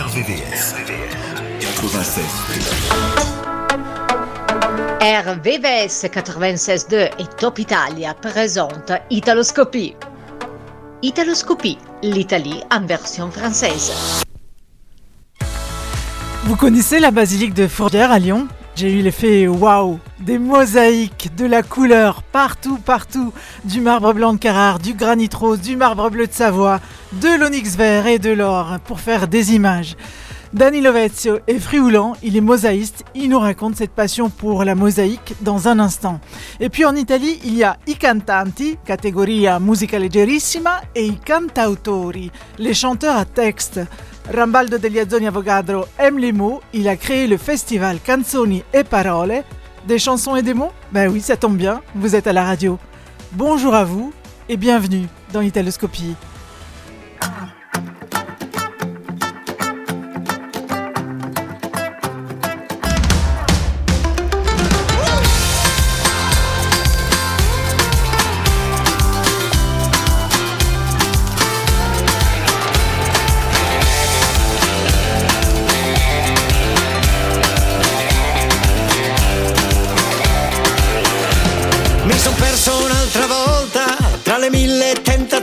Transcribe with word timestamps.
RVVS 0.00 0.74
96. 1.60 2.24
RVVS 5.02 6.06
96.2 6.06 7.10
et 7.18 7.26
Top 7.38 7.58
Italia 7.58 8.14
présente 8.14 8.92
Italoscopie. 9.10 9.94
Italoscopie, 11.02 11.76
l'Italie 12.02 12.62
en 12.70 12.86
version 12.86 13.30
française. 13.30 14.24
Vous 16.44 16.56
connaissez 16.56 16.98
la 16.98 17.10
basilique 17.10 17.52
de 17.52 17.66
Fourvière 17.66 18.10
à 18.10 18.18
Lyon? 18.18 18.48
J'ai 18.76 18.92
eu 18.92 19.02
l'effet 19.02 19.46
waouh 19.46 19.98
Des 20.20 20.38
mosaïques, 20.38 21.30
de 21.36 21.44
la 21.44 21.62
couleur 21.62 22.22
partout, 22.22 22.78
partout 22.78 23.32
Du 23.64 23.80
marbre 23.80 24.12
blanc 24.12 24.32
de 24.32 24.38
Carrare, 24.38 24.78
du 24.78 24.94
granit 24.94 25.30
rose, 25.34 25.60
du 25.60 25.76
marbre 25.76 26.10
bleu 26.10 26.26
de 26.26 26.32
Savoie, 26.32 26.80
de 27.12 27.38
l'onyx 27.38 27.76
vert 27.76 28.06
et 28.06 28.18
de 28.18 28.30
l'or 28.30 28.78
pour 28.84 29.00
faire 29.00 29.28
des 29.28 29.54
images. 29.54 29.96
Danny 30.52 30.80
Lovezio 30.80 31.38
est 31.46 31.60
frioulant, 31.60 32.14
il 32.24 32.36
est 32.36 32.40
mosaïste, 32.40 33.04
il 33.14 33.28
nous 33.28 33.38
raconte 33.38 33.76
cette 33.76 33.92
passion 33.92 34.30
pour 34.30 34.64
la 34.64 34.74
mosaïque 34.74 35.34
dans 35.42 35.68
un 35.68 35.78
instant. 35.78 36.18
Et 36.58 36.68
puis 36.68 36.84
en 36.84 36.96
Italie, 36.96 37.38
il 37.44 37.54
y 37.54 37.62
a 37.62 37.76
i 37.86 37.94
cantanti, 37.94 38.76
categoria 38.84 39.60
musica 39.60 39.96
leggerissima, 39.96 40.80
et 40.96 41.06
i 41.06 41.20
cantautori, 41.24 42.32
les 42.58 42.74
chanteurs 42.74 43.16
à 43.16 43.24
texte. 43.24 43.80
Rambaldo 44.32 44.78
degli 44.78 45.00
Azzoni 45.00 45.26
Avogadro 45.26 45.88
aime 45.98 46.20
les 46.20 46.32
mots, 46.32 46.60
il 46.72 46.88
a 46.88 46.96
créé 46.96 47.26
le 47.26 47.36
festival 47.36 47.98
Canzoni 48.00 48.62
e 48.72 48.84
Parole. 48.84 49.42
Des 49.88 49.98
chansons 49.98 50.36
et 50.36 50.42
des 50.42 50.54
mots? 50.54 50.70
Ben 50.92 51.10
oui, 51.10 51.20
ça 51.20 51.36
tombe 51.36 51.56
bien, 51.56 51.82
vous 51.96 52.14
êtes 52.14 52.28
à 52.28 52.32
la 52.32 52.44
radio. 52.44 52.78
Bonjour 53.32 53.74
à 53.74 53.82
vous 53.82 54.12
et 54.48 54.56
bienvenue 54.56 55.08
dans 55.32 55.40
Italoscopie. 55.40 56.14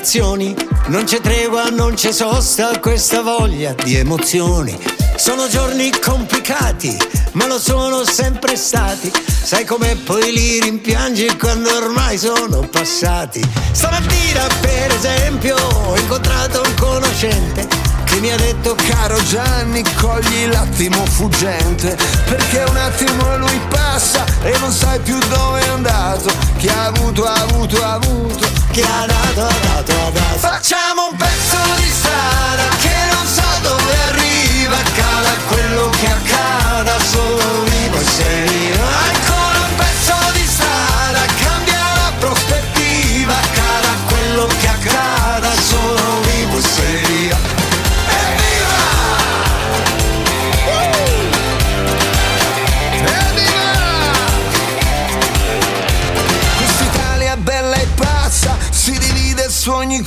Tentazioni. 0.08 0.55
Non 0.88 1.03
c'è 1.03 1.19
tregua, 1.19 1.69
non 1.69 1.94
c'è 1.94 2.13
sosta, 2.13 2.80
questa 2.80 3.22
voglia 3.22 3.73
di 3.83 3.95
emozioni. 3.95 4.77
Sono 5.17 5.49
giorni 5.49 5.91
complicati, 5.99 6.95
ma 7.33 7.45
lo 7.45 7.59
sono 7.59 8.05
sempre 8.05 8.55
stati. 8.55 9.11
Sai 9.25 9.66
come 9.66 9.95
poi 9.95 10.31
li 10.31 10.61
rimpiangi 10.61 11.36
quando 11.38 11.75
ormai 11.75 12.17
sono 12.17 12.61
passati. 12.72 13.41
Stamattina, 13.72 14.47
per 14.61 14.94
esempio, 14.94 15.58
ho 15.58 15.97
incontrato 15.97 16.61
un 16.61 16.73
conoscente 16.75 17.86
che 18.08 18.19
mi 18.19 18.31
ha 18.31 18.38
detto 18.38 18.75
Caro 18.88 19.22
Gianni, 19.25 19.83
cogli 19.95 20.47
l'attimo 20.47 21.05
fuggente, 21.05 21.97
perché 22.25 22.64
un 22.67 22.77
attimo 22.77 23.38
lui 23.38 23.59
passa 23.69 24.23
e 24.41 24.58
non 24.59 24.72
sai 24.72 24.99
più 24.99 25.17
dove 25.27 25.61
è 25.61 25.67
andato. 25.67 26.31
Chi 26.58 26.67
ha 26.69 26.86
avuto, 26.86 27.25
ha 27.25 27.33
avuto, 27.33 27.83
ha 27.83 27.94
avuto. 27.94 28.47
che 28.72 28.81
ha 28.81 29.05
dato, 29.05 29.41
ha 29.41 29.55
dato, 29.61 29.91
ha 29.91 30.09
dato. 30.11 30.38
Facciamo 30.39 31.09
un 31.11 31.17
pezzo 31.17 31.58
di 31.75 31.91
strada 31.91 32.64
che 32.80 32.95
non 33.11 33.25
so 33.25 33.49
dove 33.61 33.95
arriva, 34.09 34.77
accada 34.77 35.30
quello 35.47 35.89
che 35.99 36.08
accada, 36.08 36.95
solo 36.99 37.64
vivo 37.64 37.99
e 37.99 38.05
sei 38.05 38.67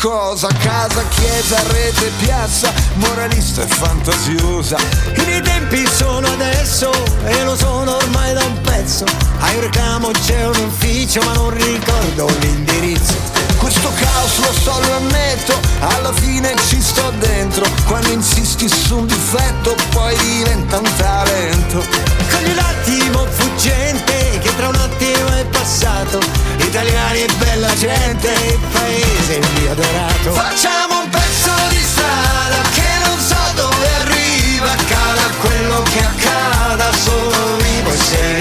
cosa, 0.01 0.49
casa, 0.61 1.05
chiesa, 1.09 1.63
rete, 1.69 2.11
piazza, 2.19 2.73
moralista 2.95 3.63
e 3.63 3.67
fantasiosa. 3.67 4.79
I 5.15 5.25
miei 5.27 5.43
tempi 5.43 5.87
sono 5.87 6.27
adesso 6.27 6.91
e 7.25 7.45
lo 7.45 7.55
sono 7.55 7.97
ormai 7.97 8.33
da 8.33 8.43
un 8.45 8.61
pezzo. 8.63 9.05
A 9.39 9.51
un 9.53 9.61
recamo 9.61 10.11
c'è 10.11 10.47
un 10.47 10.57
ufficio 10.57 11.21
ma 11.23 11.35
non 11.35 11.51
ricordo 11.51 12.27
l'indirizzo. 12.41 13.15
Questo 13.59 13.93
caos 14.01 14.39
lo 14.39 14.53
so, 14.53 14.81
lo 14.81 14.97
ammetto, 14.97 15.55
alla 15.81 16.13
fine 16.15 16.55
ci 16.69 16.81
sto 16.81 17.13
dentro. 17.19 17.67
Quando 17.87 18.09
insisti 18.09 18.69
su 18.69 18.99
un 18.99 19.07
difetto 19.07 19.75
poi 19.91 20.17
diventa 20.17 20.79
un 20.79 20.91
talento. 20.97 22.20
Cogli 22.41 22.55
l'attimo 22.55 23.27
fuggente 23.27 24.39
che 24.41 24.57
tra 24.57 24.69
un 24.69 24.75
attimo 24.75 25.29
è 25.37 25.45
passato. 25.45 26.19
Italiani 26.57 27.25
e 27.25 27.29
bella 27.39 27.75
gente, 27.75 28.29
il 28.29 28.59
paese 28.73 29.41
mio 29.59 29.73
adorato. 29.73 30.33
Facciamo 30.33 31.03
un 31.03 31.09
pezzo 31.11 31.53
di 31.69 31.83
strada 31.83 32.63
che 32.73 32.89
non 33.05 33.19
so 33.19 33.37
dove 33.57 33.89
arriva, 34.01 34.71
accada 34.71 35.23
quello 35.39 35.83
che 35.83 36.01
accada, 36.01 36.91
solo 36.95 37.57
vivo 37.59 37.93
e 37.93 37.97
sei 37.97 38.40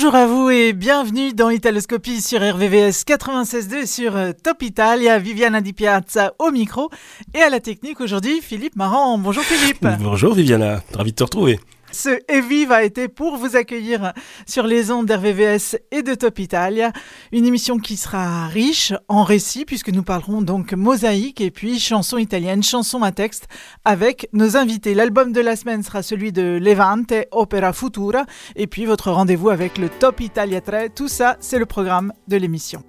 Bonjour 0.00 0.14
à 0.14 0.28
vous 0.28 0.48
et 0.48 0.74
bienvenue 0.74 1.32
dans 1.32 1.50
Italoscopie 1.50 2.20
sur 2.20 2.38
RVVS 2.38 3.02
96.2 3.04 3.74
et 3.78 3.86
sur 3.86 4.14
euh, 4.16 4.30
Top 4.30 4.62
Italia. 4.62 5.18
Viviana 5.18 5.60
Di 5.60 5.72
Piazza 5.72 6.34
au 6.38 6.52
micro 6.52 6.88
et 7.34 7.40
à 7.40 7.50
la 7.50 7.58
technique 7.58 8.00
aujourd'hui 8.00 8.40
Philippe 8.40 8.76
Marant. 8.76 9.18
Bonjour 9.18 9.42
Philippe. 9.42 9.84
Bonjour 9.98 10.34
Viviana, 10.34 10.84
ravi 10.94 11.10
de 11.10 11.16
te 11.16 11.24
retrouver. 11.24 11.58
Ce 11.90 12.10
Evive 12.28 12.72
a 12.72 12.82
été 12.82 13.08
pour 13.08 13.36
vous 13.36 13.56
accueillir 13.56 14.12
sur 14.46 14.66
les 14.66 14.90
ondes 14.90 15.06
d'RVVS 15.06 15.76
et 15.90 16.02
de 16.02 16.14
Top 16.14 16.38
Italia. 16.38 16.92
Une 17.32 17.46
émission 17.46 17.78
qui 17.78 17.96
sera 17.96 18.46
riche 18.46 18.92
en 19.08 19.24
récits 19.24 19.64
puisque 19.64 19.90
nous 19.90 20.02
parlerons 20.02 20.42
donc 20.42 20.72
mosaïque 20.72 21.40
et 21.40 21.50
puis 21.50 21.78
chansons 21.78 22.18
italiennes, 22.18 22.62
chansons 22.62 23.02
à 23.02 23.12
texte 23.12 23.48
avec 23.84 24.28
nos 24.32 24.56
invités. 24.56 24.94
L'album 24.94 25.32
de 25.32 25.40
la 25.40 25.56
semaine 25.56 25.82
sera 25.82 26.02
celui 26.02 26.32
de 26.32 26.58
Levante, 26.60 27.12
Opera 27.30 27.72
Futura 27.72 28.24
et 28.56 28.66
puis 28.66 28.84
votre 28.84 29.10
rendez-vous 29.10 29.50
avec 29.50 29.78
le 29.78 29.88
Top 29.88 30.20
Italia 30.20 30.60
3. 30.60 30.90
Tout 30.90 31.08
ça, 31.08 31.36
c'est 31.40 31.58
le 31.58 31.66
programme 31.66 32.12
de 32.28 32.36
l'émission. 32.36 32.82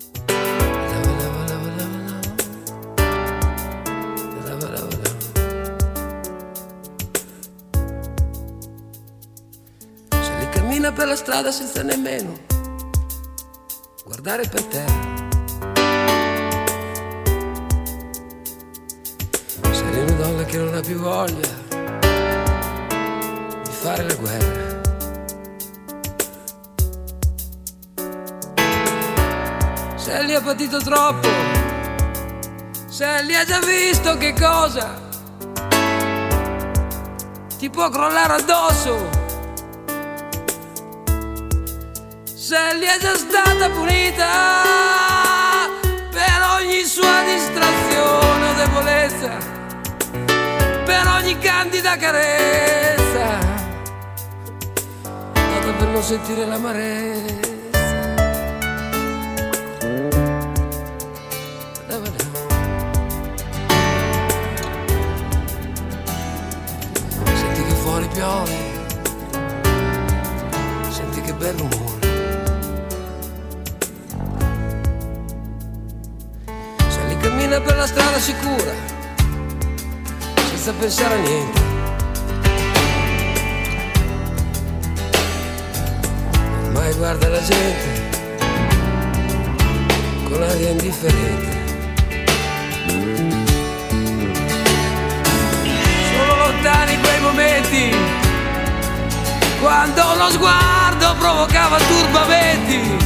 Cammina 10.89 10.91
per 10.91 11.07
la 11.07 11.15
strada 11.15 11.51
senza 11.51 11.83
nemmeno 11.83 12.37
guardare 14.03 14.47
per 14.47 14.63
terra. 14.65 15.17
che 20.45 20.57
non 20.57 20.73
ha 20.73 20.79
più 20.79 20.97
voglia 20.97 21.47
di 23.63 23.71
fare 23.71 24.03
la 24.03 24.15
guerra. 24.15 24.81
Se 29.95 30.23
li 30.23 30.33
ha 30.33 30.41
patito 30.41 30.79
troppo, 30.79 31.27
se 32.87 33.21
li 33.23 33.35
ha 33.35 33.45
già 33.45 33.59
visto 33.59 34.17
che 34.17 34.33
cosa 34.33 34.99
ti 37.59 37.69
può 37.69 37.89
crollare 37.89 38.33
addosso. 38.33 39.18
Se 42.49 42.57
li 42.79 42.85
è 42.85 42.97
già 42.99 43.15
stata 43.15 43.69
punita 43.69 44.25
per 46.09 46.41
ogni 46.57 46.83
sua 46.83 47.21
distrazione 47.21 48.49
o 48.49 48.53
debolezza, 48.55 49.37
per 50.83 51.07
ogni 51.13 51.37
candida 51.37 51.95
carezza, 51.95 53.37
nata 55.33 55.71
per 55.77 55.87
non 55.89 56.01
sentire 56.01 56.47
l'amarezza. 56.47 57.37
Senti 67.35 67.63
che 67.63 67.73
fuori 67.83 68.07
piove, 68.07 68.57
senti 70.89 71.21
che 71.21 71.33
bel 71.33 71.53
rumore. 71.53 71.88
Cammina 77.39 77.61
per 77.61 77.77
la 77.77 77.87
strada 77.87 78.19
sicura, 78.19 78.73
senza 80.49 80.73
pensare 80.73 81.15
a 81.15 81.17
niente. 81.17 81.61
Ormai 86.65 86.93
guarda 86.95 87.29
la 87.29 87.41
gente 87.41 88.07
con 90.29 90.43
aria 90.43 90.69
indifferente. 90.69 91.57
Sono 96.11 96.35
lontani 96.35 96.99
quei 96.99 97.19
momenti 97.21 97.95
quando 99.61 100.01
lo 100.17 100.29
sguardo 100.29 101.15
provocava 101.17 101.77
turbamenti, 101.77 102.97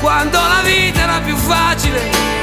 quando 0.00 0.38
la 0.38 0.62
vita 0.64 1.02
era 1.02 1.20
più 1.20 1.36
facile 1.36 2.35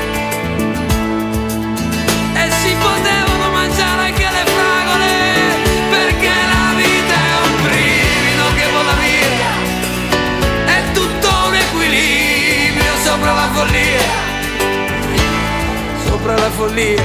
sopra 16.23 16.37
la 16.37 16.49
follia. 16.51 17.03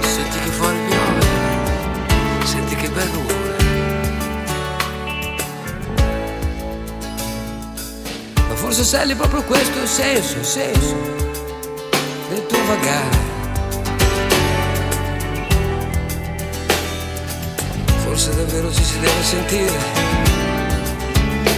Senti 0.00 0.38
che 0.38 0.50
fuori 0.50 0.78
piove, 0.86 1.26
senti 2.44 2.76
che 2.76 2.88
bel. 2.88 3.10
Ma 8.48 8.54
forse 8.54 8.84
sai 8.84 9.12
proprio 9.16 9.42
questo 9.42 9.80
il 9.80 9.88
senso, 9.88 10.38
il 10.38 10.44
senso 10.44 10.96
del 12.28 12.46
tuo 12.46 12.58
vagare. 12.66 13.37
Forse 18.20 18.34
davvero 18.34 18.74
ci 18.74 18.82
si 18.82 18.98
deve 18.98 19.22
sentire 19.22 19.78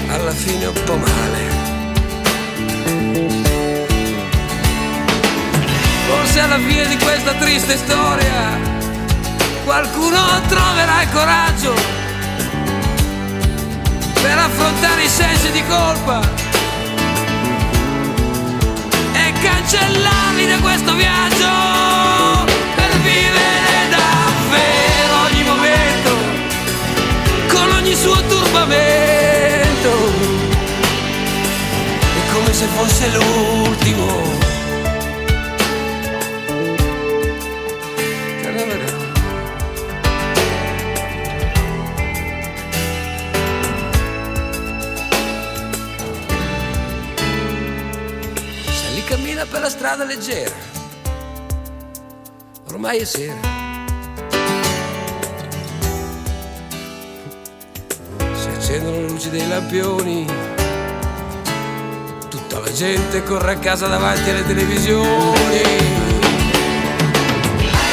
alla 0.08 0.30
fine 0.30 0.66
un 0.66 0.82
po' 0.84 0.96
male. 0.96 1.38
Forse 6.06 6.40
alla 6.40 6.58
fine 6.58 6.86
di 6.86 6.98
questa 6.98 7.32
triste 7.32 7.78
storia 7.78 8.58
qualcuno 9.64 10.18
troverà 10.48 11.00
il 11.00 11.08
coraggio 11.14 11.74
per 14.20 14.36
affrontare 14.36 15.02
i 15.02 15.08
sensi 15.08 15.50
di 15.52 15.64
colpa 15.66 16.20
e 19.14 19.32
cancellarli 19.40 20.46
da 20.46 20.58
questo 20.58 20.94
viaggio 20.94 21.89
turbamento 28.50 29.88
è 32.16 32.32
come 32.32 32.52
se 32.52 32.66
fosse 32.66 33.08
l'ultimo. 33.08 34.48
Cammina 49.08 49.44
per 49.44 49.60
la 49.60 49.68
strada 49.68 50.04
leggera, 50.04 50.54
ormai 52.68 52.98
è 52.98 53.04
sera. 53.04 53.59
Luci 59.20 59.36
dei 59.36 59.46
lampioni, 59.46 60.24
tutta 62.30 62.58
la 62.58 62.72
gente 62.72 63.22
corre 63.22 63.52
a 63.52 63.58
casa 63.58 63.86
davanti 63.86 64.30
alle 64.30 64.46
televisioni. 64.46 65.60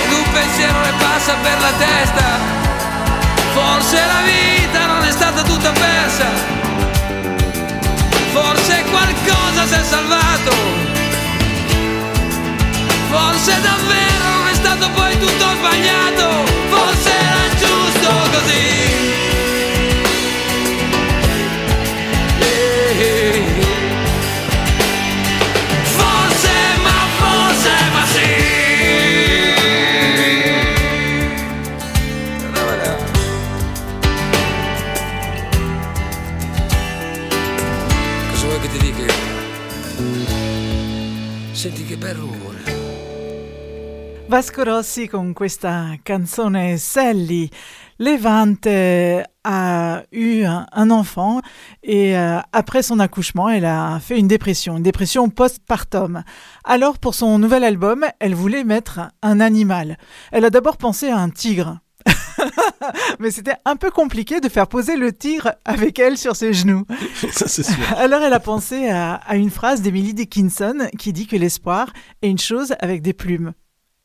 Ed 0.03 0.11
un 0.13 0.31
pensiero 0.31 0.79
le 0.79 0.93
passa 0.97 1.33
per 1.43 1.59
la 1.59 1.71
testa, 1.77 2.23
forse 3.53 3.97
la 3.97 4.21
vita 4.23 4.85
non 4.85 5.03
è 5.03 5.11
stata 5.11 5.41
tutta 5.41 5.71
persa. 5.71 6.27
Forse 8.31 8.83
qualcosa 8.89 9.65
si 9.65 9.73
è 9.73 9.83
salvato, 9.83 10.55
forse 13.09 13.59
davvero 13.61 14.29
non 14.37 14.47
è 14.47 14.53
stato 14.53 14.89
poi 14.91 15.19
tutto 15.19 15.45
sbagliato, 15.57 16.45
forse 16.69 17.09
era 17.09 17.55
giusto 17.59 18.11
così. 18.31 19.46
Vasco 44.29 44.63
Rossi 44.63 45.07
con 45.07 45.33
questa 45.33 45.95
canzone 46.03 46.77
Sally. 46.77 47.49
Levante 47.97 49.25
a 49.43 50.03
eu 50.11 50.43
un, 50.43 50.67
un 50.71 50.91
enfant 50.91 51.41
et 51.81 52.17
euh, 52.17 52.39
après 52.51 52.83
son 52.83 52.99
accouchement, 52.99 53.49
elle 53.49 53.65
a 53.65 53.99
fait 53.99 54.19
une 54.19 54.27
dépression, 54.27 54.77
une 54.77 54.83
dépression 54.83 55.29
postpartum. 55.29 56.23
Alors 56.63 56.99
pour 56.99 57.15
son 57.15 57.39
nouvel 57.39 57.63
album, 57.63 58.05
elle 58.19 58.35
voulait 58.35 58.63
mettre 58.63 58.99
un 59.23 59.39
animal. 59.39 59.97
Elle 60.31 60.45
a 60.45 60.49
d'abord 60.49 60.77
pensé 60.77 61.09
à 61.09 61.17
un 61.17 61.29
tigre. 61.29 61.79
Mais 63.19 63.31
c'était 63.31 63.55
un 63.65 63.75
peu 63.75 63.91
compliqué 63.91 64.39
de 64.39 64.49
faire 64.49 64.67
poser 64.67 64.95
le 64.95 65.13
tigre 65.13 65.53
avec 65.65 65.99
elle 65.99 66.17
sur 66.17 66.35
ses 66.35 66.53
genoux. 66.53 66.85
Ça, 67.31 67.47
c'est 67.47 67.63
sûr. 67.63 67.75
Alors 67.97 68.21
elle 68.21 68.33
a 68.33 68.39
pensé 68.39 68.89
à, 68.89 69.15
à 69.15 69.35
une 69.35 69.49
phrase 69.49 69.81
d'Emily 69.81 70.13
Dickinson 70.13 70.87
qui 70.97 71.13
dit 71.13 71.27
que 71.27 71.35
l'espoir 71.35 71.91
est 72.21 72.29
une 72.29 72.37
chose 72.37 72.75
avec 72.79 73.01
des 73.01 73.13
plumes. 73.13 73.53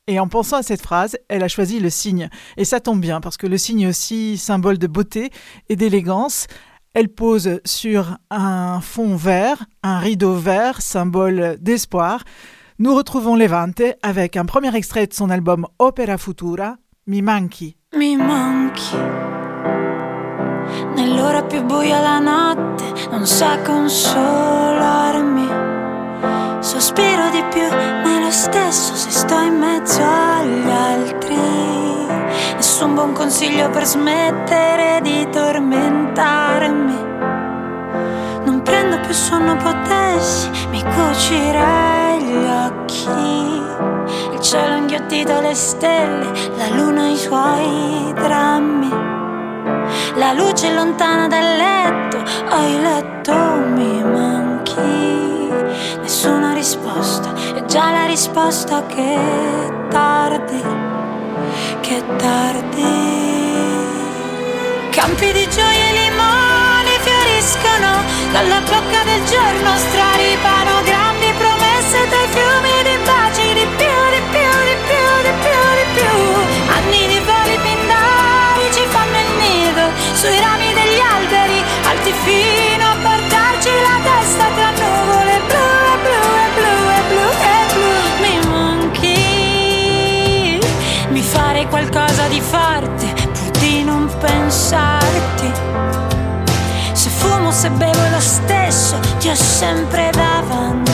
Et 0.09 0.19
en 0.19 0.27
pensant 0.27 0.57
à 0.57 0.63
cette 0.63 0.83
phrase, 0.83 1.17
elle 1.29 1.45
a 1.45 1.49
choisi 1.49 1.79
le 1.79 1.89
cygne. 1.89 2.29
Et 2.57 2.65
ça 2.65 2.81
tombe 2.81 3.01
bien 3.01 3.21
parce 3.21 3.37
que 3.37 3.47
le 3.47 3.57
cygne 3.57 3.83
est 3.83 3.89
aussi 3.89 4.37
symbole 4.37 4.79
de 4.79 4.89
beauté 4.89 5.31
et 5.69 5.77
d'élégance. 5.77 6.49
Elle 6.95 7.09
pose 7.09 7.61
sur 7.65 8.19
un 8.31 8.81
fond 8.81 9.17
vert, 9.17 9.65
un 9.83 9.99
rideau 9.99 10.35
vert, 10.35 10.83
symbole 10.83 11.57
d'espoir. 11.61 12.25
Nous 12.79 12.95
retrouvons 12.95 13.37
Levante 13.37 13.83
avec 14.03 14.37
un 14.37 14.45
premier 14.45 14.75
extrait 14.75 15.07
de 15.07 15.15
son 15.15 15.31
album 15.31 15.67
Opera 15.79 16.19
Futura, 16.19 16.77
Mi 17.07 17.23
Manchi. 17.23 17.77
Mi 17.95 18.17
manchi 18.17 18.97
nell'ora 20.95 21.43
più 21.43 21.63
buia 21.63 22.01
la 22.01 22.21
notte 22.21 22.85
non 23.11 23.27
sa 23.27 23.61
consolarmi. 23.61 25.47
Sospiro 26.61 27.29
di 27.29 27.45
più, 27.51 27.69
ma 27.69 28.17
è 28.17 28.21
lo 28.21 28.31
stesso 28.31 28.95
se 28.95 29.11
sto 29.11 29.39
in 29.41 29.59
mezzo 29.59 30.03
agli 30.03 30.71
altri. 30.71 31.37
Nessun 32.55 32.95
buon 32.95 33.13
consiglio 33.13 33.69
per 33.69 33.85
smettere 33.85 35.01
di 35.03 35.29
tormentarmi. 35.31 37.32
Più 39.13 39.21
sonno, 39.21 39.55
potessi, 39.57 40.49
mi 40.71 40.83
cucirei 40.83 42.23
gli 42.23 42.47
occhi. 42.47 44.33
Il 44.33 44.41
cielo 44.41 44.77
inghiottito, 44.77 45.39
le 45.39 45.53
stelle, 45.53 46.33
la 46.57 46.69
luna 46.75 47.09
i 47.09 47.17
suoi 47.19 48.11
drammi. 48.15 48.89
La 50.15 50.33
luce 50.33 50.73
lontana 50.73 51.29
dal 51.29 51.45
letto, 51.45 52.23
hai 52.49 52.81
letto, 52.81 53.35
mi 53.75 54.03
manchi. 54.03 55.51
Nessuna 56.01 56.55
risposta, 56.55 57.35
è 57.55 57.67
già 57.67 57.91
la 57.91 58.07
risposta 58.07 58.87
che 58.87 59.19
tardi, 59.91 60.63
che 61.83 62.03
tardi. 62.17 63.11
Campi 64.89 65.33
di 65.33 65.47
gioia 65.51 65.89
e 65.89 65.93
limoni 65.93 66.52
fioriscono 67.43 68.05
dalla 68.31 68.61
bocca 68.61 69.03
del 69.03 69.25
giorno, 69.25 69.77
straripano 69.77 70.83
grandi 70.85 71.33
promesse 71.37 72.09
tra 72.09 72.23
i 72.23 72.29
fiumi 72.29 72.72
Se 97.53 97.69
bevo 97.71 98.09
lo 98.09 98.19
stesso, 98.19 98.99
ti 99.19 99.29
ho 99.29 99.35
sempre 99.35 100.11
davanti. 100.11 100.91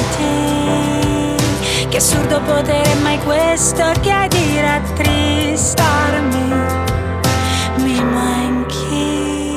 Che 1.88 1.97
assurdo 1.97 2.41
potere 2.41 2.95
mai 2.97 3.17
questo 3.21 3.93
che 4.03 4.11
hai 4.11 4.29
di 4.29 4.61
rattristarmi. 4.61 6.53
Mi 7.77 8.03
manchi. 8.03 9.57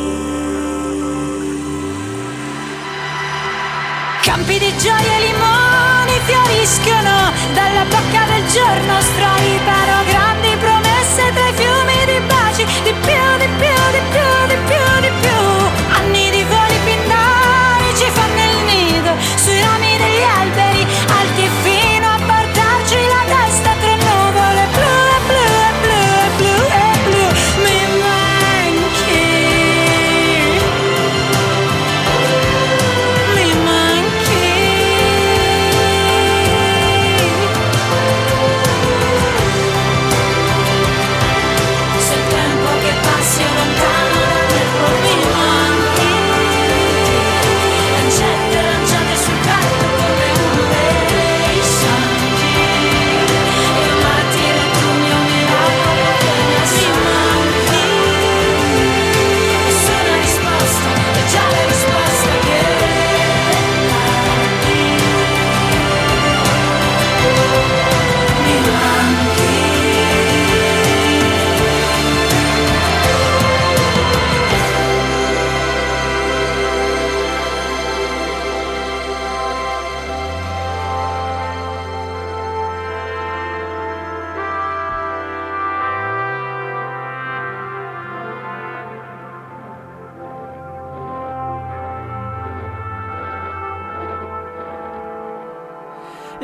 Campi 4.22 4.60
di 4.60 4.78
gioia 4.78 5.18
e 5.18 5.22
limoni 5.22 6.20
fioriscono 6.26 7.32
dalla 7.56 7.84
bocca 7.90 8.26
del 8.32 8.46
giorno, 8.48 9.02
straripano 9.02 10.04
grandi 10.08 10.56
promesse 10.56 11.34
tra 11.34 11.48
i 11.48 11.54
fiumi 11.54 12.06
di 12.06 12.20
baci, 12.28 12.64
di 12.84 12.94
più, 12.94 13.38
di 13.40 13.48
più, 13.58 13.74
di 13.92 14.02
più, 14.12 14.48
di 14.48 14.56
più, 14.68 15.02
di 15.02 15.12
più. 15.20 15.41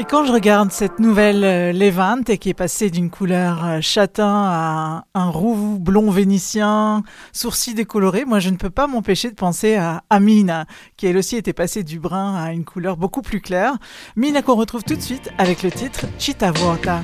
Quand 0.10 0.26
je 0.26 0.32
regarde 0.32 0.72
cette 0.72 1.00
nouvelle 1.00 1.44
euh, 1.44 1.74
Levante 1.74 2.38
qui 2.38 2.50
est 2.50 2.54
passée 2.54 2.90
d'une 2.90 3.10
couleur 3.10 3.66
euh, 3.66 3.82
châtain 3.82 4.46
à 4.46 5.04
un 5.14 5.30
roux 5.30 5.78
blond 5.80 6.12
vénitien, 6.12 7.04
sourcils 7.34 7.74
décolorés, 7.74 8.26
moi 8.26 8.40
je 8.40 8.50
ne 8.50 8.56
peux 8.56 8.70
pas 8.70 8.88
m'empêcher 8.88 9.30
de 9.30 9.36
penser 9.36 9.76
à, 9.76 10.04
à 10.10 10.20
Mina, 10.20 10.66
qui 10.96 11.08
elle 11.08 11.18
aussi 11.18 11.36
était 11.36 11.54
passée 11.54 11.84
du 11.84 12.00
brun 12.00 12.36
à 12.36 12.54
une 12.54 12.64
couleur 12.64 12.98
beaucoup 12.98 13.22
plus 13.22 13.42
claire. 13.42 13.74
Mina 14.16 14.42
qu'on 14.42 14.56
retrouve 14.56 14.84
tout 14.84 14.96
de 14.96 15.02
suite 15.02 15.30
avec 15.38 15.64
le 15.64 15.72
titre 15.72 16.06
Città 16.18 16.52
vuota. 16.52 17.02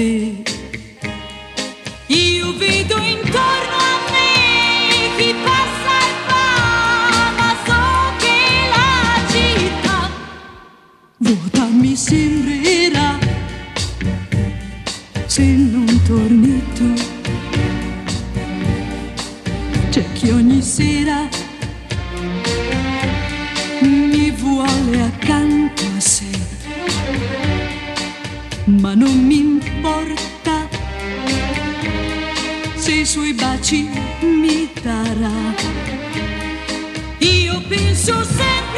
Te. 0.00 0.42
Io 2.06 2.56
vedo 2.56 2.96
intorno 3.14 3.76
a 3.92 3.96
me 4.12 4.30
chi 5.16 5.34
passa 5.44 5.94
e 6.08 6.12
va, 6.28 6.44
ma 7.38 7.50
so 7.66 7.82
che 8.22 8.38
la 8.74 8.94
città 9.32 9.98
vuota 11.18 11.64
mi 11.80 11.94
sembrerà 11.96 13.18
se 15.26 15.42
non 15.42 16.02
torni 16.06 16.62
tu. 16.76 16.90
C'è 19.90 20.04
chi 20.14 20.30
ogni 20.30 20.62
sera 20.62 21.28
mi 23.82 24.30
vuole 24.30 25.02
accanto 25.02 25.84
a 25.96 26.00
sé, 26.00 26.30
ma 28.64 28.94
non 28.94 29.16
mi 29.26 29.39
suoi 33.10 33.32
baci 33.32 33.90
mi 34.20 34.70
darà. 34.80 35.32
Io 37.18 37.60
penso 37.66 38.22
sempre 38.22 38.69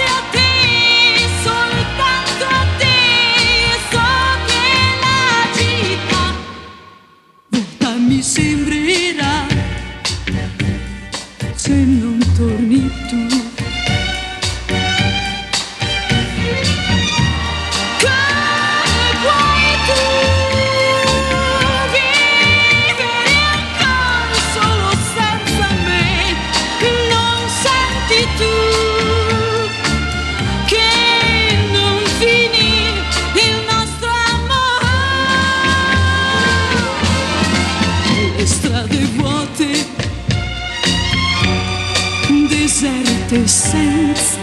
deserte 43.43 43.49
senza. 43.49 44.41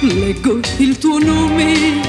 Leggo 0.00 0.60
il 0.78 0.96
tuo 0.98 1.18
nome 1.18 2.05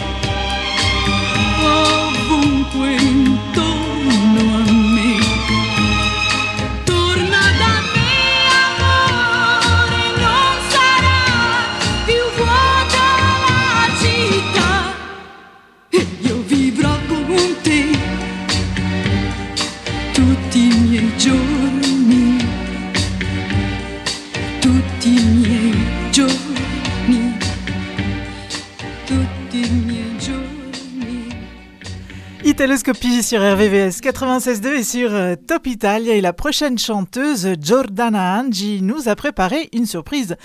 sur 33.27 33.41
RVVS 33.41 34.00
96.2 34.00 34.67
et 34.67 34.84
sur 34.84 35.13
euh, 35.13 35.36
Top 35.36 35.67
Italia. 35.67 36.15
Et 36.15 36.22
la 36.22 36.31
prochaine 36.31 36.79
chanteuse, 36.79 37.55
Giordana 37.60 38.39
Angi, 38.39 38.81
nous 38.81 39.10
a 39.10 39.17
préparé 39.17 39.67
une 39.74 39.86
surprise, 39.86 40.38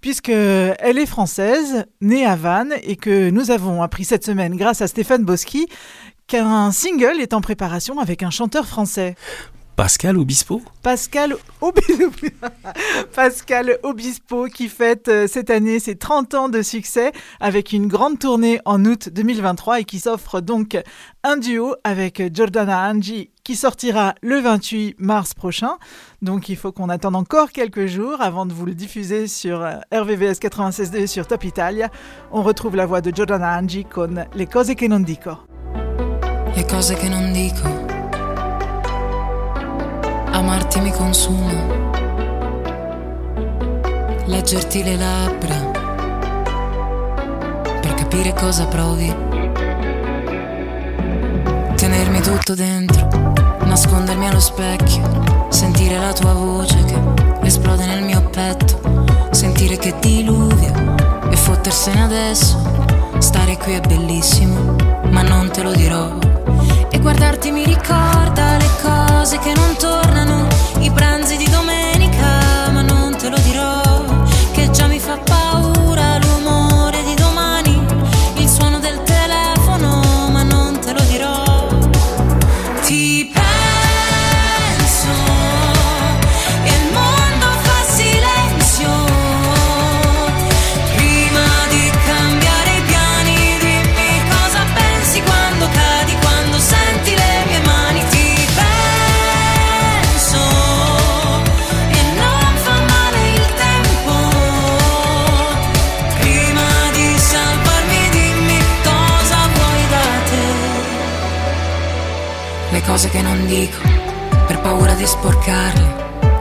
puisque 0.00 0.30
elle 0.30 0.98
est 0.98 1.04
française, 1.04 1.84
née 2.00 2.24
à 2.24 2.36
Vannes, 2.36 2.72
et 2.82 2.96
que 2.96 3.28
nous 3.28 3.50
avons 3.50 3.82
appris 3.82 4.06
cette 4.06 4.24
semaine, 4.24 4.56
grâce 4.56 4.80
à 4.80 4.86
Stéphane 4.86 5.22
Boschi, 5.22 5.66
qu'un 6.28 6.72
single 6.72 7.20
est 7.20 7.34
en 7.34 7.42
préparation 7.42 7.98
avec 7.98 8.22
un 8.22 8.30
chanteur 8.30 8.66
français. 8.66 9.16
Pascal 9.80 10.18
Obispo 10.18 10.60
Pascal, 10.82 11.36
Ob- 11.62 11.80
Pascal 13.14 13.78
Obispo 13.82 14.44
qui 14.44 14.68
fête 14.68 15.08
euh, 15.08 15.26
cette 15.26 15.48
année 15.48 15.80
ses 15.80 15.96
30 15.96 16.34
ans 16.34 16.48
de 16.50 16.60
succès 16.60 17.12
avec 17.40 17.72
une 17.72 17.86
grande 17.86 18.18
tournée 18.18 18.60
en 18.66 18.84
août 18.84 19.08
2023 19.08 19.80
et 19.80 19.84
qui 19.84 19.98
s'offre 19.98 20.42
donc 20.42 20.76
un 21.24 21.38
duo 21.38 21.76
avec 21.82 22.22
Giordana 22.34 22.90
Angi 22.90 23.30
qui 23.42 23.56
sortira 23.56 24.14
le 24.20 24.38
28 24.40 24.96
mars 24.98 25.32
prochain. 25.32 25.78
Donc 26.20 26.50
il 26.50 26.56
faut 26.56 26.72
qu'on 26.72 26.90
attende 26.90 27.16
encore 27.16 27.50
quelques 27.50 27.86
jours 27.86 28.20
avant 28.20 28.44
de 28.44 28.52
vous 28.52 28.66
le 28.66 28.74
diffuser 28.74 29.28
sur 29.28 29.62
euh, 29.62 29.76
RVVS 29.94 30.40
96.2 30.42 30.96
et 30.96 31.06
sur 31.06 31.26
Top 31.26 31.42
Italia. 31.42 31.88
On 32.32 32.42
retrouve 32.42 32.76
la 32.76 32.84
voix 32.84 33.00
de 33.00 33.10
Giordana 33.16 33.56
Angi 33.58 33.86
con 33.86 34.26
Le 34.36 34.44
cose 34.44 34.74
che 34.74 34.88
non 34.88 35.00
dico. 35.04 35.38
Le 36.54 36.66
cose 36.68 36.94
che 36.96 37.08
non 37.08 37.32
dico. 37.32 37.89
Amarti 40.40 40.80
mi 40.80 40.90
consuma. 40.90 41.52
Leggerti 44.24 44.82
le 44.82 44.96
labbra. 44.96 45.54
Per 47.78 47.94
capire 47.94 48.32
cosa 48.32 48.64
provi. 48.64 49.14
Tenermi 51.76 52.20
tutto 52.22 52.54
dentro. 52.54 53.34
Nascondermi 53.64 54.28
allo 54.28 54.40
specchio. 54.40 55.46
Sentire 55.50 55.98
la 55.98 56.14
tua 56.14 56.32
voce 56.32 56.84
che 56.84 56.98
esplode 57.42 57.84
nel 57.84 58.02
mio 58.02 58.22
petto. 58.30 58.80
Sentire 59.32 59.76
che 59.76 59.94
diluvia 60.00 60.72
e 61.30 61.36
fottersene 61.36 62.02
adesso. 62.02 62.58
Stare 63.18 63.58
qui 63.58 63.74
è 63.74 63.80
bellissimo, 63.80 64.74
ma 65.10 65.20
non 65.20 65.50
te 65.50 65.62
lo 65.62 65.72
dirò. 65.72 66.16
E 67.00 67.02
guardarti 67.02 67.50
mi 67.50 67.64
ricorda 67.64 68.58
le 68.58 68.68
cose 68.82 69.38
che 69.38 69.54
non 69.54 69.74
tornano, 69.78 70.46
i 70.80 70.90
pranzi 70.90 71.38
di 71.38 71.48
domenica, 71.48 71.69
cose 113.00 113.16
che 113.16 113.22
non 113.22 113.46
dico 113.46 113.78
per 114.46 114.60
paura 114.60 114.92
di 114.92 115.06
sporcarle 115.06 115.94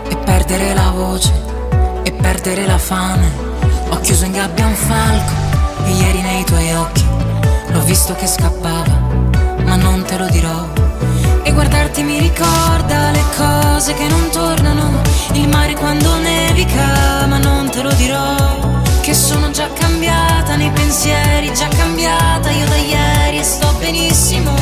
e 0.09 0.17
perdere 0.17 0.73
la 0.73 0.89
voce 0.89 1.31
e 2.03 2.11
perdere 2.11 2.65
la 2.65 2.77
fame. 2.77 3.31
Ho 3.87 3.99
chiuso 4.01 4.25
in 4.25 4.33
gabbia 4.33 4.65
un 4.65 4.75
falco 4.75 5.31
e 5.85 5.91
ieri 5.91 6.21
nei 6.21 6.43
tuoi 6.43 6.73
occhi 6.73 7.05
l'ho 7.67 7.81
visto 7.83 8.13
che 8.15 8.27
scappava, 8.27 8.91
ma 9.63 9.77
non 9.77 10.03
te 10.03 10.17
lo 10.17 10.27
dirò. 10.27 10.67
E 11.43 11.53
guardarti 11.53 12.03
mi 12.03 12.19
ricorda 12.19 13.11
le 13.11 13.23
cose 13.37 13.93
che 13.93 14.07
non 14.09 14.29
tornano, 14.29 15.01
il 15.31 15.47
mare 15.47 15.75
quando 15.75 16.13
nevica, 16.17 17.25
ma 17.25 17.37
non 17.37 17.69
te 17.69 17.81
lo 17.81 17.93
dirò. 17.93 18.35
Che 18.99 19.13
sono 19.13 19.49
già 19.51 19.69
cambiata 19.71 20.57
nei 20.57 20.71
pensieri, 20.71 21.53
già 21.53 21.69
cambiata 21.69 22.49
io 22.49 22.67
da 22.67 22.75
ieri 22.75 23.37
e 23.37 23.43
sto 23.43 23.73
benissimo, 23.79 24.53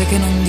sé 0.00 0.06
que 0.06 0.18
nunca 0.18 0.39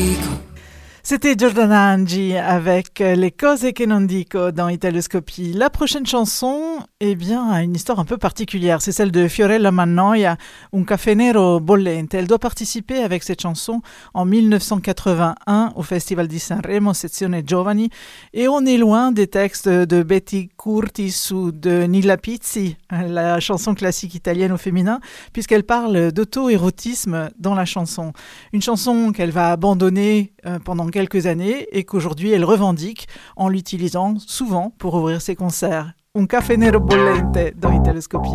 C'était 1.11 1.35
Giordana 1.37 1.93
Angi 1.93 2.37
avec 2.37 2.99
Les 2.99 3.31
cose 3.31 3.73
che 3.73 3.85
non 3.85 4.05
dico 4.05 4.51
dans 4.51 4.69
Italoscopie. 4.69 5.51
La 5.51 5.69
prochaine 5.69 6.05
chanson, 6.05 6.79
eh 7.01 7.15
bien, 7.15 7.49
a 7.49 7.63
une 7.63 7.75
histoire 7.75 7.99
un 7.99 8.05
peu 8.05 8.15
particulière. 8.15 8.81
C'est 8.81 8.93
celle 8.93 9.11
de 9.11 9.27
Fiorella 9.27 9.71
Mannoia, 9.71 10.37
Un 10.71 10.85
caffè 10.85 11.13
nero 11.13 11.59
bollente. 11.59 12.13
Elle 12.13 12.27
doit 12.27 12.39
participer 12.39 13.03
avec 13.03 13.23
cette 13.23 13.41
chanson 13.41 13.81
en 14.13 14.23
1981 14.23 15.73
au 15.75 15.83
Festival 15.83 16.29
di 16.29 16.39
Sanremo, 16.39 16.93
sezione 16.93 17.43
Giovani. 17.45 17.89
Et 18.31 18.47
on 18.47 18.65
est 18.65 18.77
loin 18.77 19.11
des 19.11 19.27
textes 19.27 19.67
de 19.67 20.03
Betty 20.03 20.47
Curtis 20.57 21.33
ou 21.33 21.51
de 21.51 21.87
Nilla 21.87 22.15
Pizzi, 22.15 22.77
la 22.89 23.41
chanson 23.41 23.75
classique 23.75 24.15
italienne 24.15 24.53
au 24.53 24.57
féminin, 24.57 25.01
puisqu'elle 25.33 25.63
parle 25.63 26.13
d'auto-érotisme 26.13 27.31
dans 27.37 27.53
la 27.53 27.65
chanson. 27.65 28.13
Une 28.53 28.61
chanson 28.61 29.11
qu'elle 29.11 29.31
va 29.31 29.51
abandonner 29.51 30.31
euh, 30.45 30.57
pendant 30.59 30.87
quelques 30.87 31.00
années 31.25 31.67
et 31.71 31.83
qu'aujourd'hui 31.83 32.31
elle 32.31 32.45
revendique 32.45 33.07
en 33.35 33.49
l'utilisant 33.49 34.15
souvent 34.19 34.73
pour 34.77 34.93
ouvrir 34.95 35.21
ses 35.21 35.35
concerts. 35.35 35.93
Un 36.15 36.25
caffè 36.25 36.57
nero 36.57 36.79
bollente 36.79 37.53
dans 37.55 37.71
Italoscopie. 37.71 38.29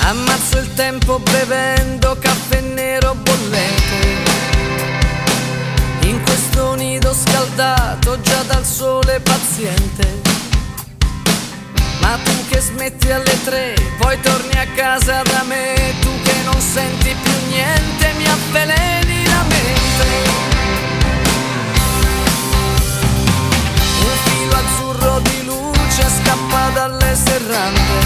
Ammazzo 0.00 0.58
il 0.58 0.74
tempo 0.74 1.18
bevendo 1.18 2.16
caffè 2.20 2.60
nero 2.60 3.14
bollente. 3.14 4.27
In 6.58 6.64
questo 6.64 6.84
nido 6.84 7.14
scaldato 7.14 8.20
già 8.20 8.42
dal 8.42 8.64
sole 8.64 9.20
paziente. 9.20 10.20
Ma 12.00 12.18
tu 12.24 12.32
che 12.48 12.58
smetti 12.58 13.12
alle 13.12 13.44
tre, 13.44 13.74
poi 13.96 14.20
torni 14.20 14.58
a 14.58 14.66
casa 14.74 15.22
da 15.22 15.44
me, 15.46 15.94
tu 16.00 16.08
che 16.24 16.34
non 16.42 16.60
senti 16.60 17.14
più 17.14 17.32
niente, 17.46 18.12
mi 18.16 18.26
avveleni 18.26 19.24
la 19.24 19.42
mente. 19.46 20.06
Un 24.00 24.16
filo 24.24 24.56
azzurro 24.56 25.20
di 25.20 25.44
luce 25.44 26.02
scappa 26.10 26.70
dalle 26.74 27.14
serrande 27.14 27.98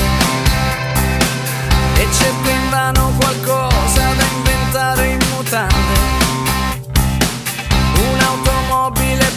e 1.97 2.07
cerco 2.13 2.49
invano 2.51 3.15
qualcosa 3.19 4.13
da 4.15 4.25
inventare 4.35 5.07
in 5.07 5.21
mutande. 5.31 6.02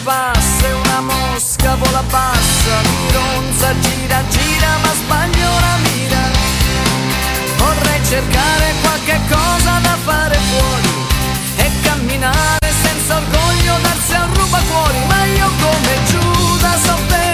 Passa 0.06 0.68
e 0.68 0.72
una 0.72 1.00
mosca 1.00 1.74
vola 1.74 2.02
bassa, 2.08 2.74
mi 2.88 3.10
ronza, 3.10 3.74
gira, 3.80 4.22
gira, 4.28 4.70
ma 4.82 4.92
sbaglio 5.00 5.50
la 5.66 5.76
mira. 5.86 6.22
Vorrei 7.56 8.00
cercare 8.04 8.66
qualche 8.82 9.18
cosa 9.28 9.72
da 9.82 9.96
fare 10.04 10.38
fuori 10.50 10.94
e 11.56 11.70
camminare 11.82 12.70
senza 12.84 13.16
orgoglio, 13.16 13.74
darsi 13.82 14.14
al 14.14 14.28
rubacuori, 14.28 15.00
ma 15.08 15.24
io 15.24 15.50
come 15.60 15.92
Giuda 16.06 16.72
so 16.84 16.94
vendermi 17.08 17.25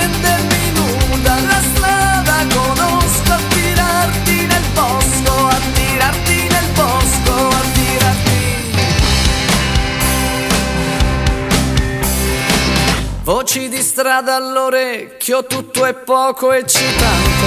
Voci 13.25 13.69
di 13.69 13.81
strada 13.81 14.35
all'orecchio, 14.35 15.47
tutto 15.47 15.87
è 15.87 15.95
poco 15.95 16.51
eccitante. 16.51 17.47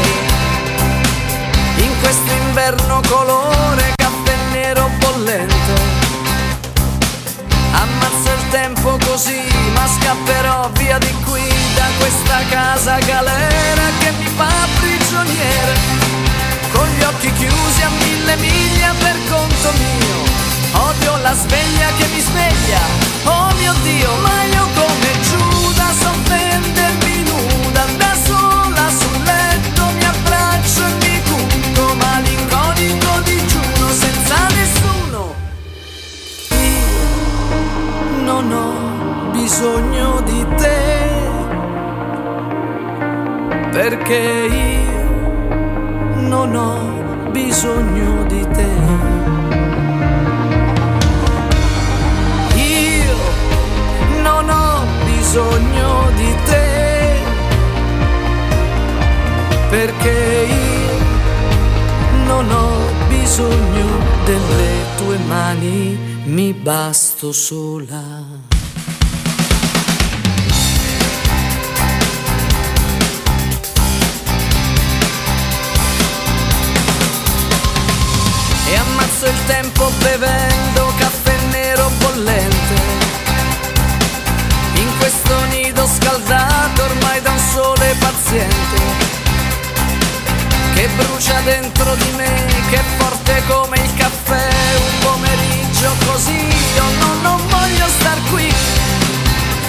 In 1.76 2.00
questo 2.00 2.32
inverno 2.32 3.02
colore 3.10 3.92
caffè 3.96 4.36
nero 4.54 4.90
bollente. 5.00 5.74
Ammazza 7.74 8.32
il 8.32 8.50
tempo 8.52 8.98
così, 9.06 9.42
ma 9.74 9.86
scapperò 9.86 10.70
via 10.76 10.98
di 10.98 11.14
qui 11.26 11.46
da 11.76 11.88
questa 12.00 12.40
casa 12.50 12.98
galera 13.00 13.84
che 14.00 14.12
mi 14.12 14.28
fa 14.28 14.54
prigioniere. 14.80 15.74
Con 16.72 16.88
gli 16.88 17.04
occhi 17.04 17.34
chiusi 17.34 17.82
a 17.82 17.90
mille 17.90 18.36
miglia 18.38 18.94
per 18.98 19.18
conto 19.30 19.72
mio. 19.74 20.24
Odio 20.88 21.18
la 21.18 21.34
sveglia 21.34 21.88
che 21.98 22.06
mi 22.14 22.22
sveglia, 22.22 22.80
oh 23.26 23.54
mio 23.58 23.74
Dio, 23.84 24.16
ma 24.22 24.44
io 24.44 24.75
non 38.26 38.52
ho 38.52 39.30
bisogno 39.32 40.20
di 40.22 40.46
te, 40.58 40.80
perché 43.72 44.50
io 44.50 46.28
non 46.28 46.56
ho 46.56 47.30
bisogno 47.30 48.24
di 48.24 48.48
te. 48.52 48.70
Io 52.56 53.16
non 54.24 54.50
ho 54.50 54.86
bisogno 55.06 56.10
di 56.16 56.36
te, 56.46 57.20
perché 59.70 60.48
io 60.50 60.94
non 62.26 62.50
ho 62.50 62.72
bisogno 63.08 63.88
delle 64.26 64.72
tue 64.98 65.18
mani, 65.28 66.15
mi 66.26 66.54
basto 66.54 67.32
sola. 67.32 68.04
E 78.68 78.76
ammazzo 78.76 79.26
il 79.28 79.46
tempo 79.46 79.92
bevendo 80.00 80.94
caffè 80.98 81.38
nero 81.52 81.92
bollente. 82.00 82.76
In 84.76 84.98
questo 84.98 85.46
nido 85.46 85.88
scaldato 85.88 86.84
ormai 86.84 87.22
da 87.22 87.32
un 87.32 87.40
sole 87.40 87.96
paziente. 88.00 89.04
Che 90.74 90.90
brucia 90.96 91.40
dentro 91.42 91.96
di 91.96 92.12
me, 92.16 92.46
che 92.70 92.80
è 92.80 92.84
forte 92.98 93.44
come 93.48 93.78
il 93.78 93.94
caffè. 93.94 94.50
Un 94.78 95.00
pomeriggio 95.00 95.65
così 96.06 96.38
io 96.76 96.84
non, 97.00 97.22
non 97.22 97.48
voglio 97.48 97.88
star 98.00 98.20
qui. 98.32 98.48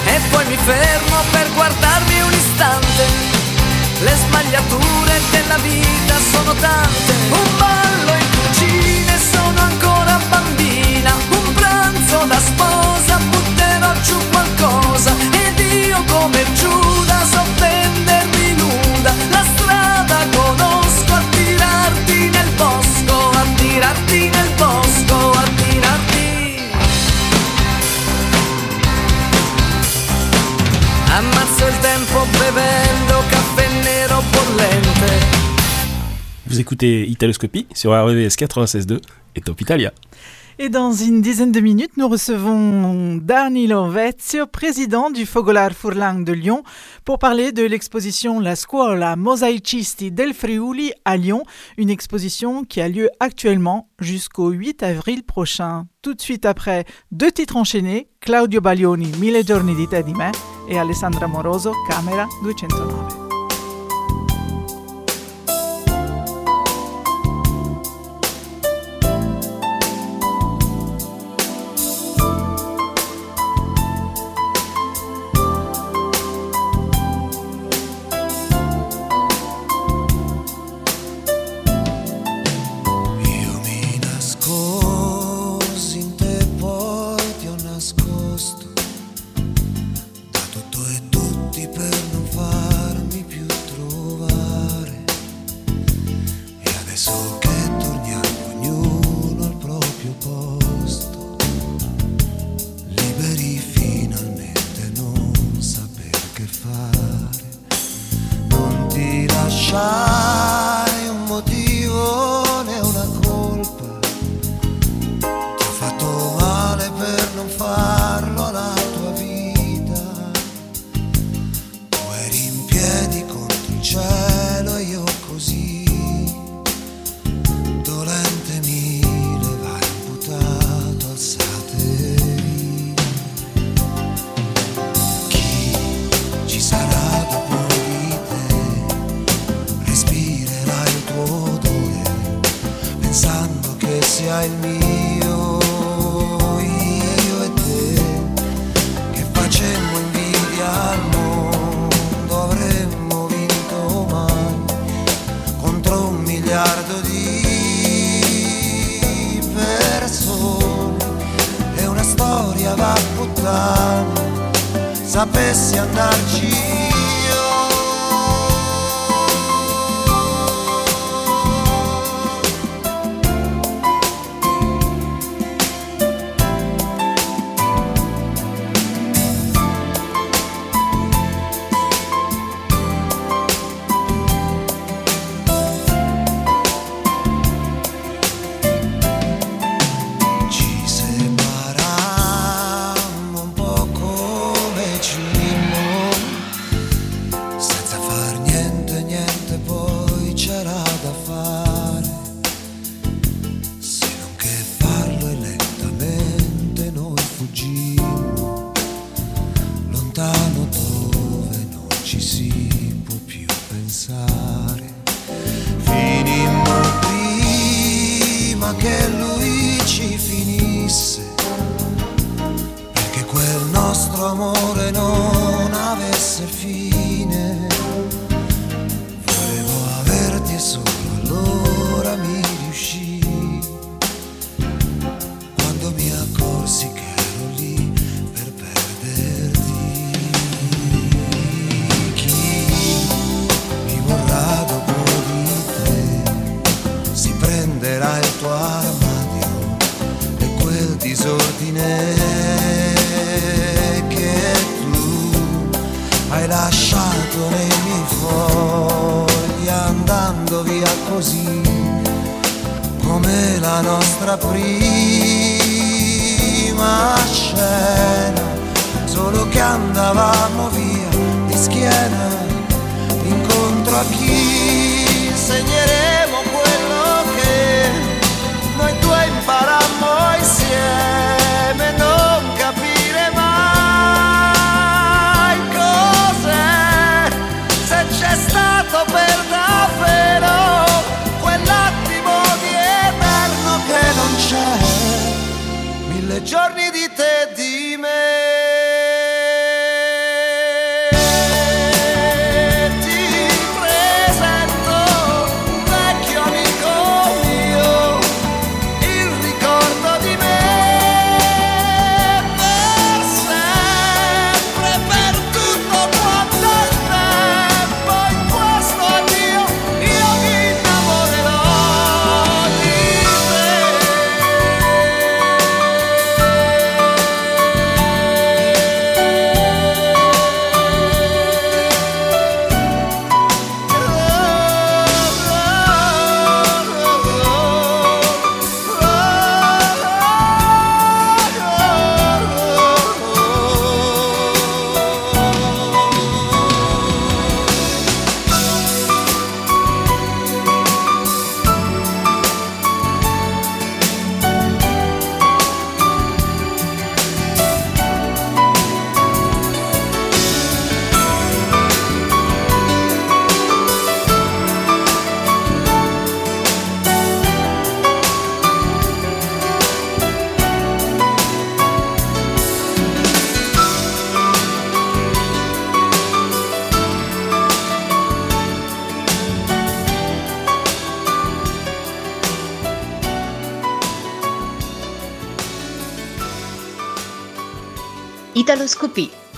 E 0.05 0.21
poi 0.29 0.45
mi 0.45 0.57
fermo 0.57 1.17
per 1.31 1.51
guardarmi 1.53 2.21
un 2.21 2.31
istante. 2.31 3.05
Le 3.99 4.15
sbagliature 4.15 5.21
della 5.31 5.57
vita 5.57 6.15
sono 6.31 6.53
tante. 6.53 7.13
Un 7.29 7.57
ballo 7.57 8.11
in 8.13 8.27
cucina 8.39 9.13
e 9.13 9.19
sono 9.19 9.59
ancora 9.59 10.19
bambina. 10.29 11.13
Un 11.29 11.53
pranzo 11.53 12.25
da 12.25 12.39
sposa, 12.39 13.17
butterò 13.29 13.91
giù 14.01 14.17
qualcosa. 14.29 15.13
Ed 15.31 15.59
io 15.59 16.03
come 16.07 16.45
Giuda 16.53 17.25
so 17.29 17.43
vendermi 17.57 18.55
nuda. 18.55 19.13
La 19.29 19.43
strada 19.55 20.25
conosco, 20.35 21.13
attirarti 21.13 22.29
nel 22.29 22.49
bosco, 22.55 23.29
attirarti 23.31 24.29
nel 24.29 24.46
Ammazzo 31.57 31.67
il 31.67 31.79
tempo 31.79 32.25
bevendo 32.37 33.23
caffè 33.29 33.67
nero 33.83 34.21
bollente. 34.31 35.11
Vous 36.45 36.59
écoutez 36.59 37.07
Italoscopie 37.09 37.67
sur 37.73 37.91
RVVS 37.91 38.35
96.2 38.35 38.99
et 39.35 39.41
Top 39.41 39.59
Italia. 39.59 39.91
Et 40.59 40.69
dans 40.69 40.91
une 40.91 41.21
dizaine 41.21 41.51
de 41.51 41.59
minutes, 41.59 41.97
nous 41.97 42.07
recevons 42.07 43.15
Danilo 43.15 43.89
Vezio, 43.89 44.47
président 44.47 45.11
du 45.11 45.25
Fogolar 45.27 45.71
Furlang 45.71 46.23
de 46.23 46.33
Lyon, 46.33 46.63
pour 47.05 47.19
parler 47.19 47.51
de 47.51 47.63
l'exposition 47.63 48.39
La 48.39 48.55
Scuola 48.55 49.15
Mosaicisti 49.15 50.11
del 50.11 50.33
Friuli 50.33 50.93
à 51.05 51.17
Lyon, 51.17 51.43
une 51.77 51.91
exposition 51.91 52.63
qui 52.63 52.81
a 52.81 52.89
lieu 52.89 53.09
actuellement 53.19 53.89
jusqu'au 53.99 54.49
8 54.49 54.81
avril 54.81 55.23
prochain. 55.23 55.85
Tout 56.01 56.15
de 56.15 56.21
suite 56.21 56.45
après, 56.45 56.85
deux 57.11 57.31
titres 57.31 57.57
enchaînés, 57.57 58.09
Claudio 58.19 58.59
Baglioni, 58.59 59.11
Mille 59.19 59.45
giorni 59.45 59.75
di 59.75 59.87
te 59.87 60.01
di 60.01 60.13
me, 60.13 60.31
et 60.67 60.77
Alessandra 60.77 61.27
Moroso, 61.27 61.73
Camera 61.87 62.27
209. 62.41 63.16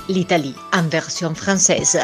l'Italie 0.08 0.56
en 0.74 0.84
version 0.90 1.36
française. 1.36 2.00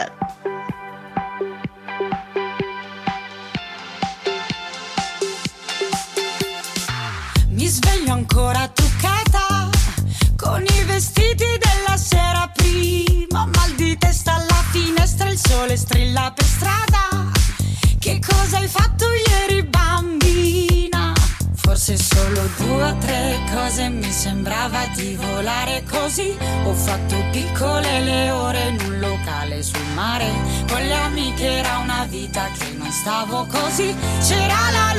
fatto 26.86 27.18
piccole 27.32 28.02
le 28.02 28.30
ore 28.30 28.68
in 28.70 28.80
un 28.80 29.00
locale 29.00 29.64
sul 29.64 29.84
mare. 29.96 30.32
Con 30.70 30.82
le 30.82 30.94
amiche 30.94 31.58
era 31.58 31.80
una 31.80 32.06
vita 32.08 32.48
che 32.58 32.76
non 32.78 32.92
stavo 32.92 33.48
così. 33.48 33.94
C'era 34.22 34.70
la 34.72 34.95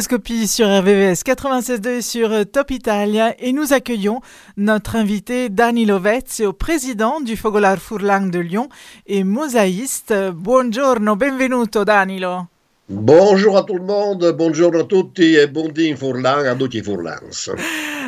Sur 0.00 0.66
RVVS 0.66 1.24
96.2 1.26 1.88
et 1.88 2.00
sur 2.00 2.32
euh, 2.32 2.44
Top 2.44 2.70
Italia 2.70 3.34
et 3.38 3.52
nous 3.52 3.74
accueillons 3.74 4.22
notre 4.56 4.96
invité 4.96 5.50
Danilo 5.50 5.98
Vezio, 5.98 6.54
président 6.54 7.20
du 7.20 7.36
Fogolar 7.36 7.76
Furlang 7.76 8.30
de 8.30 8.38
Lyon 8.38 8.70
et 9.06 9.24
mosaïste. 9.24 10.14
Buongiorno, 10.32 11.16
benvenuto 11.16 11.84
Danilo. 11.84 12.46
Bonjour 12.88 13.58
à 13.58 13.62
tout 13.62 13.74
le 13.74 13.84
monde, 13.84 14.34
bonjour 14.38 14.74
à 14.74 14.84
tutti 14.84 15.36
e 15.36 15.46
buondì 15.48 15.90
in 15.90 15.96
Furlan 15.96 16.46
a 16.46 16.54
tutti 16.54 16.82
Furlans. 16.82 17.50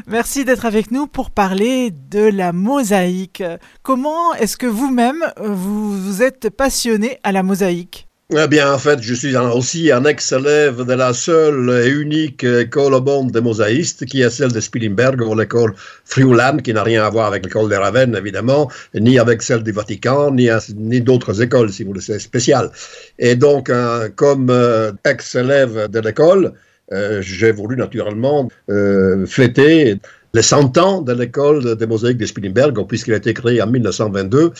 Merci 0.07 0.47
d'être 0.47 0.65
avec 0.65 0.93
nous 0.93 1.07
pour 1.07 1.31
parler 1.31 1.91
de 1.91 2.23
la 2.23 2.53
mosaïque. 2.53 3.43
Comment 3.83 4.33
est-ce 4.35 4.57
que 4.57 4.67
vous-même 4.67 5.23
euh, 5.39 5.49
vous, 5.49 5.93
vous 5.93 6.23
êtes 6.23 6.49
passionné 6.49 7.19
à 7.23 7.33
la 7.33 7.43
mosaïque? 7.43 8.09
Eh 8.35 8.49
bien, 8.49 8.73
en 8.73 8.79
fait, 8.79 9.03
je 9.03 9.13
suis 9.13 9.37
aussi 9.37 9.93
un 9.93 10.07
ex-élève 10.07 10.87
de 10.87 10.95
la 10.95 11.13
seule 11.13 11.69
et 11.85 11.91
unique 11.91 12.45
école 12.45 12.95
au 12.95 13.03
monde 13.03 13.31
des 13.31 13.43
mosaïstes, 13.43 14.07
qui 14.07 14.23
est 14.23 14.31
celle 14.31 14.53
de 14.53 14.61
Spilimberg, 14.61 15.21
ou 15.21 15.35
l'école 15.35 15.75
Friulan, 16.07 16.57
qui 16.57 16.73
n'a 16.73 16.83
rien 16.83 17.05
à 17.05 17.11
voir 17.11 17.27
avec 17.27 17.45
l'école 17.45 17.69
de 17.69 17.75
Ravenne, 17.75 18.17
évidemment, 18.17 18.71
ni 18.95 19.19
avec 19.19 19.43
celle 19.43 19.63
du 19.63 19.73
Vatican, 19.73 20.31
ni, 20.31 20.49
ni 20.77 21.03
d'autres 21.03 21.43
écoles, 21.43 21.71
si 21.71 21.85
vous 21.85 21.93
le 21.93 22.01
savez, 22.01 22.21
spéciales. 22.21 22.71
Et 23.19 23.37
donc, 23.37 23.71
comme 24.17 24.49
euh, 24.49 24.93
ex-élève 25.05 25.89
de 25.89 26.01
l'école, 26.01 26.53
euh, 26.93 27.21
j'ai 27.21 27.53
voulu 27.53 27.77
naturellement 27.77 28.49
euh, 28.71 29.27
fêter 29.27 29.99
les 30.35 30.43
100 30.43 30.79
ans 30.79 31.03
de 31.03 31.13
l'école 31.13 31.77
des 31.77 31.87
mosaïques 31.87 32.19
de 32.19 32.27
Spilimberg, 32.27 32.87
puisqu'il 32.87 33.15
a 33.15 33.17
été 33.17 33.35
créé 33.35 33.61
en 33.63 33.67
1922, 33.67 34.53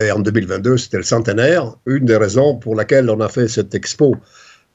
et 0.00 0.10
en 0.10 0.20
2022, 0.20 0.76
c'était 0.78 0.96
le 0.98 1.02
centenaire. 1.02 1.74
Une 1.86 2.06
des 2.06 2.16
raisons 2.16 2.56
pour 2.56 2.74
laquelle 2.74 3.10
on 3.10 3.20
a 3.20 3.28
fait 3.28 3.48
cette 3.48 3.74
expo 3.74 4.16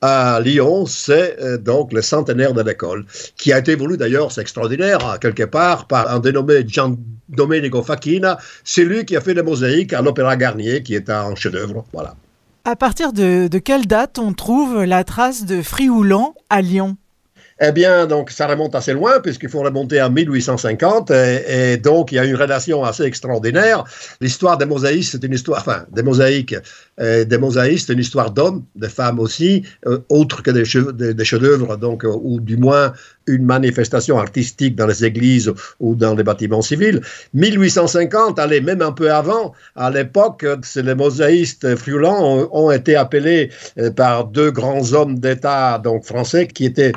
à 0.01 0.41
Lyon, 0.41 0.85
c'est 0.85 1.41
euh, 1.41 1.57
donc 1.57 1.93
le 1.93 2.01
centenaire 2.01 2.53
de 2.53 2.61
l'école, 2.61 3.05
qui 3.37 3.53
a 3.53 3.59
été 3.59 3.75
voulu 3.75 3.95
d'ailleurs, 3.95 4.33
c'est 4.33 4.41
extraordinaire, 4.41 4.99
hein, 5.05 5.17
quelque 5.19 5.43
part, 5.43 5.87
par 5.87 6.13
un 6.13 6.19
dénommé 6.19 6.67
Gian 6.67 6.97
Domenico 7.29 7.81
Facchina, 7.81 8.37
c'est 8.65 8.83
lui 8.83 9.05
qui 9.05 9.15
a 9.15 9.21
fait 9.21 9.33
les 9.33 9.43
mosaïques 9.43 9.93
à 9.93 10.01
l'Opéra 10.01 10.35
Garnier, 10.35 10.83
qui 10.83 10.93
est 10.93 11.09
un 11.09 11.33
chef-d'œuvre. 11.35 11.85
Voilà. 11.93 12.15
À 12.65 12.75
partir 12.75 13.13
de, 13.13 13.47
quelle 13.59 13.87
date 13.87 14.19
on 14.19 14.33
trouve 14.33 14.83
la 14.83 15.03
trace 15.03 15.45
de 15.45 15.61
Frioulan 15.61 16.35
à 16.49 16.61
Lyon? 16.61 16.97
Eh 17.65 17.71
bien, 17.71 18.07
donc, 18.07 18.29
ça 18.29 18.45
remonte 18.47 18.75
assez 18.75 18.91
loin, 18.91 19.21
puisqu'il 19.21 19.47
faut 19.47 19.61
remonter 19.61 19.99
à 19.99 20.09
1850, 20.09 21.11
et, 21.11 21.73
et 21.73 21.77
donc, 21.77 22.11
il 22.11 22.15
y 22.15 22.19
a 22.19 22.25
une 22.25 22.35
relation 22.35 22.83
assez 22.83 23.03
extraordinaire. 23.03 23.85
L'histoire 24.19 24.57
des 24.57 24.65
mosaïques, 24.65 25.05
c'est 25.05 25.23
une 25.23 25.33
histoire, 25.33 25.61
enfin, 25.61 25.85
des 25.89 26.03
mosaïques, 26.03 26.55
euh, 26.99 27.25
des 27.25 27.37
mosaïques, 27.37 27.79
c'est 27.85 27.93
une 27.93 27.99
histoire 27.99 28.31
d'hommes, 28.31 28.63
de 28.75 28.87
femmes 28.87 29.19
aussi, 29.19 29.63
euh, 29.87 29.99
autre 30.09 30.43
que 30.43 30.51
des, 30.51 30.63
che- 30.63 30.91
des, 30.91 31.13
des 31.13 31.25
chefs-d'œuvre, 31.25 31.75
donc, 31.77 32.05
euh, 32.05 32.11
ou 32.21 32.39
du 32.39 32.57
moins 32.57 32.93
une 33.25 33.45
manifestation 33.45 34.19
artistique 34.19 34.75
dans 34.75 34.85
les 34.85 35.05
églises 35.05 35.51
ou 35.79 35.95
dans 35.95 36.13
les 36.13 36.23
bâtiments 36.23 36.61
civils. 36.61 37.01
1850, 37.33 38.37
allez, 38.37 38.59
même 38.61 38.81
un 38.81 38.91
peu 38.91 39.11
avant, 39.11 39.53
à 39.75 39.89
l'époque, 39.89 40.45
les 40.75 40.95
mosaïstes 40.95 41.75
friulants 41.77 42.49
ont, 42.51 42.69
été 42.71 42.95
appelés 42.95 43.49
euh, 43.79 43.91
par 43.91 44.25
deux 44.25 44.51
grands 44.51 44.93
hommes 44.93 45.19
d'État, 45.19 45.79
donc 45.79 46.03
français, 46.03 46.47
qui 46.47 46.65
étaient 46.65 46.91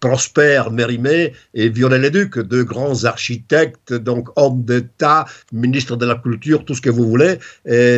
Prosper 0.00 0.62
Mérimée 0.70 1.32
et 1.54 1.68
Viollet-le-Duc, 1.68 2.38
deux 2.40 2.64
grands 2.64 3.04
architectes, 3.04 3.92
donc 3.92 4.28
hommes 4.36 4.62
d'État, 4.62 5.24
ministres 5.52 5.96
de 5.96 6.06
la 6.06 6.14
Culture, 6.14 6.64
tout 6.64 6.74
ce 6.74 6.80
que 6.80 6.90
vous 6.90 7.06
voulez. 7.08 7.38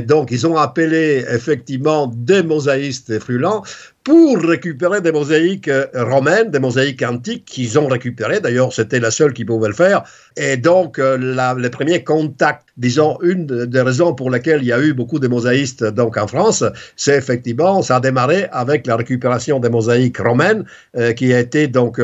Donc, 0.03 0.31
ils 0.31 0.47
ont 0.47 0.57
appelé 0.57 1.25
effectivement 1.43 2.07
des 2.07 2.43
mosaïstes 2.43 3.19
frulants 3.19 3.65
pour 4.05 4.39
récupérer 4.39 5.01
des 5.01 5.13
mosaïques 5.13 5.69
euh, 5.69 5.87
romaines, 5.95 6.51
des 6.51 6.59
mosaïques 6.59 7.03
antiques 7.03 7.45
qu'ils 7.45 7.79
ont 7.79 7.87
récupérées. 7.87 8.41
D'ailleurs, 8.41 8.73
c'était 8.73 8.99
la 9.01 9.11
seule 9.11 9.33
qui 9.33 9.45
pouvait 9.45 9.69
le 9.69 9.75
faire. 9.75 10.03
Et 10.37 10.57
donc, 10.57 10.99
euh, 10.99 11.17
la- 11.19 11.55
les 11.59 11.71
premiers 11.71 12.03
contacts, 12.03 12.67
disons, 12.77 13.19
une 13.23 13.47
de- 13.47 13.65
des 13.65 13.81
raisons 13.83 14.15
pour 14.15 14.31
lesquelles 14.31 14.63
il 14.63 14.69
y 14.69 14.73
a 14.73 14.81
eu 14.81 14.93
beaucoup 14.93 15.19
de 15.19 15.29
mosaïstes 15.29 15.85
donc 15.85 16.17
en 16.17 16.27
France, 16.27 16.65
c'est 16.97 17.17
effectivement, 17.17 17.83
ça 17.83 17.97
a 17.97 18.01
démarré 18.01 18.49
avec 18.51 18.87
la 18.87 18.97
récupération 18.97 19.61
des 19.61 19.69
mosaïques 19.69 20.19
romaines 20.19 20.65
euh, 20.97 21.13
qui 21.13 21.33
a 21.33 21.39
été 21.41 21.69
donc 21.69 22.01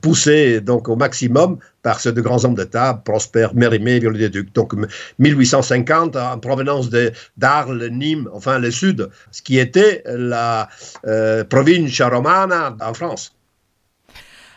poussée 0.00 0.60
donc 0.60 0.88
au 0.88 0.96
maximum 0.96 1.58
par 1.82 1.98
ces 1.98 2.12
deux 2.12 2.20
grands 2.20 2.44
hommes 2.44 2.54
d'État, 2.54 3.00
Prosper 3.06 3.48
Mérimée 3.54 3.96
et 3.96 4.00
Viollet-le-Duc. 4.00 4.52
Donc, 4.54 4.74
m- 4.74 4.86
1850, 5.18 6.14
en 6.14 6.38
provenance 6.38 6.90
de- 6.90 7.10
d'Arles, 7.38 7.88
Nîmes, 7.90 8.28
enfin 8.34 8.58
le 8.58 8.70
sud, 8.70 9.08
ce 9.30 9.40
qui 9.40 9.58
était 9.58 10.02
la 10.06 10.68
euh, 11.10 11.44
provincia 11.44 12.08
romana 12.08 12.76
en 12.80 12.94
France. 12.94 13.32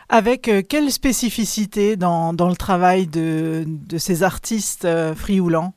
Avec 0.08 0.48
euh, 0.48 0.62
quelle 0.62 0.90
spécificité 0.92 1.96
dans, 1.96 2.32
dans 2.32 2.48
le 2.48 2.56
travail 2.56 3.06
de, 3.06 3.64
de 3.66 3.98
ces 3.98 4.22
artistes 4.22 4.84
euh, 4.84 5.14
frioulants 5.14 5.74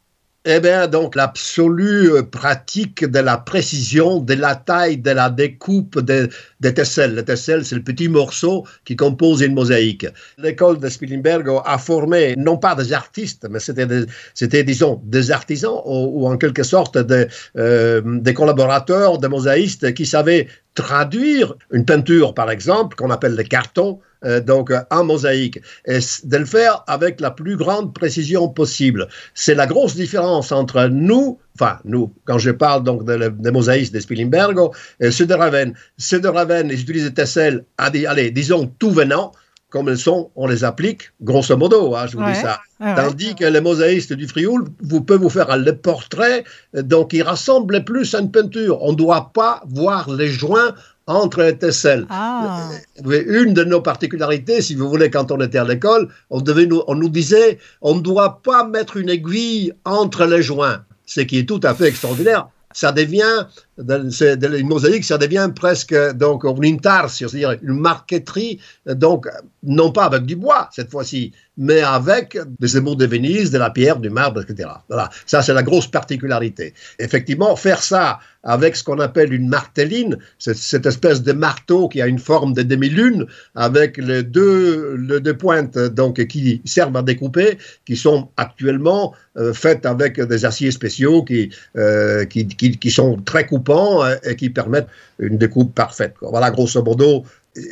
Eh 0.50 0.62
bien, 0.62 0.88
donc, 0.88 1.16
l'absolue 1.16 2.10
euh, 2.14 2.24
pratique 2.24 3.04
de 3.04 3.20
la 3.20 3.38
précision, 3.38 4.22
de 4.22 4.34
la 4.34 4.56
taille, 4.56 4.98
de 4.98 5.12
la 5.12 5.30
découpe 5.30 6.00
des 6.00 6.30
des 6.62 6.74
tesselles. 6.74 7.16
Le 7.16 7.24
tesselle, 7.24 7.66
c'est 7.66 7.76
le 7.76 7.84
petit 7.84 8.08
morceau 8.08 8.66
qui 8.86 8.96
compose 8.96 9.42
une 9.42 9.54
mosaïque. 9.54 10.08
L'école 10.38 10.80
de 10.80 10.88
Spilimberg 10.88 11.50
a 11.66 11.78
formé, 11.78 12.34
non 12.38 12.58
pas 12.58 12.76
des 12.76 12.94
artistes, 12.94 13.46
mais 13.50 13.60
c'était, 13.60 14.64
disons, 14.64 15.02
des 15.04 15.32
artisans 15.32 15.82
ou, 15.86 16.24
ou 16.24 16.28
en 16.28 16.38
quelque 16.38 16.64
sorte 16.64 16.98
des, 16.98 17.28
euh, 17.58 18.02
des 18.06 18.34
collaborateurs, 18.34 19.18
des 19.18 19.28
mosaïstes 19.28 19.94
qui 19.94 20.06
savaient 20.06 20.48
traduire 20.74 21.56
une 21.72 21.84
peinture, 21.84 22.34
par 22.34 22.50
exemple, 22.52 22.96
qu'on 22.96 23.10
appelle 23.10 23.36
le 23.36 23.44
carton, 23.44 24.00
euh, 24.26 24.40
donc 24.40 24.72
euh, 24.72 24.80
en 24.92 25.04
mosaïque, 25.04 25.60
et 25.86 26.00
de 26.24 26.38
le 26.38 26.46
faire 26.46 26.84
avec 26.88 27.20
la 27.22 27.32
plus 27.32 27.56
grande 27.58 27.94
précision 27.94 28.48
possible. 28.50 29.08
C'est 29.34 29.56
la 29.56 29.68
grosse 29.68 29.96
différence 29.96 30.52
entre 30.52 30.88
nous, 30.88 31.40
enfin 31.56 31.80
nous, 31.86 32.14
quand 32.26 32.38
je 32.38 32.52
parle 32.52 32.84
donc 32.84 33.04
de 33.06 33.30
des 33.30 33.52
mosaïstes 33.52 33.94
de 33.94 34.00
Spilimbergo, 34.00 34.74
et 35.00 35.12
ceux 35.12 35.26
de 35.26 35.34
Ravenne. 35.34 35.74
Ceux 35.98 36.20
de 36.20 36.28
Ravenne, 36.28 36.70
ils 36.72 36.82
utilisent 36.82 37.06
des 37.06 37.14
tesselles, 37.14 37.66
allez, 37.78 38.32
disons 38.32 38.68
tout 38.80 38.92
venant, 38.92 39.32
comme 39.70 39.90
elles 39.90 39.98
sont, 39.98 40.32
on 40.38 40.48
les 40.48 40.64
applique, 40.64 41.12
grosso 41.22 41.56
modo, 41.58 41.94
hein, 41.94 42.08
je 42.08 42.16
vous 42.16 42.24
Ouais, 42.24 42.32
dis 42.34 42.40
ça. 42.40 42.60
ouais, 42.80 42.88
ouais. 42.88 42.96
Tandis 42.96 43.36
que 43.36 43.44
les 43.44 43.60
mosaïstes 43.60 44.14
du 44.14 44.26
Frioul, 44.26 44.64
vous 44.82 45.02
pouvez 45.02 45.20
vous 45.20 45.30
faire 45.30 45.58
le 45.58 45.76
portrait, 45.76 46.46
euh, 46.76 46.82
donc 46.84 47.12
il 47.12 47.22
ressemble 47.24 47.84
plus 47.84 48.16
à 48.16 48.20
une 48.22 48.32
peinture. 48.32 48.82
On 48.82 48.92
ne 48.94 48.98
doit 48.98 49.32
pas 49.34 49.62
voir 49.68 50.10
les 50.10 50.30
joints 50.30 50.74
entre 51.08 51.42
les 51.42 51.58
tesselles. 51.58 52.06
Ah. 52.10 52.70
Une 53.04 53.54
de 53.54 53.64
nos 53.64 53.82
particularités, 53.82 54.62
si 54.62 54.76
vous 54.76 54.90
voulez, 54.90 55.10
quand 55.10 55.32
on 55.32 55.42
était 55.42 55.58
à 55.58 55.64
l'école, 55.64 56.10
on, 56.30 56.42
devait 56.42 56.66
nous, 56.66 56.84
on 56.88 56.96
nous 56.96 57.10
disait 57.10 57.58
on 57.82 57.96
ne 57.96 58.02
doit 58.02 58.42
pas 58.44 58.68
mettre 58.68 58.98
une 58.98 59.10
aiguille 59.10 59.74
entre 59.86 60.26
les 60.26 60.42
joints, 60.42 60.84
ce 61.06 61.22
qui 61.22 61.40
est 61.40 61.48
tout 61.48 61.62
à 61.64 61.74
fait 61.74 61.88
extraordinaire. 61.88 62.50
Ça 62.74 62.92
devient, 62.92 63.46
une 63.78 64.68
mosaïque, 64.68 65.04
ça 65.04 65.18
devient 65.18 65.50
presque 65.56 65.96
donc 66.14 66.46
un 66.46 66.56
intarsio, 66.64 67.28
c'est-à-dire 67.28 67.58
une 67.62 67.80
marqueterie, 67.80 68.60
donc 68.86 69.28
non 69.64 69.92
pas 69.92 70.06
avec 70.06 70.26
du 70.26 70.36
bois 70.36 70.70
cette 70.72 70.90
fois-ci, 70.90 71.32
mais 71.58 71.82
avec 71.82 72.38
des 72.60 72.78
émaux 72.78 72.96
de 72.96 73.06
Venise, 73.06 73.52
de 73.52 73.58
la 73.58 73.70
pierre, 73.70 73.98
du 73.98 74.10
marbre, 74.10 74.42
etc. 74.42 74.70
Voilà, 74.88 75.10
ça 75.26 75.42
c'est 75.42 75.54
la 75.54 75.64
grosse 75.64 75.88
particularité. 75.88 76.74
Effectivement, 77.00 77.56
faire 77.56 77.82
ça 77.82 78.20
avec 78.44 78.76
ce 78.76 78.84
qu'on 78.84 79.00
appelle 79.00 79.34
une 79.34 79.50
martelline, 79.50 80.18
cette 80.38 80.86
espèce 80.86 81.22
de 81.22 81.34
marteau 81.34 81.90
qui 81.90 82.02
a 82.02 82.08
une 82.08 82.20
forme 82.20 82.54
de 82.54 82.62
demi-lune, 82.62 83.26
avec 83.56 83.98
les 83.98 84.24
deux, 84.24 84.96
les 84.96 85.20
deux 85.20 85.36
pointes 85.36 85.78
donc, 85.78 86.26
qui 86.28 86.62
servent 86.64 86.96
à 86.96 87.02
découper, 87.02 87.58
qui 87.86 87.98
sont 87.98 88.30
actuellement 88.38 89.14
euh, 89.38 89.54
faites 89.54 89.86
avec 89.86 90.22
des 90.22 90.46
aciers 90.46 90.72
spéciaux 90.72 91.24
qui, 91.24 91.50
euh, 91.76 92.24
qui, 92.26 92.48
qui, 92.48 92.78
qui 92.78 92.92
sont 92.92 93.18
très 93.18 93.46
coupants 93.46 93.67
euh, 93.76 94.16
et 94.24 94.36
qui 94.36 94.50
permettent 94.50 94.88
une 95.20 95.38
découpe 95.38 95.74
parfaite. 95.76 96.16
quoi. 96.20 96.30
Voilà, 96.30 96.52
grosso 96.52 96.82
modo, 96.84 97.24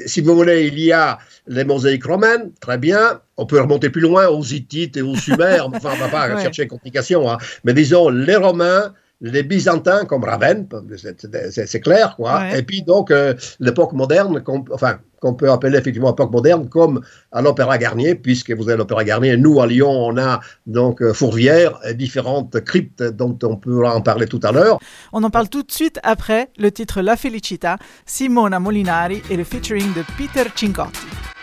si 0.05 0.21
vous 0.21 0.35
voulez, 0.35 0.67
il 0.67 0.79
y 0.79 0.91
a 0.91 1.19
les 1.47 1.63
mosaïques 1.63 2.05
romaines, 2.05 2.51
très 2.59 2.77
bien. 2.77 3.21
On 3.37 3.45
peut 3.45 3.59
remonter 3.61 3.89
plus 3.89 4.01
loin 4.01 4.27
aux 4.27 4.43
Hittites 4.43 4.97
et 4.97 5.01
aux 5.01 5.15
Sumères. 5.15 5.67
enfin, 5.73 5.89
on 5.91 5.95
ne 5.95 5.99
va 5.99 6.07
pas 6.09 6.33
Ouais. 6.35 6.41
chercher 6.41 6.67
complications. 6.67 7.29
hein. 7.29 7.37
Mais 7.63 7.73
disons, 7.73 8.09
les 8.09 8.35
Romains, 8.35 8.93
les 9.21 9.43
Byzantins, 9.43 10.05
comme 10.05 10.23
Ravenne, 10.23 10.67
c'est- 10.97 11.79
clair, 11.79 12.15
quoi. 12.15 12.39
Ouais. 12.39 12.59
Et 12.59 12.63
puis, 12.63 12.81
donc, 12.83 13.11
euh, 13.11 13.33
l'époque 13.59 13.93
moderne, 13.93 14.41
qu'on 14.43 14.63
enfin, 14.71 14.99
qu'on 15.21 15.33
peut 15.33 15.49
appeler 15.49 15.77
effectivement 15.77 16.11
époque 16.11 16.31
moderne, 16.31 16.69
comme 16.69 17.01
à 17.31 17.41
l'Opéra 17.41 17.77
Garnier, 17.77 18.15
puisque 18.15 18.51
vous 18.51 18.67
avez 18.69 18.77
l'Opéra 18.77 19.03
Garnier. 19.03 19.37
Nous, 19.37 19.59
à 19.61 19.67
Lyon, 19.67 19.89
on 19.89 20.17
a 20.17 20.41
donc 20.67 21.01
euh, 21.01 21.13
Fourvière, 21.13 21.79
et 21.87 21.93
différentes 21.93 22.59
cryptes 22.61 23.03
dont 23.03 23.37
on 23.43 23.55
peut 23.55 23.85
en 23.87 24.01
parler 24.01 24.27
tout 24.27 24.41
à 24.43 24.51
l'heure. 24.51 24.79
On 25.13 25.23
en 25.23 25.29
parle 25.29 25.49
tout 25.49 25.63
de 25.63 25.71
suite 25.71 25.99
après 26.03 26.49
le 26.57 26.71
titre 26.71 27.01
La 27.01 27.15
Felicita, 27.15 27.77
Simona 28.05 28.59
Molinari 28.59 29.21
et 29.29 29.37
le 29.37 29.43
featuring 29.43 29.93
de 29.93 30.03
Peter 30.17 30.47
Cincotti. 30.55 31.34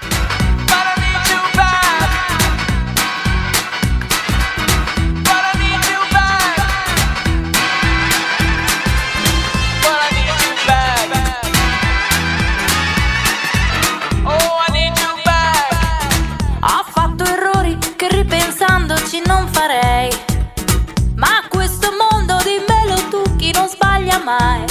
Mai. 24.23 24.65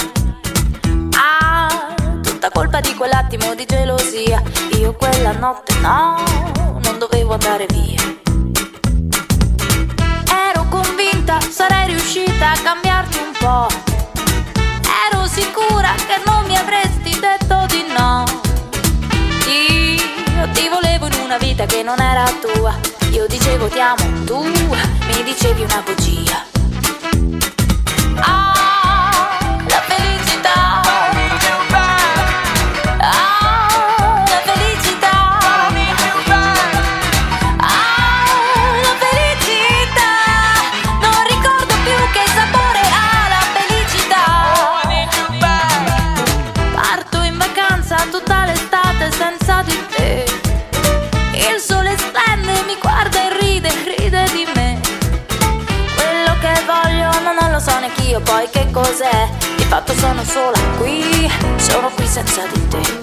Ah, 1.16 1.94
tutta 2.22 2.50
colpa 2.50 2.80
di 2.80 2.94
quell'attimo 2.94 3.54
di 3.54 3.64
gelosia. 3.66 4.42
Io 4.78 4.94
quella 4.94 5.32
notte 5.32 5.74
no, 5.80 6.22
non 6.82 6.98
dovevo 6.98 7.34
andare 7.34 7.66
via. 7.66 8.00
Ero 10.48 10.66
convinta 10.68 11.38
sarei 11.40 11.88
riuscita 11.88 12.52
a 12.52 12.58
cambiarti 12.62 13.18
un 13.18 13.32
po'. 13.38 13.66
Ero 15.10 15.26
sicura 15.26 15.92
che 16.06 16.20
non 16.24 16.44
mi 16.46 16.56
avresti 16.56 17.18
detto 17.20 17.66
di 17.68 17.84
no. 17.96 18.24
Io 19.46 20.48
ti 20.52 20.68
volevo 20.68 21.06
in 21.06 21.20
una 21.22 21.36
vita 21.36 21.66
che 21.66 21.82
non 21.82 22.00
era 22.00 22.24
tua. 22.40 22.74
Io 23.10 23.26
dicevo 23.26 23.68
ti 23.68 23.80
amo, 23.80 24.24
tu 24.24 24.42
mi 24.42 25.22
dicevi 25.22 25.62
una 25.62 25.82
bugia. 25.84 26.51
Cos'è? 58.72 59.28
Di 59.56 59.64
fatto 59.64 59.92
sono 59.92 60.24
sola 60.24 60.58
qui, 60.78 61.30
sono 61.56 61.90
qui 61.94 62.06
senza 62.06 62.42
di 62.52 62.68
te. 62.68 63.01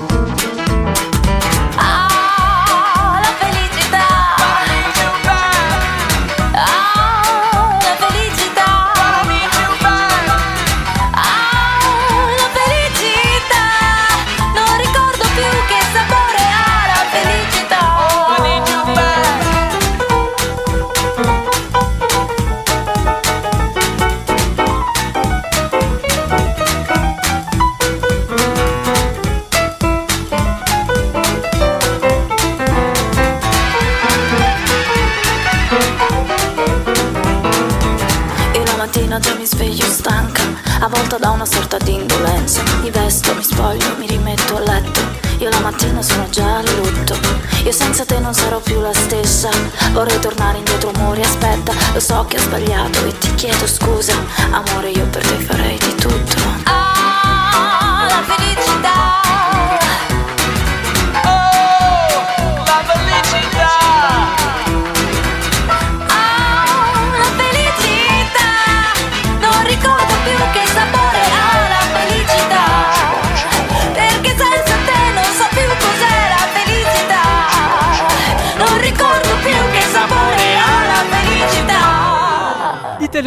Non 48.30 48.38
sarò 48.38 48.60
più 48.60 48.80
la 48.80 48.94
stessa. 48.94 49.50
Vorrei 49.92 50.20
tornare 50.20 50.60
indietro, 50.60 50.92
amore, 50.94 51.22
aspetta. 51.22 51.74
Lo 51.94 52.00
so 52.00 52.26
che 52.28 52.38
ho 52.38 52.42
sbagliato 52.42 53.04
e 53.08 53.18
ti 53.18 53.34
chiedo 53.34 53.66
scusa. 53.66 54.14
Amore, 54.52 54.92
io 54.92 55.08
per 55.08 55.26
te 55.26 55.36
farei 55.46 55.78
di 55.80 55.96
tutto. 55.96 56.79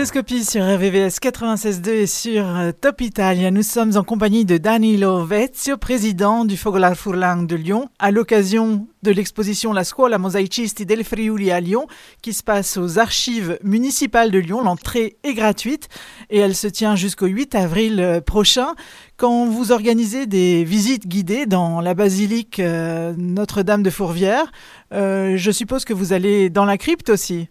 Sur 0.05 0.65
RVVS 0.65 1.21
96.2 1.23 1.89
et 1.91 2.07
sur 2.09 2.45
euh, 2.45 2.73
Top 2.73 3.01
Italia. 3.01 3.53
Nous 3.53 3.63
sommes 3.63 3.97
en 3.97 4.03
compagnie 4.03 4.45
de 4.45 4.59
Danilo 4.59 5.25
Vezio, 5.25 5.77
président 5.77 6.45
du 6.45 6.57
Fogolar 6.57 6.97
Furlan 6.97 7.45
de 7.45 7.55
Lyon, 7.55 7.89
à 8.01 8.11
l'occasion 8.11 8.89
de 9.05 9.13
l'exposition 9.13 9.73
La 9.73 9.85
Scuola 9.85 10.19
Mosaicisti 10.19 10.87
del 10.87 11.05
Friuli 11.05 11.53
à 11.53 11.61
Lyon, 11.61 11.87
qui 12.21 12.33
se 12.33 12.43
passe 12.43 12.79
aux 12.79 12.99
archives 12.99 13.61
municipales 13.63 14.33
de 14.33 14.41
Lyon. 14.41 14.61
L'entrée 14.61 15.19
est 15.23 15.35
gratuite 15.35 15.89
et 16.31 16.39
elle 16.39 16.57
se 16.57 16.67
tient 16.67 16.97
jusqu'au 16.97 17.27
8 17.27 17.55
avril 17.55 18.01
euh, 18.01 18.21
prochain. 18.21 18.75
Quand 19.17 19.47
vous 19.47 19.71
organisez 19.71 20.27
des 20.27 20.65
visites 20.65 21.07
guidées 21.07 21.47
dans 21.47 21.81
la 21.81 21.95
basilique 21.95 22.59
euh, 22.59 23.15
Notre-Dame 23.17 23.85
de 23.85 23.91
Fourvière, 23.91 24.51
je 24.91 25.51
suppose 25.53 25.85
que 25.85 25.95
vous 25.95 26.13
allez 26.13 26.51
dans 26.51 26.65
la 26.65 26.77
crypte 26.77 27.09
aussi? 27.09 27.49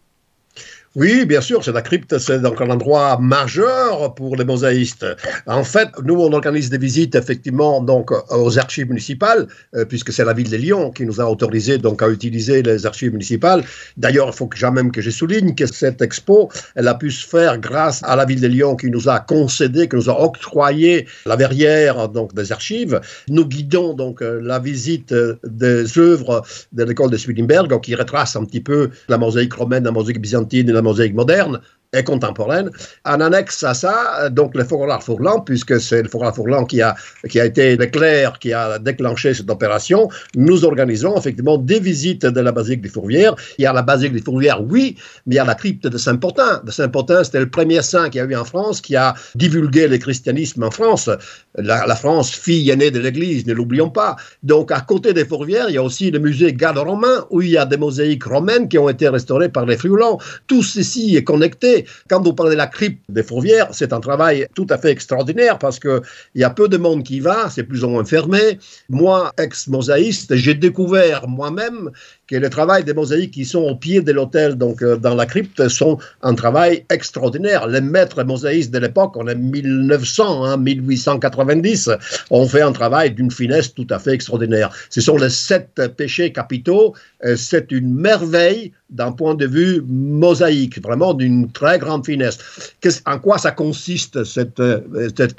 Oui, 0.98 1.26
bien 1.26 1.40
sûr, 1.40 1.64
c'est 1.64 1.72
la 1.72 1.82
crypte, 1.82 2.18
c'est 2.18 2.42
donc 2.42 2.60
un 2.60 2.70
endroit 2.70 3.18
majeur 3.18 4.14
pour 4.14 4.36
les 4.36 4.44
mosaïstes. 4.44 5.06
En 5.48 5.64
fait, 5.64 5.88
nous, 6.04 6.16
on 6.16 6.34
organise 6.34 6.70
des 6.70 6.78
visites 6.78 7.16
effectivement 7.16 7.82
donc 7.82 8.12
aux 8.30 8.60
archives 8.60 8.90
municipales, 8.90 9.48
euh, 9.74 9.86
puisque 9.86 10.12
c'est 10.12 10.26
la 10.26 10.34
ville 10.34 10.50
de 10.50 10.58
Lyon 10.58 10.92
qui 10.92 11.06
nous 11.06 11.22
a 11.22 11.32
autorisé 11.32 11.78
donc 11.78 12.04
à 12.04 12.10
utiliser 12.10 12.62
les 12.62 12.86
archives 12.86 13.14
municipales. 13.14 13.64
D'ailleurs, 13.96 14.28
il 14.28 14.34
faut 14.34 14.48
que 14.48 14.66
même 14.70 14.92
que 14.92 15.00
je 15.00 15.12
souligne 15.12 15.56
que 15.56 15.66
cette 15.66 16.02
expo, 16.02 16.50
elle 16.76 16.90
a 16.90 16.96
pu 16.96 17.10
se 17.10 17.26
faire 17.26 17.58
grâce 17.58 18.04
à 18.04 18.18
la 18.18 18.26
ville 18.26 18.42
de 18.42 18.48
Lyon 18.48 18.76
qui 18.76 18.92
nous 18.92 19.08
a 19.08 19.22
concédé, 19.22 19.88
qui 19.88 19.96
nous 19.96 20.10
a 20.10 20.22
octroyé 20.22 21.08
la 21.26 21.38
verrière 21.38 22.10
donc 22.10 22.34
des 22.34 22.52
archives. 22.52 23.00
Nous 23.30 23.46
guidons 23.46 23.94
donc 23.94 24.22
euh, 24.22 24.42
la 24.44 24.60
visite 24.60 25.14
euh, 25.14 25.40
des 25.46 25.98
œuvres 25.98 26.44
de 26.74 26.84
l'école 26.84 27.12
de 27.12 27.16
Spilimberg, 27.18 27.80
qui 27.80 27.96
retrace 27.96 28.36
un 28.36 28.44
petit 28.44 28.60
peu 28.60 28.90
la 29.08 29.18
mosaïque 29.18 29.54
romaine, 29.54 29.86
la 29.86 29.92
mosaïque 29.92 30.20
byzantine 30.20 30.81
la 30.82 30.90
mosaïque 30.90 31.14
moderne 31.14 31.62
et 31.94 32.04
contemporaine. 32.04 32.70
En 33.06 33.20
annexe 33.20 33.64
à 33.64 33.74
ça, 33.74 34.30
donc 34.30 34.56
le 34.56 34.64
Fourlard 34.64 35.04
Fourlan, 35.04 35.42
puisque 35.42 35.80
c'est 35.80 36.04
le 36.04 36.10
Fourlard 36.10 36.34
Fourlan 36.34 36.66
qui 36.66 36.82
a, 36.82 36.96
qui 37.30 37.40
a 37.40 37.46
été 37.46 37.76
l'éclair 37.76 38.40
qui 38.40 38.54
a 38.54 38.80
déclenché 38.80 39.34
cette 39.34 39.50
opération, 39.50 40.08
nous 40.36 40.64
organisons 40.64 41.18
effectivement 41.18 41.58
des 41.58 41.80
visites 41.80 42.26
de 42.26 42.40
la 42.40 42.52
basilique 42.52 42.82
des 42.82 42.90
Fourvières. 42.90 43.36
Il 43.58 43.64
y 43.64 43.66
a 43.66 43.74
la 43.74 43.82
basilique 43.82 44.14
des 44.14 44.22
Fourvières, 44.22 44.62
oui, 44.64 44.96
mais 45.26 45.36
il 45.36 45.38
y 45.38 45.40
a 45.40 45.46
la 45.46 45.56
crypte 45.56 45.88
de 45.88 45.98
Saint-Portin. 45.98 46.62
De 46.66 46.72
Saint-Portin, 46.72 47.24
c'était 47.24 47.40
le 47.40 47.50
premier 47.50 47.82
saint 47.82 48.10
qu'il 48.10 48.20
y 48.20 48.24
a 48.24 48.28
eu 48.28 48.36
en 48.36 48.46
France, 48.46 48.80
qui 48.80 48.96
a 48.96 49.14
divulgué 49.36 49.88
le 49.88 49.98
christianisme 49.98 50.64
en 50.64 50.72
France. 50.72 51.10
La, 51.56 51.96
France, 51.96 52.32
fille 52.32 52.70
aînée 52.70 52.92
de 52.92 53.00
l'Église, 53.00 53.46
ne 53.46 53.54
l'oublions 53.54 53.90
pas. 53.90 54.16
Donc, 54.44 54.72
à 54.72 54.80
côté 54.80 55.14
des 55.14 55.26
Fourvières, 55.26 55.66
il 55.68 55.76
y 55.76 55.78
a 55.78 55.84
aussi 55.84 56.10
le 56.10 56.20
musée 56.20 56.54
gallo-romain, 56.54 57.26
où 57.30 57.42
il 57.42 57.50
y 57.50 57.58
a 57.58 57.66
des 57.66 57.78
mosaïques 57.78 58.24
romaines 58.24 58.70
qui 58.70 58.78
ont 58.78 58.88
été 58.88 59.10
restaurées 59.10 59.50
par 59.50 59.66
les 59.66 59.76
Friulans. 59.76 60.18
Tout 60.48 60.64
ceci 60.64 61.18
est 61.18 61.24
connecté. 61.24 61.81
Quand 62.10 62.22
vous 62.22 62.34
parlez 62.34 62.54
de 62.54 62.58
la 62.58 62.68
crypte 62.68 63.04
des 63.10 63.24
Fourvières, 63.24 63.70
c'est 63.72 63.94
un 63.94 64.00
travail 64.00 64.48
tout 64.56 64.68
à 64.70 64.78
fait 64.78 64.92
extraordinaire 64.92 65.58
parce 65.58 65.80
qu'il 65.80 66.02
y 66.36 66.44
a 66.44 66.50
peu 66.50 66.68
de 66.68 66.78
monde 66.78 67.04
qui 67.04 67.20
va, 67.20 67.50
c'est 67.50 67.64
plus 67.64 67.84
ou 67.84 67.90
moins 67.90 68.06
fermé. 68.06 68.60
Moi, 68.90 69.32
ex-mosaïste, 69.38 70.36
j'ai 70.36 70.56
découvert 70.56 71.28
moi-même 71.28 71.92
que 72.32 72.38
le 72.38 72.50
travail 72.50 72.86
des 72.86 72.94
mosaïques 72.94 73.32
qui 73.32 73.44
sont 73.44 73.64
au 73.64 73.76
pied 73.76 74.02
de 74.02 74.14
l'hôtel, 74.14 74.56
donc 74.56 74.82
euh, 74.82 74.96
dans 74.96 75.16
la 75.16 75.26
crypte, 75.26 75.68
sont 75.68 75.98
un 76.22 76.34
travail 76.34 76.86
extraordinaire. 76.90 77.68
Les 77.68 77.82
maîtres 77.82 78.24
mosaïstes 78.24 78.72
de 78.72 78.80
l'époque, 78.80 79.18
on 79.18 79.28
est 79.28 79.36
1900, 79.36 80.46
hein, 80.46 80.56
1890, 80.56 81.90
ont 82.30 82.48
fait 82.48 82.62
un 82.62 82.72
travail 82.72 83.12
d'une 83.12 83.32
finesse 83.32 83.74
tout 83.74 83.88
à 83.90 84.00
fait 84.00 84.14
extraordinaire. 84.14 84.70
Ce 84.90 85.02
sont 85.02 85.18
les 85.18 85.30
sept 85.30 85.82
péchés 85.98 86.32
capitaux. 86.32 86.96
euh, 87.26 87.36
C'est 87.36 87.70
une 87.70 87.94
merveille 87.94 88.72
d'un 88.90 89.12
point 89.12 89.36
de 89.36 89.48
vue 89.48 89.82
mosaïque, 89.86 90.82
vraiment 90.82 91.14
d'une 91.14 91.52
très 91.52 91.80
grande 91.80 92.06
finesse. 92.06 92.38
En 93.06 93.20
quoi 93.20 93.40
ça 93.40 93.52
consiste, 93.52 94.24
cette, 94.24 94.60
euh, 94.62 94.80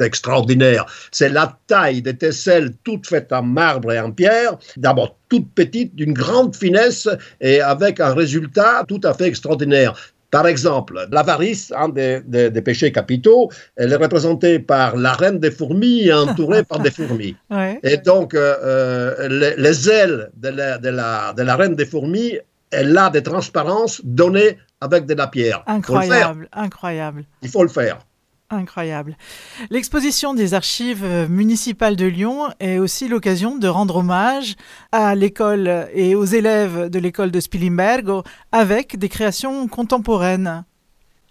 extraordinaire? 0.00 0.84
C'est 1.10 1.30
la 1.30 1.58
taille 1.66 2.02
des 2.02 2.16
tesselles 2.16 2.72
toutes 2.84 3.06
faites 3.06 3.32
en 3.32 3.42
marbre 3.42 3.92
et 3.92 4.00
en 4.00 4.10
pierre, 4.10 4.58
d'abord 4.76 5.16
toutes 5.32 5.50
petites, 5.54 5.92
d'une 6.00 6.12
grande 6.12 6.54
finesse 6.64 7.08
et 7.40 7.60
avec 7.74 7.94
un 8.00 8.12
résultat 8.22 8.84
tout 8.86 9.00
à 9.10 9.12
fait 9.18 9.26
extraordinaire. 9.32 9.92
Par 10.30 10.46
exemple, 10.46 10.94
l'avarice, 11.10 11.72
un 11.84 11.88
des, 11.98 12.20
des- 12.34 12.50
des 12.56 12.62
péchés 12.62 12.90
capitaux, 12.92 13.42
elle 13.76 13.92
est 13.92 13.96
représentée 14.06 14.58
par 14.58 14.96
la 14.96 15.12
reine 15.22 15.38
des 15.38 15.50
fourmis 15.50 16.12
entourée 16.12 16.64
par 16.64 16.80
des 16.80 16.90
fourmis. 16.90 17.34
Ouais. 17.50 17.78
Et 17.82 17.96
donc, 18.10 18.28
euh, 18.34 18.56
euh, 18.62 19.28
les, 19.40 19.54
les 19.66 19.78
ailes 19.90 20.30
de 20.44 20.48
la, 20.58 20.78
de, 20.78 20.90
la, 21.00 21.32
de 21.38 21.42
la 21.42 21.54
reine 21.60 21.74
des 21.76 21.86
fourmis, 21.86 22.30
elle 22.70 22.96
a 22.96 23.08
des 23.16 23.22
transparences 23.22 24.00
données 24.04 24.56
avec 24.80 25.04
de 25.06 25.14
la 25.14 25.26
pierre. 25.34 25.62
Incroyable, 25.66 26.48
incroyable. 26.52 27.24
Il 27.42 27.48
faut 27.54 27.62
le 27.62 27.68
faire. 27.80 27.96
Incroyable. 28.54 29.16
L'exposition 29.70 30.34
des 30.34 30.52
archives 30.52 31.04
euh, 31.04 31.26
municipales 31.26 31.96
de 31.96 32.04
Lyon 32.04 32.48
est 32.60 32.76
aussi 32.78 33.08
l'occasion 33.08 33.56
de 33.56 33.66
rendre 33.66 33.96
hommage 33.96 34.56
à 34.92 35.14
l'école 35.14 35.88
et 35.94 36.14
aux 36.14 36.26
élèves 36.26 36.90
de 36.90 36.98
l'école 36.98 37.30
de 37.30 37.40
Spilimbergo 37.40 38.22
avec 38.52 38.98
des 38.98 39.08
créations 39.08 39.66
contemporaines. 39.68 40.64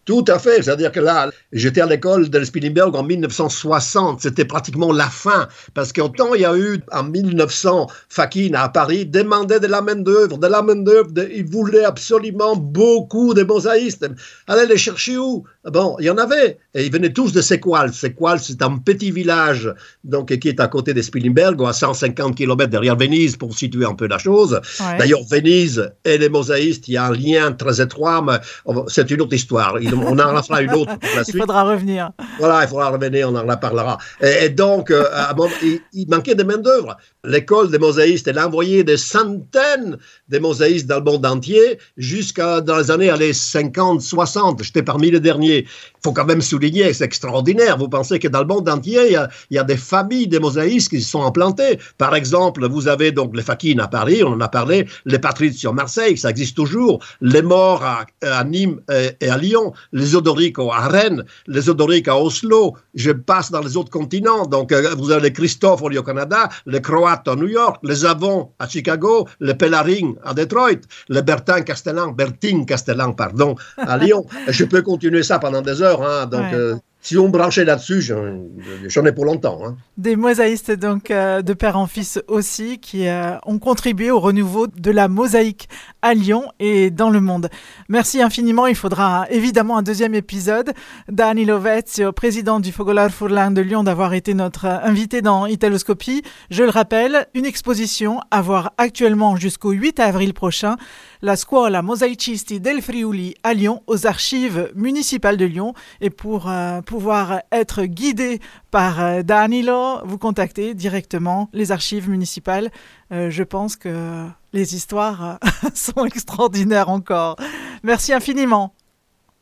Tout 0.04 0.26
à 0.30 0.40
fait. 0.40 0.64
C'est-à-dire 0.64 0.92
que 0.92 1.00
là, 1.00 1.30
j'étais 1.54 1.80
à 1.80 1.86
l'école 1.86 2.28
de 2.32 2.44
Spilimberg 2.44 2.96
en 2.96 3.04
1960. 3.04 4.20
C'était 4.22 4.46
pratiquement 4.46 4.92
la 4.92 5.06
fin. 5.06 5.48
Parce 5.76 5.94
qu'autant 5.94 6.34
il 6.34 6.42
y 6.42 6.46
a 6.46 6.58
eu, 6.58 6.82
en 6.92 7.04
1900, 7.04 7.86
Fakin 8.10 8.50
à 8.56 8.68
Paris 8.68 9.06
demandait 9.06 9.60
de 9.60 9.68
la 9.68 9.84
main-d'œuvre, 9.84 10.40
de 10.40 10.48
la 10.48 10.64
main-d'œuvre. 10.64 11.12
de- 11.12 11.30
Il 11.32 11.46
voulait 11.46 11.84
absolument 11.86 12.56
beaucoup 12.56 13.36
de 13.36 13.44
mosaïstes. 13.44 14.08
Allez 14.48 14.66
les 14.66 14.78
chercher 14.78 15.20
où? 15.20 15.44
Bon, 15.66 15.96
il 16.00 16.06
y 16.06 16.10
en 16.10 16.18
avait. 16.18 16.58
Et 16.74 16.86
ils 16.86 16.92
venaient 16.92 17.14
tous 17.14 17.34
de 17.34 17.42
Sequal. 17.42 17.94
Sequal, 17.94 18.40
c'est 18.40 18.62
un 18.64 18.78
petit 18.78 19.12
village 19.12 19.72
donc, 20.04 20.36
qui 20.38 20.50
est 20.50 20.60
à 20.60 20.68
côté 20.68 20.94
de 20.94 21.02
Spilimberg, 21.02 21.62
à 21.68 21.74
150 21.74 22.36
km 22.36 22.70
derrière 22.72 22.96
Venise, 22.98 23.38
pour 23.38 23.54
situer 23.56 23.86
un 23.86 23.94
peu 23.94 24.08
la 24.08 24.18
chose. 24.18 24.60
Ouais. 24.80 24.98
D'ailleurs, 24.98 25.22
Venise 25.30 25.92
et 26.04 26.18
les 26.18 26.30
mosaïstes, 26.30 26.88
il 26.88 26.94
y 26.94 26.98
a 26.98 27.06
un 27.06 27.14
lien 27.14 27.52
très 27.52 27.80
étroit, 27.80 28.22
mais 28.24 28.38
on- 28.66 28.88
c'est 28.88 29.10
une 29.12 29.22
autre 29.22 29.34
histoire. 29.36 29.80
Il- 29.80 29.94
On 29.94 30.18
en 30.18 30.42
fera 30.44 30.62
une 30.64 30.72
autre 30.74 30.98
pour 30.98 31.10
la 31.16 31.22
Il 31.22 31.26
suite. 31.26 31.38
faudra 31.42 31.64
revenir. 31.64 32.12
Voilà, 32.40 32.64
il 32.64 32.68
faudra 32.68 32.90
revenir, 32.90 33.30
on 33.30 33.36
en 33.36 33.46
reparlera. 33.46 33.98
Et, 34.22 34.46
et 34.46 34.50
donc, 34.50 34.90
euh, 34.90 35.06
à 35.14 35.36
il, 35.62 35.80
il 35.94 36.10
manquait 36.10 36.34
de 36.36 36.44
main-d'œuvre. 36.44 36.98
L'école 37.24 37.70
des 37.70 37.78
mosaïstes, 37.78 38.28
elle 38.28 38.40
a 38.40 38.48
envoyé 38.48 38.84
des 38.84 38.98
centaines 38.98 40.00
de 40.30 40.40
mosaïstes 40.40 40.88
dans 40.88 40.98
le 40.98 41.04
monde 41.04 41.24
entier 41.24 41.78
jusqu'à 41.96 42.62
dans 42.62 42.78
les 42.80 42.90
années 42.90 43.12
allez, 43.12 43.32
50, 43.32 44.02
60. 44.02 44.64
J'étais 44.64 44.82
parmi 44.82 45.12
les 45.12 45.20
derniers. 45.20 45.60
Il 45.60 46.02
faut 46.04 46.14
quand 46.14 46.26
même 46.26 46.42
souligner, 46.42 46.92
c'est 46.94 47.04
extraordinaire. 47.04 47.78
Vous 47.78 47.90
pensez 47.90 48.18
que 48.18 48.28
dans 48.28 48.40
le 48.40 48.48
monde 48.48 48.68
entier, 48.68 49.16
il 49.52 49.56
y 49.56 49.58
a, 49.60 49.64
des 49.64 49.78
familles 49.78 50.28
de 50.28 50.40
mosaïstes 50.40 50.90
qui 50.90 51.00
se 51.00 51.12
sont 51.12 51.24
implantées. 51.24 51.78
Par 52.00 52.16
exemple, 52.16 52.68
vous 52.68 52.88
avez 52.88 53.12
donc 53.12 53.36
les 53.36 53.44
Fakines 53.44 53.80
à 53.80 53.88
Paris, 53.88 54.24
on 54.24 54.34
en 54.34 54.42
a 54.42 54.50
parlé, 54.50 54.88
les 55.06 55.20
Patrides 55.20 55.54
sur 55.54 55.76
Marseille, 55.76 56.18
ça 56.18 56.32
existe 56.32 56.56
toujours, 56.56 57.04
les 57.22 57.44
morts 57.44 57.84
à, 57.84 58.44
Nîmes 58.46 58.82
et, 58.92 59.12
et 59.22 59.30
à 59.30 59.38
Lyon, 59.38 59.74
les 59.94 60.16
Odoriques 60.16 60.58
à 60.58 60.88
Rennes, 60.88 61.24
les 61.46 61.70
Odoriques 61.70 62.08
à 62.08 62.18
Oslo. 62.18 62.76
Je 62.96 63.12
passe 63.12 63.52
dans 63.52 63.62
les 63.62 63.78
autres 63.78 63.92
continents. 63.92 64.48
Donc, 64.48 64.72
euh, 64.72 64.96
vous 64.98 65.12
avez 65.12 65.22
les 65.22 65.34
Christophe 65.34 65.84
au 65.84 66.04
Canada, 66.04 66.50
les 66.66 66.82
Croates 66.82 67.11
à 67.14 67.36
New 67.36 67.48
York, 67.48 67.78
les 67.84 68.06
Avons 68.06 68.52
à 68.60 68.68
Chicago, 68.68 69.28
les 69.40 69.54
Pellaring 69.54 70.16
à 70.24 70.34
Detroit, 70.34 70.82
les 71.10 71.22
Bertin 71.22 71.62
Castellan, 71.62 72.12
Bertin 72.12 72.66
Castellan, 72.66 73.14
pardon, 73.14 73.56
à 73.78 73.98
Lyon. 74.02 74.26
Je 74.48 74.66
peux 74.66 74.82
continuer 74.82 75.24
ça 75.24 75.40
pendant 75.40 75.62
des 75.62 75.82
heures. 75.82 76.02
hein. 76.04 76.26
donc, 76.26 76.42
Ouais. 76.42 76.54
euh, 76.54 76.76
si 77.02 77.18
on 77.18 77.30
branchait 77.30 77.66
là-dessus, 77.66 78.02
j'en 78.02 79.06
ai 79.06 79.12
pour 79.12 79.26
longtemps. 79.26 79.60
hein. 79.66 79.76
Des 79.98 80.16
mosaïstes 80.16 80.72
donc 80.72 81.10
euh, 81.10 81.42
de 81.42 81.54
père 81.54 81.78
en 81.78 81.88
fils 81.88 82.22
aussi 82.28 82.78
qui 82.80 83.08
euh, 83.08 83.38
ont 83.46 83.58
contribué 83.60 84.12
au 84.12 84.20
renouveau 84.20 84.68
de 84.68 84.92
la 84.92 85.08
mosaïque 85.08 85.68
à 86.04 86.14
Lyon 86.14 86.46
et 86.60 86.92
dans 86.92 87.10
le 87.10 87.20
monde. 87.20 87.50
Merci 87.90 88.22
infiniment. 88.22 88.68
Il 88.68 88.76
faudra 88.76 89.26
évidemment 89.32 89.78
un 89.78 89.82
deuxième 89.82 90.14
épisode. 90.14 90.74
Danilo 91.10 91.60
Vezio, 91.60 92.12
président 92.12 92.60
du 92.60 92.72
Fogolar 92.72 93.10
Furlan 93.10 93.52
de 93.52 93.62
Lyon, 93.62 93.84
d'avoir 93.84 94.14
été 94.14 94.34
notre 94.36 94.66
euh, 94.66 94.78
invité 94.84 95.22
dans 95.22 95.48
Italoscopie. 95.48 96.22
Je 96.52 96.64
le 96.64 96.70
rappelle, 96.70 97.28
une 97.34 97.46
exposition 97.46 98.20
à 98.30 98.42
voir 98.42 98.74
actuellement 98.78 99.36
jusqu'au 99.36 99.72
8 99.72 100.00
avril 100.00 100.34
prochain. 100.36 100.76
La 101.24 101.36
Scuola 101.36 101.84
Mosaicisti 101.84 102.60
del 102.60 102.82
Friuli 102.82 103.36
à 103.44 103.54
Lyon, 103.54 103.84
aux 103.86 104.08
archives 104.08 104.72
municipales 104.74 105.38
de 105.38 105.46
Lyon. 105.46 105.76
Et 106.02 106.10
pour 106.10 106.50
euh, 106.50 106.82
pouvoir 106.82 107.44
être 107.52 107.84
guidé 107.84 108.40
par 108.72 109.00
euh, 109.00 109.22
Danilo, 109.22 110.00
vous 110.04 110.18
contactez 110.18 110.74
directement 110.74 111.48
les 111.54 111.72
archives 111.72 112.10
municipales. 112.10 112.72
Euh, 113.12 113.30
je 113.30 113.44
pense 113.44 113.76
que 113.76 114.26
les 114.52 114.74
histoires 114.74 115.38
sont 115.76 116.06
extraordinaires 116.06 116.90
encore. 116.90 117.36
Merci 117.84 118.14
infiniment. 118.14 118.74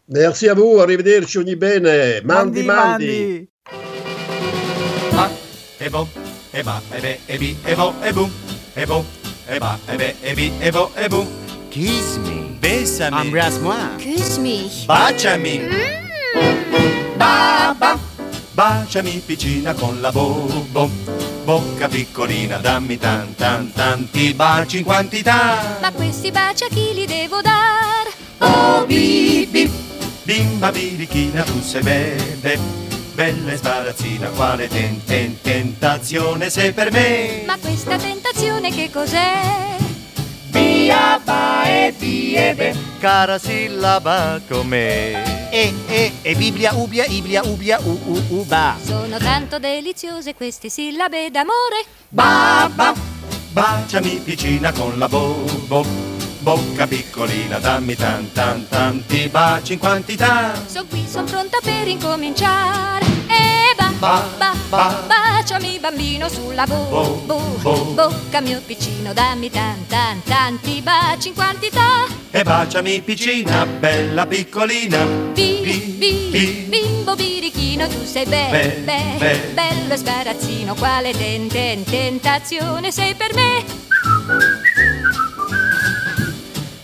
Merci 0.10 0.50
à 0.50 0.56
vous, 0.56 0.80
arrivederci, 0.80 1.38
ogni 1.38 1.56
bene. 1.56 2.22
Mandi, 2.26 2.64
mandi. 2.64 3.48
Ah, 5.14 5.30
Kiss 11.70 12.18
me. 12.18 12.58
Bésame. 12.60 13.22
Embrasse-moi. 13.22 13.76
Küss 14.00 14.38
mich. 14.40 14.88
Baciami. 14.88 15.62
Ba, 17.16 17.76
ba. 17.78 17.98
Baciami 18.54 19.22
piccina 19.24 19.74
con 19.74 20.02
la 20.02 20.12
bobo. 20.12 20.90
Bocca 21.46 21.88
piccolina, 21.88 22.58
dammi 22.58 22.98
tan 22.98 23.36
tan 23.36 23.72
tanti 23.72 24.34
baci 24.34 24.80
in 24.80 24.84
quantità. 24.84 25.78
Ma 25.80 25.92
questi 25.92 26.32
baci 26.32 26.64
a 26.64 26.68
chi 26.70 26.94
li 26.94 27.06
devo 27.06 27.40
dar? 27.42 28.08
Oh, 28.40 28.86
bibi. 28.86 29.72
Bimba 30.24 30.72
birichina, 30.72 31.44
tu 31.44 31.62
sei 31.62 31.82
belle. 31.84 32.60
Bella 33.14 33.52
e 33.52 33.58
sbarazzina, 33.58 34.30
quale 34.30 34.68
ten, 34.68 35.04
ten, 35.04 35.40
tentazione 35.42 36.50
sei 36.50 36.72
per 36.72 36.92
me. 36.92 37.44
Ma 37.46 37.58
questa 37.58 37.98
tentazione 37.98 38.72
che 38.72 38.90
cos'è? 38.92 39.78
Via 40.52 41.20
va 41.24 41.64
e 41.66 41.94
biebe, 41.98 42.76
cara 43.00 43.38
sillaba 43.38 44.40
come. 44.48 45.48
E, 45.52 45.74
e, 45.88 46.12
e, 46.22 46.36
biblia, 46.36 46.74
ubia, 46.74 47.06
iblia, 47.06 47.42
ubia, 47.44 47.80
u, 47.80 48.00
u, 48.06 48.24
uba. 48.40 48.76
Sono 48.84 49.18
tanto 49.18 49.58
deliziose 49.60 50.36
queste 50.36 50.70
sillabe 50.70 51.32
d'amore. 51.32 51.84
Ba, 52.10 52.70
ba, 52.74 52.94
baciami 53.52 54.22
piccina 54.24 54.72
con 54.72 54.98
la 55.00 55.08
bo, 55.08 55.44
bo, 55.68 55.84
bocca 56.40 56.86
piccolina, 56.88 57.58
dammi 57.60 57.96
tan 57.96 58.32
tan 58.32 58.68
tanti 58.68 59.28
baci 59.28 59.74
in 59.74 59.80
quantità. 59.80 60.54
Son 60.68 60.88
qui, 60.88 61.06
son 61.08 61.26
pronta 61.26 61.58
per 61.64 61.88
incominciare. 61.88 63.06
E 63.28 63.74
ba, 63.76 63.89
Ba, 64.00 64.24
ba, 64.38 64.56
ba. 64.70 65.04
baciami 65.08 65.78
bambino 65.78 66.30
sulla 66.30 66.66
bo, 66.66 67.22
bo, 67.26 67.38
bo. 67.62 67.94
bocca 67.94 68.40
mio 68.40 68.62
piccino, 68.66 69.12
dammi 69.12 69.50
tan 69.50 69.86
tan 69.88 70.24
tanti 70.24 70.82
baci 70.82 71.28
in 71.28 71.34
quantità. 71.34 72.08
E 72.32 72.44
baciami 72.44 73.02
piccina, 73.02 73.66
bella 73.66 74.26
piccolina. 74.26 75.04
Bi, 75.34 75.98
bi, 75.98 76.66
bimbo 76.70 77.16
birichino, 77.16 77.88
tu 77.88 78.06
sei 78.06 78.26
be, 78.26 78.48
Be, 78.50 78.82
be, 78.86 79.16
be. 79.18 79.52
bello 79.54 79.98
sbarazzino, 79.98 80.76
quale 80.76 81.12
ten, 81.12 81.50
ten, 81.50 81.84
tentazione 81.84 82.92
sei 82.92 83.16
per 83.16 83.34
me. 83.34 83.64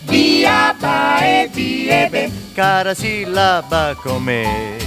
Via 0.04 0.76
va 0.78 1.18
e 1.20 1.48
biebe, 1.50 2.30
Cara 2.52 2.92
sillaba 2.92 3.94
come. 4.02 4.85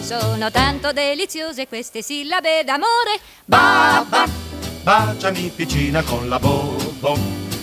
Sono 0.00 0.50
tanto 0.50 0.92
deliziose 0.92 1.68
queste 1.68 2.00
sillabe 2.02 2.64
d'amore. 2.64 3.20
ba, 3.44 4.04
ba, 4.08 4.26
baciami 4.82 5.52
piccina 5.54 6.02
con 6.02 6.28
la 6.28 6.38
bo, 6.38 6.74
bo, 7.00 7.18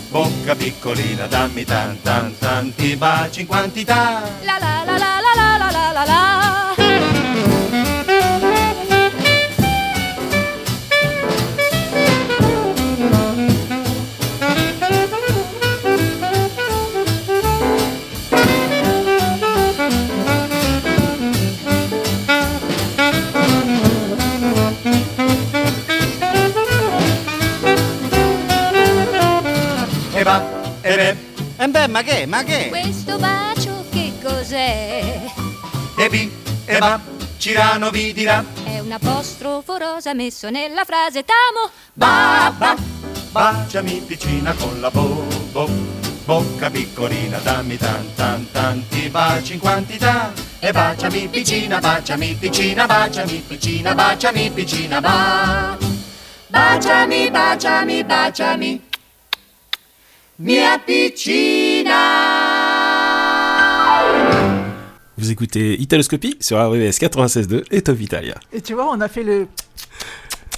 bocca 0.10 0.56
piccolina, 0.56 1.26
dammi 1.26 1.66
tan 1.66 2.00
tan 2.02 2.38
tanti 2.38 2.96
baci 2.96 3.42
in 3.42 3.48
quantità. 3.48 4.22
La 4.44 4.58
la 4.60 4.84
la 4.86 4.98
la 4.98 5.20
la 5.20 5.34
la 5.36 5.58
la 5.58 5.72
la 5.72 5.92
la 5.92 6.04
la. 6.06 6.71
Beh, 31.72 31.88
ma 31.88 32.04
che, 32.04 32.26
ma 32.26 32.44
che? 32.44 32.68
Questo 32.70 33.18
bacio 33.18 33.86
che 33.90 34.12
cos'è? 34.22 35.22
e 35.98 36.10
bi, 36.10 36.32
e 36.66 36.78
va, 36.78 37.00
Cirano 37.38 37.90
vi 37.90 38.14
dirà. 38.14 38.44
È 38.64 38.80
un 38.80 38.92
apostrofo 38.92 39.78
rosa 39.78 40.14
messo 40.14 40.50
nella 40.50 40.84
frase 40.86 41.24
t'amo. 41.24 41.72
Ba, 41.94 42.54
ba, 42.56 42.76
baciami 43.32 44.04
piccina 44.06 44.54
con 44.54 44.80
la 44.80 44.92
bo, 44.92 45.26
bo, 45.52 45.68
bocca 46.26 46.70
piccolina, 46.70 47.40
dammi 47.40 47.78
tan 47.78 48.14
tan 48.16 48.52
tanti 48.52 49.10
baci 49.10 49.54
in 49.54 49.60
quantità. 49.60 50.32
E 50.60 50.72
baciami 50.72 51.28
piccina, 51.30 51.80
baciami 51.80 52.36
piccina, 52.36 52.86
baciami 52.86 53.44
piccina, 53.48 53.96
baciami 53.96 54.52
piccina, 54.52 55.02
ba. 55.02 55.78
Baciami, 56.48 57.32
baciami, 57.32 58.04
baciami, 58.04 58.82
mia 60.42 60.80
piccina. 60.80 61.94
Vous 65.18 65.30
écoutez 65.30 65.80
Italoscopie 65.80 66.36
sur 66.40 66.58
RVS 66.58 66.98
96.2 67.00 67.66
et 67.70 67.84
Top 67.84 68.02
Italia. 68.02 68.34
Et 68.52 68.62
tu 68.62 68.74
vois, 68.74 68.90
on 68.92 69.00
a 69.02 69.08
fait 69.08 69.22
le 69.22 69.48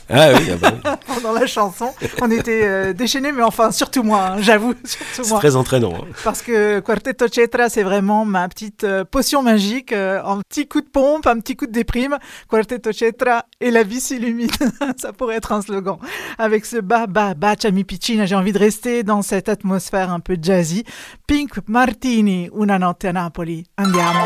Ah 0.10 0.30
oui, 0.34 0.50
ah 0.52 0.56
bah 0.62 0.72
oui. 0.74 0.92
pendant 1.16 1.32
la 1.34 1.46
chanson. 1.48 1.94
On 2.22 2.30
était 2.30 2.62
euh, 2.64 2.94
déchaînés, 2.94 3.32
mais 3.32 3.42
enfin, 3.44 3.72
surtout 3.72 4.04
moi, 4.04 4.32
hein, 4.34 4.36
j'avoue, 4.40 4.74
surtout 4.84 5.24
c'est 5.24 5.36
très 5.36 5.56
entraînant. 5.56 5.94
hein. 5.96 6.08
Parce 6.24 6.42
que 6.42 6.80
Quartetto 6.82 7.28
Cetra, 7.28 7.70
c'est 7.70 7.84
vraiment 7.84 8.26
ma 8.26 8.48
petite 8.50 8.84
euh, 8.84 9.06
potion 9.06 9.42
magique, 9.44 9.92
euh, 9.94 10.22
un 10.24 10.40
petit 10.42 10.68
coup 10.68 10.82
de 10.82 10.90
pompe, 10.90 11.26
un 11.28 11.40
petit 11.40 11.56
coup 11.56 11.66
de 11.68 11.72
déprime. 11.72 12.18
Quartetto 12.50 12.92
Cetra 12.92 13.46
et 13.62 13.72
la 13.72 13.84
vie 13.84 14.02
s'illumine. 14.02 14.50
Ça 14.98 15.14
pourrait 15.14 15.36
être 15.36 15.52
un 15.52 15.62
slogan. 15.62 15.98
Avec 16.38 16.66
ce 16.66 16.78
ba 16.78 17.08
ba 17.08 17.34
ba 17.34 17.56
chami 17.62 17.84
piccina, 17.84 18.26
j'ai 18.26 18.36
envie 18.36 18.52
de 18.54 18.60
rester 18.60 19.04
dans 19.04 19.22
cette 19.22 19.50
atmosphère 19.50 20.12
un 20.12 20.20
peu 20.20 20.38
jazzy. 20.42 20.84
Pink 21.28 21.52
Martini, 21.68 22.50
Una 22.54 22.78
notte 22.78 23.06
a 23.06 23.14
Napoli. 23.14 23.66
Andiamo. 23.78 24.20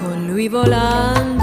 Con 0.00 0.26
lui 0.28 0.48
volando 0.48 1.39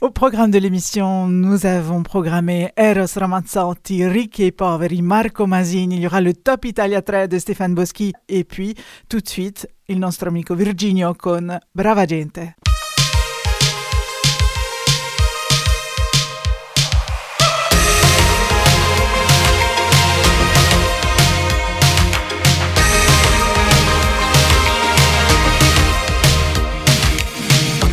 Au 0.00 0.10
programme 0.10 0.50
de 0.50 0.58
l'émission, 0.58 1.28
nous 1.28 1.64
avons 1.64 2.02
programmé 2.02 2.72
Eros 2.76 3.18
Ramazzotti, 3.18 4.04
Ricchi 4.04 4.44
et 4.44 4.52
Poveri, 4.52 5.00
Marco 5.00 5.46
Masini, 5.46 5.96
il 5.96 6.02
y 6.02 6.06
aura 6.06 6.20
le 6.20 6.32
Top 6.34 6.64
Italia 6.64 7.02
3 7.02 7.28
de 7.28 7.38
Stéphane 7.38 7.74
Boschi 7.74 8.12
et 8.28 8.42
puis 8.42 8.74
tout 9.08 9.20
de 9.20 9.28
suite 9.28 9.68
il 9.88 9.98
nostro 9.98 10.28
amico 10.28 10.54
Virginio 10.56 11.14
con 11.14 11.56
Brava 11.72 12.04
Gente. 12.04 12.65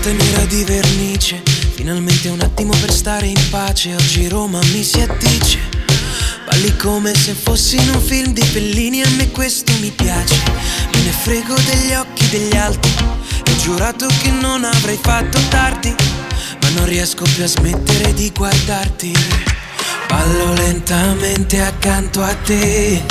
Notte 0.06 0.22
nera 0.22 0.44
di 0.48 0.66
vernice, 0.66 1.42
finalmente 1.76 2.28
un 2.28 2.42
attimo 2.42 2.76
per 2.82 2.92
stare 2.92 3.26
in 3.26 3.50
pace. 3.50 3.96
Oggi 3.96 4.28
Roma 4.28 4.60
mi 4.74 4.84
si 4.84 5.00
addice. 5.00 5.60
Balli 6.46 6.76
come 6.76 7.16
se 7.16 7.34
fossi 7.34 7.78
in 7.78 7.88
un 7.88 8.02
film 8.02 8.34
di 8.34 8.44
Bellini, 8.52 9.02
a 9.02 9.10
me 9.12 9.32
questo 9.32 9.72
mi 9.80 9.92
piace. 9.92 10.36
Me 10.92 11.00
ne 11.04 11.12
frego 11.12 11.54
degli 11.54 11.94
occhi 11.94 12.28
degli 12.28 12.54
altri. 12.54 12.92
E 13.46 13.50
ho 13.50 13.56
giurato 13.62 14.06
che 14.22 14.30
non 14.30 14.66
avrei 14.66 15.00
fatto 15.02 15.40
tardi, 15.48 15.96
ma 16.62 16.70
non 16.76 16.86
riesco 16.86 17.24
più 17.36 17.46
a 17.46 17.48
smettere 17.48 18.14
di 18.14 18.30
guardarti. 18.36 19.16
Ballo 20.10 20.52
lentamente 20.52 21.62
accanto 21.62 22.22
a 22.22 22.36
te 22.44 23.02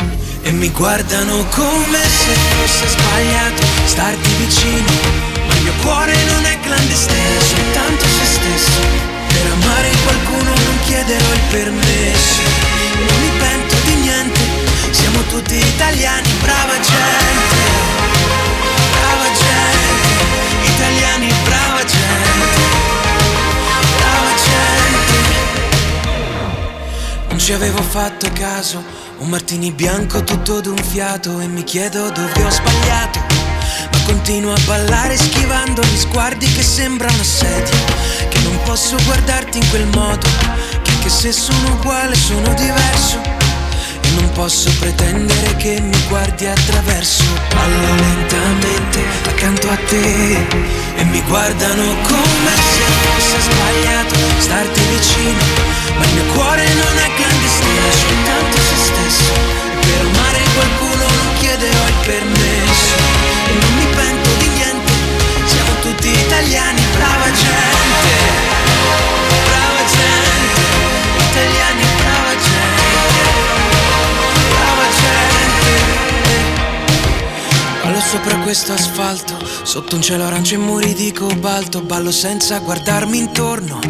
e 0.42 0.50
mi 0.52 0.68
guardano 0.68 1.42
come 1.54 2.02
se 2.02 2.34
fosse 2.34 2.86
sbagliato 2.86 3.62
starti 3.86 4.28
vicino. 4.44 5.21
Il 5.62 5.68
mio 5.68 5.80
cuore 5.80 6.12
non 6.24 6.44
è 6.44 6.58
clandestino, 6.58 7.40
soltanto 7.40 8.04
se 8.04 8.24
stesso. 8.24 8.80
Per 9.28 9.46
amare 9.52 9.90
qualcuno 10.02 10.50
non 10.50 10.78
chiederò 10.82 11.32
il 11.32 11.40
permesso. 11.50 12.42
Non 13.06 13.20
mi 13.20 13.30
pento 13.38 13.76
di 13.84 13.94
niente, 13.94 14.40
siamo 14.90 15.22
tutti 15.28 15.54
italiani, 15.54 16.28
brava 16.40 16.74
gente. 16.80 17.56
Brava 18.90 19.28
gente, 19.38 20.08
italiani, 20.74 21.32
brava 21.44 21.84
gente. 21.84 22.60
Brava 23.98 24.34
gente. 24.42 25.14
Non 27.28 27.38
ci 27.38 27.52
avevo 27.52 27.82
fatto 27.82 28.28
caso, 28.32 28.82
un 29.18 29.28
martini 29.28 29.70
bianco 29.70 30.24
tutto 30.24 30.60
d'un 30.60 30.76
fiato 30.76 31.38
e 31.38 31.46
mi 31.46 31.62
chiedo 31.62 32.10
dove 32.10 32.42
ho 32.42 32.50
sbagliato. 32.50 33.21
Continuo 34.04 34.52
a 34.52 34.60
ballare 34.66 35.16
schivando 35.16 35.82
gli 35.82 35.96
sguardi 35.96 36.46
che 36.52 36.62
sembra 36.62 37.08
un 37.10 37.20
assedio. 37.20 37.76
Che 38.28 38.38
non 38.40 38.58
posso 38.64 38.96
guardarti 39.04 39.58
in 39.58 39.68
quel 39.70 39.86
modo, 39.86 40.26
che 40.82 40.90
anche 40.90 41.08
se 41.08 41.32
sono 41.32 41.74
uguale 41.74 42.14
sono 42.14 42.52
diverso. 42.54 43.20
E 44.00 44.10
non 44.14 44.30
posso 44.32 44.70
pretendere 44.78 45.56
che 45.56 45.80
mi 45.80 45.98
guardi 46.08 46.46
attraverso. 46.46 47.24
Ballo 47.54 47.94
lentamente 47.94 49.00
accanto 49.28 49.70
a 49.70 49.76
te 49.88 50.46
e 50.96 51.04
mi 51.04 51.22
guardano 51.22 51.82
come 52.02 52.52
se 52.56 52.82
fosse 53.02 53.40
sbagliato 53.40 54.14
starti 54.38 54.80
vicino. 54.90 55.44
Ma 55.96 56.04
il 56.04 56.12
mio 56.12 56.24
cuore 56.34 56.66
non 56.74 56.98
è 56.98 57.14
clandestino, 57.14 57.86
è 57.86 57.92
soltanto 57.92 58.56
se 58.56 58.76
stesso. 58.76 59.71
Per 59.86 60.00
amare 60.00 60.40
qualcuno 60.54 61.04
non 61.04 61.28
chiederò 61.38 61.86
il 61.88 61.98
permesso. 62.06 62.94
E 63.48 63.52
non 63.60 63.72
mi 63.74 63.86
pento 63.94 64.30
di 64.38 64.48
niente, 64.48 64.92
siamo 65.46 65.72
tutti 65.80 66.08
italiani, 66.08 66.82
brava 66.94 67.30
gente. 67.30 68.12
Brava 69.48 69.82
gente, 69.90 70.62
italiani, 71.30 71.84
brava 71.98 72.32
gente. 72.48 73.20
Brava 74.50 74.86
gente. 75.00 75.42
Ballo 77.82 78.00
sopra 78.00 78.36
questo 78.38 78.72
asfalto, 78.72 79.34
sotto 79.64 79.96
un 79.96 80.02
cielo 80.02 80.24
arancio 80.24 80.54
e 80.54 80.58
muri 80.58 80.94
di 80.94 81.12
cobalto, 81.12 81.82
ballo 81.82 82.12
senza 82.12 82.58
guardarmi 82.60 83.18
intorno, 83.18 83.80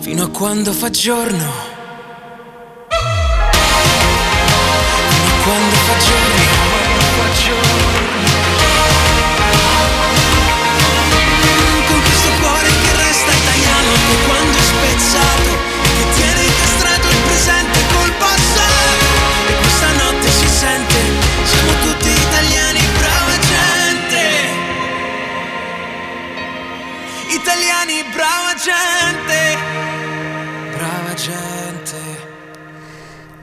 fino 0.00 0.22
a 0.22 0.28
quando 0.28 0.72
fa 0.72 0.90
giorno. 0.90 1.71
dream. 6.00 6.41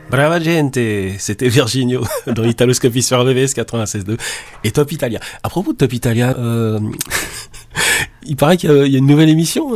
Brava 0.09 0.39
gente, 0.39 0.79
c'était 1.19 1.49
Virginio 1.49 2.03
dans 2.27 2.43
Italoscopie 2.43 3.03
sur 3.03 3.19
RVVS 3.21 3.53
96.2 3.53 4.17
et 4.63 4.71
Top 4.71 4.91
Italia. 4.91 5.19
À 5.43 5.49
propos 5.49 5.71
de 5.73 5.77
Top 5.77 5.93
Italia, 5.93 6.35
euh, 6.37 6.79
il 8.23 8.35
paraît 8.35 8.57
qu'il 8.57 8.71
y 8.71 8.95
a 8.95 8.97
une 8.97 9.05
nouvelle 9.05 9.29
émission. 9.29 9.75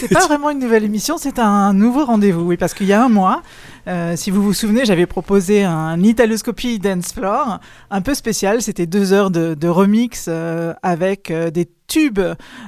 C'est 0.00 0.08
pas 0.08 0.26
vraiment 0.26 0.48
une 0.48 0.60
nouvelle 0.60 0.84
émission, 0.84 1.18
c'est 1.18 1.38
un 1.38 1.74
nouveau 1.74 2.06
rendez-vous, 2.06 2.40
oui, 2.40 2.56
parce 2.56 2.72
qu'il 2.72 2.86
y 2.86 2.92
a 2.94 3.04
un 3.04 3.10
mois, 3.10 3.42
euh, 3.86 4.16
si 4.16 4.30
vous 4.30 4.42
vous 4.42 4.54
souvenez, 4.54 4.86
j'avais 4.86 5.04
proposé 5.04 5.62
un 5.64 6.02
Italoscopie 6.02 6.78
Dance 6.78 7.12
Floor 7.12 7.60
un 7.90 8.00
peu 8.00 8.14
spécial. 8.14 8.62
C'était 8.62 8.86
deux 8.86 9.12
heures 9.12 9.30
de, 9.30 9.52
de 9.54 9.68
remix 9.68 10.24
euh, 10.28 10.72
avec 10.82 11.30
euh, 11.30 11.50
des 11.50 11.68
tubes 11.86 12.20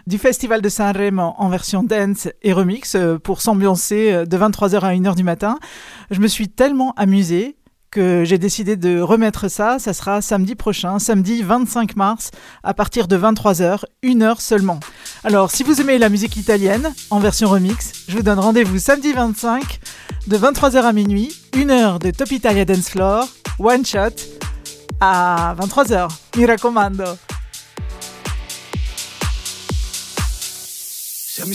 du 0.07 0.18
Festival 0.18 0.61
de 0.61 0.68
Saint-Rémy 0.68 1.20
en 1.20 1.49
version 1.49 1.83
dance 1.83 2.28
et 2.43 2.53
remix 2.53 2.97
euh, 2.97 3.18
pour 3.18 3.41
s'ambiancer 3.41 4.12
euh, 4.12 4.26
de 4.26 4.37
23h 4.37 4.80
à 4.80 4.93
1h 4.93 5.14
du 5.14 5.22
matin. 5.22 5.59
Je 6.11 6.20
me 6.20 6.26
suis 6.26 6.49
tellement 6.49 6.93
amusée 6.97 7.57
que 7.93 8.24
j'ai 8.24 8.38
décidé 8.38 8.74
de 8.76 9.01
remettre 9.01 9.49
ça. 9.49 9.78
Ça 9.78 9.93
sera 9.93 10.20
samedi 10.20 10.57
prochain, 10.57 10.99
samedi 10.99 11.43
25 11.43 11.95
mars, 11.95 12.30
à 12.64 12.74
partir 12.74 13.07
de 13.07 13.16
23h, 13.16 13.84
une 14.03 14.22
heure 14.22 14.40
seulement. 14.40 14.80
Alors, 15.22 15.53
si 15.53 15.62
vous 15.62 15.80
aimez 15.80 15.99
la 15.99 16.09
musique 16.09 16.36
italienne 16.36 16.93
en 17.11 17.20
version 17.20 17.49
remix, 17.49 17.93
je 18.09 18.16
vous 18.16 18.22
donne 18.22 18.40
rendez-vous 18.40 18.78
samedi 18.78 19.12
25 19.12 19.78
de 20.26 20.36
23h 20.36 20.82
à 20.82 20.93
minuit, 20.93 21.32
une 21.55 21.70
heure 21.70 21.99
de 22.01 22.11
Top 22.11 22.32
Italia 22.32 22.64
Dance 22.64 22.88
Floor, 22.88 23.28
one 23.61 23.84
shot 23.86 24.16
à 25.01 25.55
23h. 25.61 26.09
Mi 26.36 26.47
raccomando. 26.47 27.05
Siamo 31.34 31.55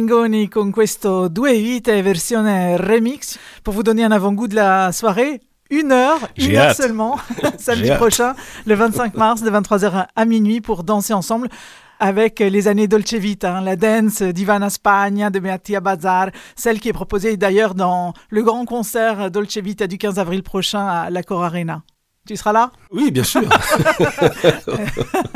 Mengoni 0.00 0.48
con 0.48 0.70
questo 0.70 1.28
Due 1.28 1.52
Vite 1.58 2.00
versione 2.00 2.78
remix 2.78 3.38
pour 3.62 3.74
vous 3.74 3.82
donner 3.82 4.02
un 4.02 4.12
avant-goût 4.12 4.48
de 4.48 4.54
la 4.54 4.92
soirée. 4.92 5.42
Une 5.68 5.92
heure, 5.92 6.26
une 6.38 6.56
heure 6.56 6.70
hâte. 6.70 6.76
seulement, 6.78 7.18
samedi 7.58 7.90
prochain, 7.96 8.34
le 8.64 8.74
25 8.76 9.14
mars, 9.14 9.42
de 9.42 9.50
23h 9.50 10.06
à 10.16 10.24
minuit 10.24 10.62
pour 10.62 10.84
danser 10.84 11.12
ensemble 11.12 11.50
avec 11.98 12.38
les 12.38 12.66
années 12.66 12.88
Dolce 12.88 13.12
Vita, 13.12 13.58
hein, 13.58 13.60
la 13.60 13.76
dance 13.76 14.22
d'Ivana 14.22 14.70
Spagna, 14.70 15.28
de 15.28 15.38
Mattia 15.38 15.80
Bazar, 15.80 16.30
celle 16.56 16.80
qui 16.80 16.88
est 16.88 16.94
proposée 16.94 17.36
d'ailleurs 17.36 17.74
dans 17.74 18.14
le 18.30 18.42
grand 18.42 18.64
concert 18.64 19.30
Dolce 19.30 19.58
Vita 19.58 19.86
du 19.86 19.98
15 19.98 20.18
avril 20.18 20.42
prochain 20.42 20.86
à 20.86 21.10
la 21.10 21.22
Cor 21.22 21.44
Arena. 21.44 21.82
Tu 22.30 22.36
seras 22.36 22.52
là? 22.52 22.70
Oui, 22.92 23.10
bien 23.10 23.24
sûr. 23.24 23.42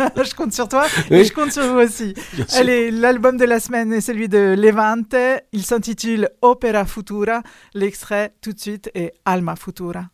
je 0.07 0.35
compte 0.37 0.53
sur 0.53 0.69
toi 0.69 0.85
Oui. 1.11 1.17
et 1.17 1.25
je 1.25 1.33
compte 1.33 1.51
sur 1.51 1.67
vous 1.67 1.81
aussi. 1.81 2.15
Allez, 2.55 2.93
l'album 2.93 3.37
de 3.37 3.45
la 3.45 3.59
semaine 3.59 3.93
est 3.93 4.01
celui 4.01 4.29
de 4.29 4.55
Levante. 4.57 5.17
Il 5.51 5.65
s'intitule 5.65 6.29
Opera 6.41 6.85
Futura. 6.85 7.43
L'extrait 7.75 8.33
tout 8.41 8.53
de 8.53 8.61
suite 8.61 8.93
est 8.95 9.13
Alma 9.25 9.57
Futura. 9.57 10.05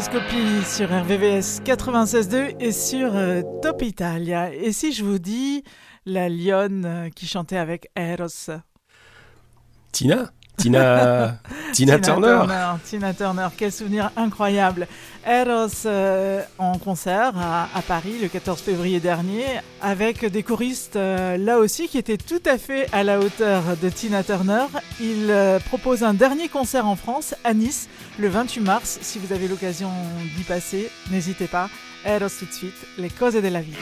Italoscopie 0.00 0.64
sur 0.64 0.88
RVVS 0.88 1.60
96.2 1.62 2.56
et 2.58 2.72
sur 2.72 3.14
euh, 3.14 3.42
Top 3.60 3.82
Italia. 3.82 4.50
Et 4.50 4.72
si 4.72 4.94
je 4.94 5.04
vous 5.04 5.18
dis 5.18 5.62
la 6.06 6.30
lionne 6.30 6.86
euh, 6.86 7.08
qui 7.10 7.26
chantait 7.26 7.58
avec 7.58 7.90
Eros? 7.94 8.50
Tina? 9.92 10.30
Tina, 10.56 11.38
Tina 11.74 11.98
Turner. 11.98 12.44
Tina 12.82 13.12
Turner, 13.12 13.48
quel 13.54 13.70
souvenir 13.70 14.10
incroyable. 14.16 14.88
Eros 15.26 15.84
euh, 15.84 16.42
en 16.56 16.78
concert 16.78 17.32
à, 17.36 17.68
à 17.74 17.82
Paris 17.82 18.14
le 18.22 18.28
14 18.28 18.58
février 18.58 19.00
dernier 19.00 19.44
avec 19.82 20.24
des 20.24 20.42
choristes 20.42 20.96
euh, 20.96 21.36
là 21.36 21.58
aussi 21.58 21.88
qui 21.88 21.98
étaient 21.98 22.16
tout 22.16 22.42
à 22.46 22.58
fait 22.58 22.86
à 22.92 23.02
la 23.02 23.18
hauteur 23.20 23.62
de 23.80 23.88
Tina 23.88 24.22
Turner. 24.22 24.66
Il 25.00 25.30
euh, 25.30 25.58
propose 25.58 26.02
un 26.02 26.14
dernier 26.14 26.48
concert 26.48 26.86
en 26.86 26.96
France 26.96 27.34
à 27.44 27.54
Nice 27.54 27.88
le 28.18 28.28
28 28.28 28.60
mars. 28.60 28.98
Si 29.02 29.18
vous 29.18 29.32
avez 29.32 29.48
l'occasion 29.48 29.90
d'y 30.36 30.44
passer, 30.44 30.90
n'hésitez 31.10 31.46
pas. 31.46 31.68
Eros 32.06 32.28
tout 32.38 32.46
de 32.46 32.52
suite, 32.52 32.74
les 32.98 33.10
causes 33.10 33.34
de 33.34 33.48
la 33.48 33.60
vie. 33.60 33.74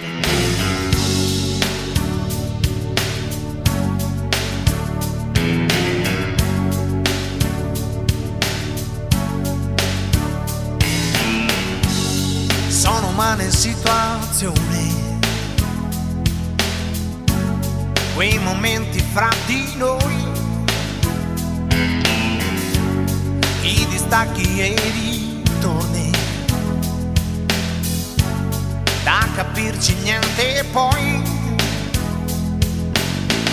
Quei 18.18 18.36
momenti 18.40 18.98
fra 19.12 19.30
di 19.46 19.74
noi, 19.76 20.16
i 23.62 23.86
distacchi 23.90 24.58
e 24.60 24.66
i 24.66 25.40
ritorni, 25.44 26.10
da 29.04 29.24
capirci 29.36 29.94
niente 30.02 30.64
poi, 30.72 31.22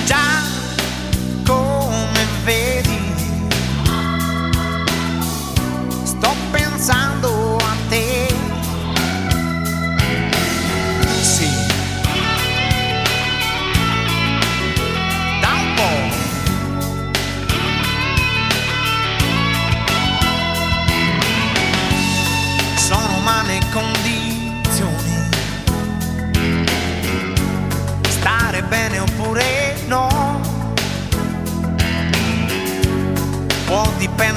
già 0.05 0.55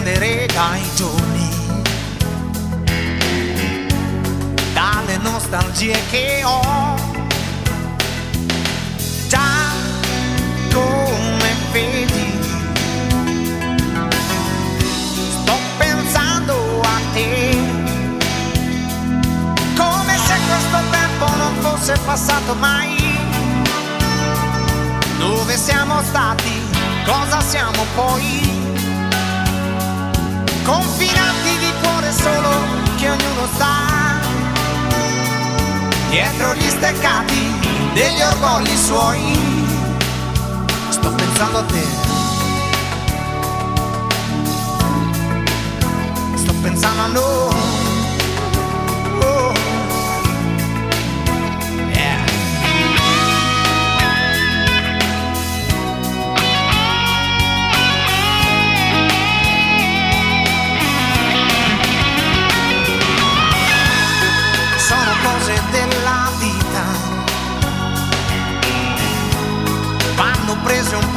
dipendere 0.08 0.46
dai 0.46 0.82
giorni. 0.94 1.46
dalle 4.72 5.16
nostalgie 5.18 5.98
che 6.10 6.42
ho. 6.44 6.96
Già 9.28 9.72
come 10.72 11.54
vedi, 11.72 12.32
sto 15.30 15.58
pensando 15.76 16.80
a 16.82 17.00
te. 17.12 17.58
Come 19.76 20.16
se 20.16 20.34
questo 20.46 20.80
tempo 20.90 21.36
non 21.36 21.54
fosse 21.60 21.98
passato 22.04 22.54
mai. 22.54 22.96
Dove 25.18 25.56
siamo 25.56 26.00
stati? 26.02 26.62
Cosa 27.04 27.40
siamo 27.40 27.84
poi? 27.94 28.57
Confinati 30.68 31.56
di 31.60 31.72
cuore 31.80 32.12
solo 32.12 32.50
che 32.98 33.08
ognuno 33.08 33.46
sta 33.54 34.20
dietro 36.10 36.54
gli 36.56 36.68
steccati 36.68 37.54
degli 37.94 38.20
orgogli 38.20 38.76
suoi. 38.76 39.38
Sto 40.90 41.10
pensando 41.10 41.58
a 41.60 41.64
te. 41.64 41.86
Sto 46.34 46.52
pensando 46.60 47.02
a 47.02 47.06
noi. 47.06 47.87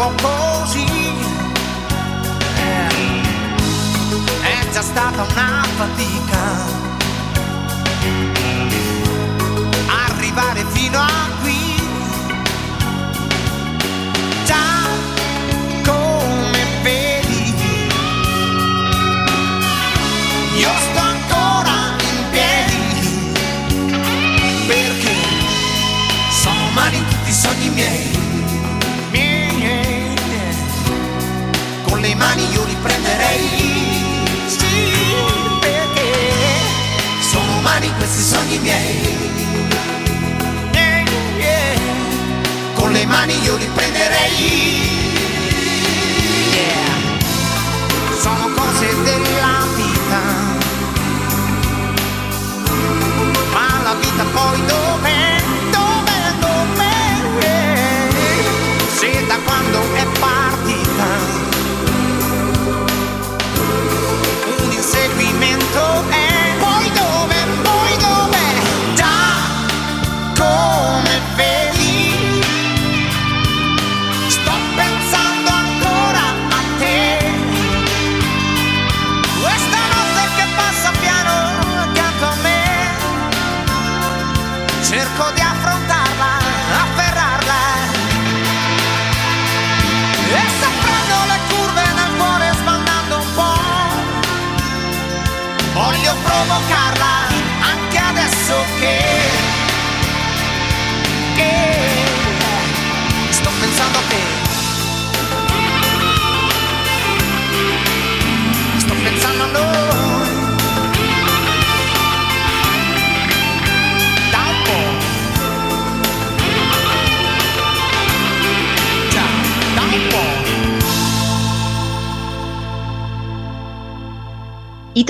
Po' 0.01 0.13
così. 0.21 0.85
Eh, 2.55 3.21
È 4.41 4.69
già 4.71 4.81
stata 4.81 5.23
una 5.23 5.63
fatica. 5.77 6.81
fino 10.71 10.99
a 10.99 11.29
qui. 11.41 11.75
Già 14.45 14.87
come 15.83 16.65
vedi, 16.81 17.89
io 20.57 20.69
sto 20.89 20.99
ancora 20.99 21.95
in 21.99 22.29
piedi 22.31 23.31
perché 24.67 25.15
sono 26.29 26.67
umani 26.71 26.97
tutti 27.07 27.29
i 27.29 27.33
sogni 27.33 27.69
miei. 27.69 28.20
Con 32.31 32.39
le 32.39 32.45
mani 32.45 32.53
io 32.53 32.63
li 32.63 32.77
prenderei. 32.81 33.49
Sì, 34.47 34.93
perché 35.59 36.13
sono 37.29 37.57
umani 37.57 37.93
questi 37.97 38.21
sogni 38.21 38.57
miei. 38.59 39.17
Yeah, 40.71 41.03
yeah. 41.37 41.77
Con 42.73 42.93
le 42.93 43.05
mani 43.05 43.37
io 43.41 43.57
li 43.57 43.69
prenderei. 43.73 44.79
Yeah. 46.53 47.19
Sono 48.21 48.49
cose 48.55 48.87
della 49.03 49.65
vita. 49.75 50.19
Ma 53.51 53.81
la 53.83 53.93
vita 53.95 54.23
poi? 54.31 54.65
Dov'è? 54.67 55.20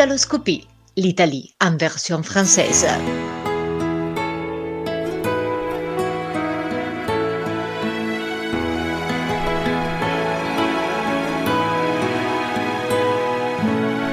Italoscopie, 0.02 0.66
l'Italie 0.96 1.54
en 1.60 1.78
version 1.78 2.24
française. 2.24 2.88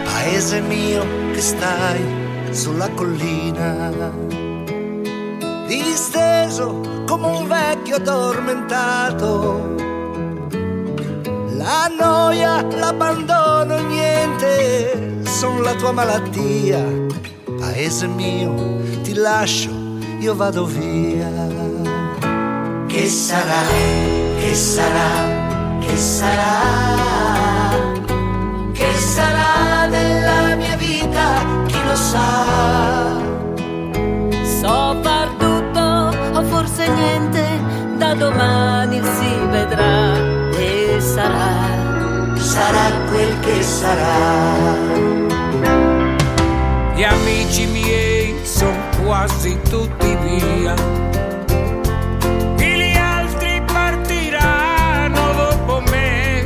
Paese 0.04 0.60
mio 0.60 1.06
che 1.32 1.40
stai 1.40 2.04
sulla 2.50 2.90
collina, 2.90 3.90
disteso 5.66 6.82
come 7.06 7.28
un 7.28 7.48
vecchio 7.48 7.96
addormentato. 7.96 9.74
La 11.56 11.90
noia, 11.98 12.62
l'abbandono, 12.76 13.78
niente, 13.88 15.07
sono 15.38 15.60
la 15.60 15.74
tua 15.74 15.92
malattia. 15.92 16.82
Paese 17.60 18.08
mio, 18.08 18.52
ti 19.04 19.14
lascio, 19.14 19.70
io 20.18 20.34
vado 20.34 20.64
via. 20.64 21.30
Che 22.88 23.06
sarà, 23.06 23.62
che 24.40 24.54
sarà, 24.54 25.10
che 25.78 25.96
sarà? 25.96 26.54
Che 28.72 28.92
sarà 28.94 29.86
della 29.88 30.56
mia 30.56 30.76
vita, 30.76 31.26
chi 31.66 31.78
lo 31.86 31.94
sa? 31.94 32.28
So 34.58 34.96
far 35.02 35.28
tutto 35.38 35.86
o 36.36 36.42
forse 36.50 36.88
niente, 36.88 37.44
da 37.96 38.12
domani 38.14 39.00
si 39.00 39.32
vedrà 39.52 40.16
e 40.58 40.96
sarà, 40.98 42.34
sarà 42.34 42.90
quel 43.08 43.38
che 43.38 43.62
sarà. 43.62 45.27
Gli 46.98 47.04
amici 47.04 47.64
miei 47.66 48.34
sono 48.42 48.76
quasi 49.04 49.56
tutti 49.70 50.16
via. 50.16 50.74
E 52.58 52.76
gli 52.76 52.96
altri 52.96 53.62
partiranno 53.64 55.32
dopo 55.32 55.80
me. 55.92 56.42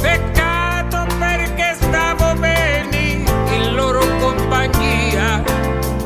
Peccato 0.00 1.04
perché 1.18 1.76
stavo 1.80 2.38
bene 2.38 3.24
in 3.56 3.74
loro 3.74 4.06
compagnia. 4.20 5.42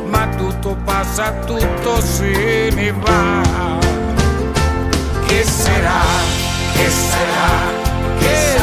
Ma 0.06 0.26
tutto 0.38 0.74
passa, 0.86 1.30
tutto 1.44 2.00
se 2.00 2.70
ne 2.72 2.92
va. 2.92 3.42
Che 5.26 5.44
sarà? 5.44 6.00
Che 6.72 6.88
sarà? 6.88 8.16
Che 8.18 8.34
sarà? 8.34 8.57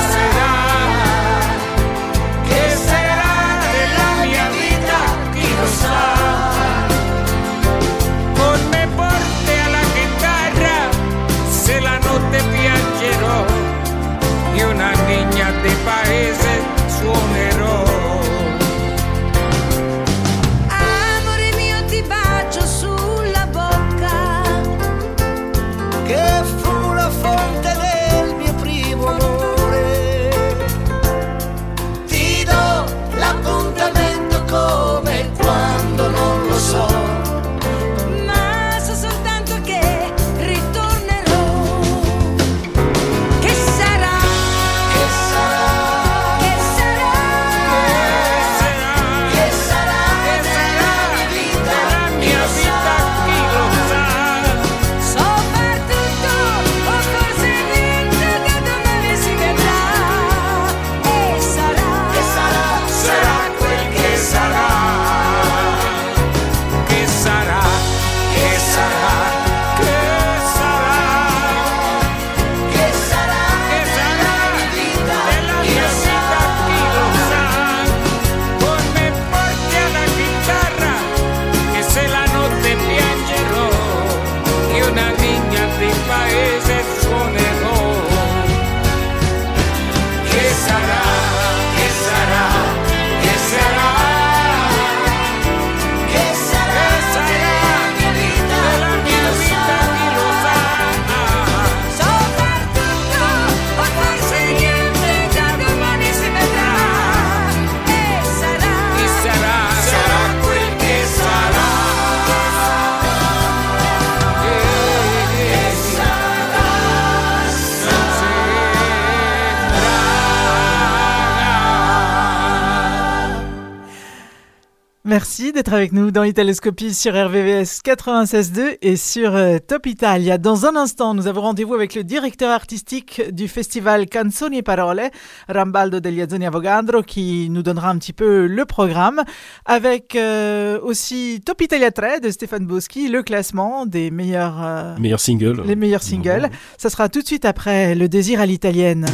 D'être 125.56 125.73
avec 125.73 125.94
nous 125.94 126.11
dans 126.11 126.23
Italoscopie 126.23 126.94
sur 126.94 127.14
RVVS 127.14 127.80
96.2 127.84 128.77
et 128.82 128.98
sur 128.98 129.34
euh, 129.34 129.57
Top 129.65 129.86
Italia. 129.86 130.38
Dans 130.38 130.65
un 130.65 130.76
instant, 130.76 131.14
nous 131.14 131.27
avons 131.27 131.41
rendez-vous 131.41 131.73
avec 131.73 131.95
le 131.95 132.03
directeur 132.03 132.52
artistique 132.52 133.22
du 133.32 133.48
festival 133.48 134.07
Canzoni 134.07 134.60
e 134.60 134.61
Parole, 134.61 135.02
Rambaldo 135.48 136.02
degli 136.02 136.19
Azzoni 136.19 136.45
Avogadro, 136.45 137.03
qui 137.03 137.49
nous 137.49 137.64
donnera 137.64 137.90
un 137.90 137.98
petit 137.98 138.11
peu 138.11 138.48
le 138.48 138.65
programme, 138.65 139.23
avec 139.65 140.15
euh, 140.18 140.77
aussi 140.84 141.41
Top 141.45 141.61
Italia 141.61 141.90
3 141.90 142.19
de 142.19 142.30
Stéphane 142.32 142.65
Boschi, 142.65 143.07
le 143.07 143.23
classement 143.23 143.86
des 143.86 144.11
meilleurs, 144.11 144.61
euh, 144.61 144.98
Meilleur 144.99 145.22
single. 145.22 145.64
les 145.65 145.77
meilleurs 145.77 146.03
singles. 146.03 146.49
Ça 146.77 146.90
sera 146.90 147.07
tout 147.07 147.22
de 147.22 147.27
suite 147.27 147.45
après 147.45 147.95
Le 147.95 148.10
désir 148.10 148.41
à 148.41 148.45
l'italienne. 148.45 149.06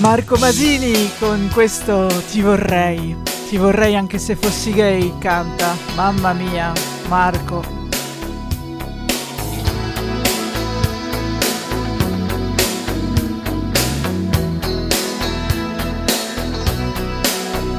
Marco 0.00 0.38
Masini 0.38 0.94
con 1.20 1.48
questo 1.52 2.08
Ti 2.30 2.40
vorrei. 2.40 3.37
Ti 3.48 3.56
vorrei 3.56 3.96
anche 3.96 4.18
se 4.18 4.36
fossi 4.36 4.72
gay, 4.72 5.14
canta. 5.18 5.74
Mamma 5.94 6.34
mia, 6.34 6.70
Marco. 7.08 7.64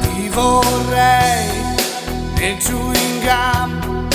Ti 0.02 0.30
vorrei 0.30 1.48
nel 2.34 2.58
chewing 2.58 3.22
gum 3.22 4.08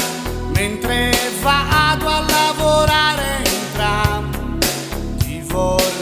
mentre 0.56 1.12
vado 1.40 2.08
a 2.08 2.20
lavorare 2.20 3.42
in 3.44 3.72
tram. 3.74 4.58
Ti 5.18 5.40
vorrei 5.46 5.93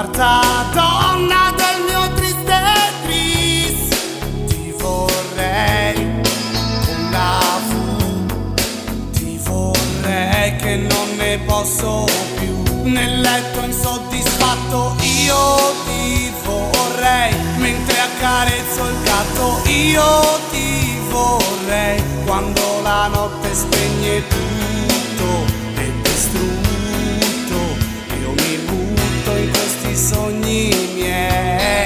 Quarta 0.00 0.40
donna 0.72 1.52
del 1.54 1.84
mio 1.86 2.10
triste 2.14 2.58
tris. 3.02 3.88
Ti 4.46 4.74
vorrei 4.78 5.92
con 5.92 7.10
la 7.10 7.38
V 7.68 9.12
Ti 9.12 9.38
vorrei 9.44 10.56
che 10.56 10.76
non 10.76 11.16
ne 11.16 11.38
posso 11.44 12.06
più. 12.38 12.62
Nel 12.84 13.20
letto 13.20 13.60
insoddisfatto 13.60 14.96
io 15.02 15.74
ti 15.84 16.32
vorrei. 16.44 17.34
Mentre 17.58 18.00
accarezzo 18.00 18.82
il 18.82 19.02
gatto 19.02 19.60
io 19.68 20.40
ti 20.50 20.98
vorrei. 21.10 22.02
Quando 22.24 22.80
la 22.82 23.06
notte 23.08 23.54
spegne 23.54 24.26
tutto 24.28 24.79
Yeah. 30.50 31.79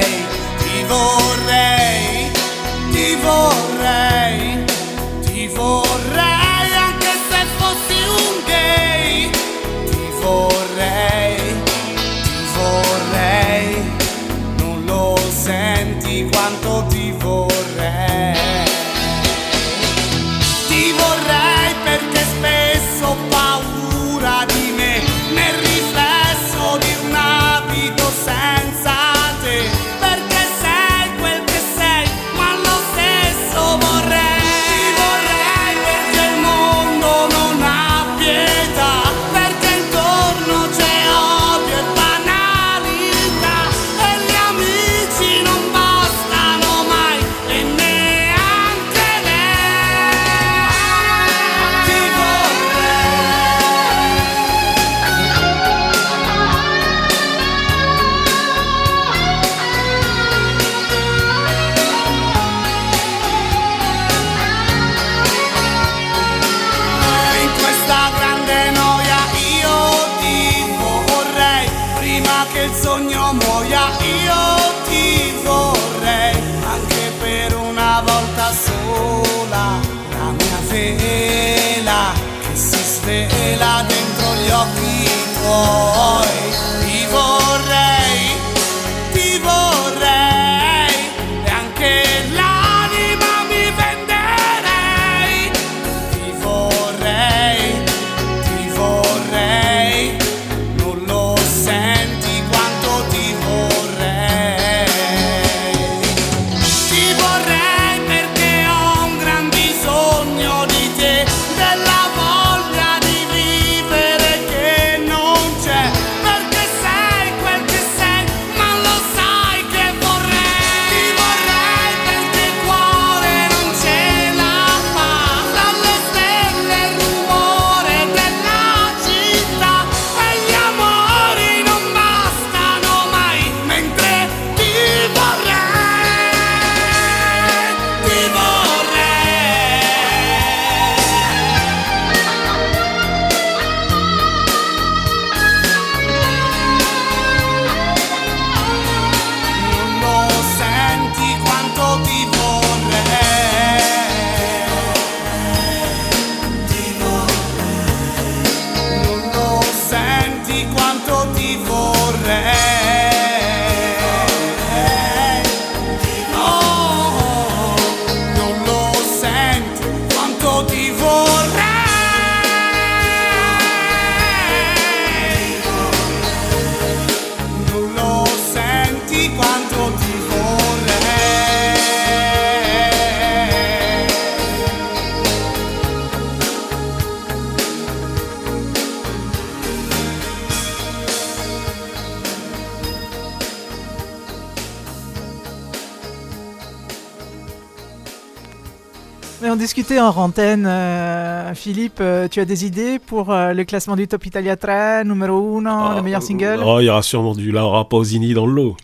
En 200.05 200.11
rantaine, 200.11 200.67
euh, 200.67 201.55
Philippe, 201.55 201.99
euh, 202.01 202.29
tu 202.29 202.39
as 202.41 202.45
des 202.45 202.67
idées 202.67 202.99
pour 202.99 203.33
euh, 203.33 203.53
le 203.55 203.65
classement 203.65 203.97
du 203.97 204.07
Top 204.07 204.25
Italia 204.27 204.55
3, 204.57 205.05
numéro 205.05 205.59
1, 205.65 205.97
le 205.97 206.03
meilleur 206.03 206.23
single? 206.23 206.61
Oh, 206.65 206.79
il 206.81 206.85
y 206.85 206.91
aura 206.91 207.03
sûrement 207.03 207.35
du 207.35 207.51
Laura 207.51 207.89
Pausini 207.89 208.35
dans 208.35 208.47
le 208.47 208.53
lot. 208.53 208.77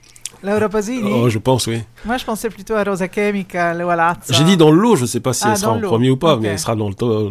Laura 0.42 0.68
Pausini? 0.70 1.10
Oh, 1.12 1.28
je 1.28 1.38
pense, 1.38 1.66
oui. 1.66 1.82
Moi 2.06 2.16
je 2.16 2.24
pensais 2.24 2.48
plutôt 2.48 2.74
à 2.74 2.84
Rosa 2.84 3.06
Chemical, 3.14 3.82
voilà. 3.82 4.14
J'ai 4.30 4.44
dit 4.44 4.56
dans 4.56 4.70
le 4.70 4.80
lot, 4.80 4.96
je 4.96 5.04
sais 5.04 5.20
pas 5.20 5.34
si 5.34 5.44
Ah, 5.44 5.50
elle 5.52 5.58
sera 5.58 5.72
en 5.72 5.78
le 5.78 5.86
premier 5.86 6.10
ou 6.10 6.16
pas, 6.16 6.36
mais 6.36 6.48
elle 6.48 6.58
sera 6.58 6.74
dans 6.74 6.88
le, 6.88 6.94
le 6.94 7.30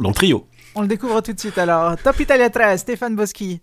dans 0.00 0.08
le 0.08 0.14
trio. 0.14 0.46
On 0.74 0.80
le 0.80 0.88
découvre 0.88 1.20
tout 1.20 1.32
de 1.32 1.38
suite 1.38 1.58
alors. 1.58 1.96
Top 2.02 2.18
Italia 2.18 2.48
3, 2.48 2.78
Stéphane 2.78 3.14
Boschi. 3.14 3.60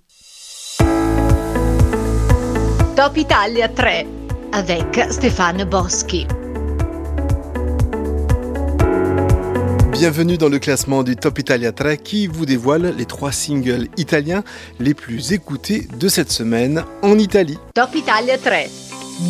Top 2.95 3.17
Italia 3.17 3.67
3 3.69 3.91
avec 4.51 5.01
Stéphane 5.09 5.63
Boschi. 5.63 6.27
Bienvenue 10.03 10.37
dans 10.37 10.49
le 10.49 10.59
classement 10.59 11.01
du 11.01 11.15
Top 11.15 11.39
Italia 11.39 11.71
3 11.71 11.95
qui 11.95 12.27
vous 12.27 12.45
dévoile 12.45 12.93
les 12.97 13.05
trois 13.05 13.31
singles 13.31 13.87
italiens 13.95 14.43
les 14.81 14.93
plus 14.93 15.31
écoutés 15.31 15.87
de 15.97 16.09
cette 16.09 16.29
semaine 16.29 16.83
en 17.03 17.17
Italie. 17.17 17.57
Top 17.73 17.95
Italia 17.95 18.37
3, 18.37 18.51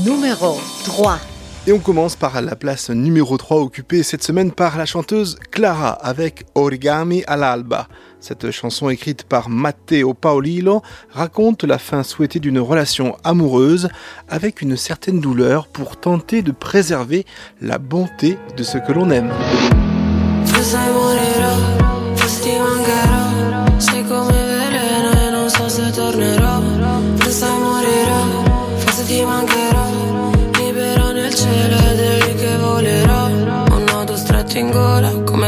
numéro 0.04 0.60
3. 0.86 1.20
Et 1.68 1.74
on 1.74 1.78
commence 1.78 2.16
par 2.16 2.42
la 2.42 2.56
place 2.56 2.90
numéro 2.90 3.38
3 3.38 3.58
occupée 3.58 4.02
cette 4.02 4.24
semaine 4.24 4.52
par 4.52 4.76
la 4.80 4.88
chanteuse 4.88 5.38
Clara 5.52 5.92
avec 5.92 6.44
Origami 6.56 7.24
all'alba. 7.28 7.88
Cette 8.20 8.50
chanson 8.50 8.90
écrite 8.90 9.26
par 9.26 9.50
Matteo 9.50 10.16
Paolillo 10.16 10.82
raconte 11.12 11.66
la 11.66 11.78
fin 11.78 12.02
souhaitée 12.02 12.40
d'une 12.40 12.58
relation 12.58 13.16
amoureuse 13.24 13.90
avec 14.28 14.64
une 14.64 14.76
certaine 14.76 15.20
douleur 15.20 15.68
pour 15.68 15.98
tenter 15.98 16.42
de 16.42 16.52
préserver 16.52 17.28
la 17.62 17.78
bonté 17.78 18.40
de 18.58 18.64
ce 18.64 18.80
que 18.80 18.92
l'on 18.92 19.12
aime. 19.12 19.32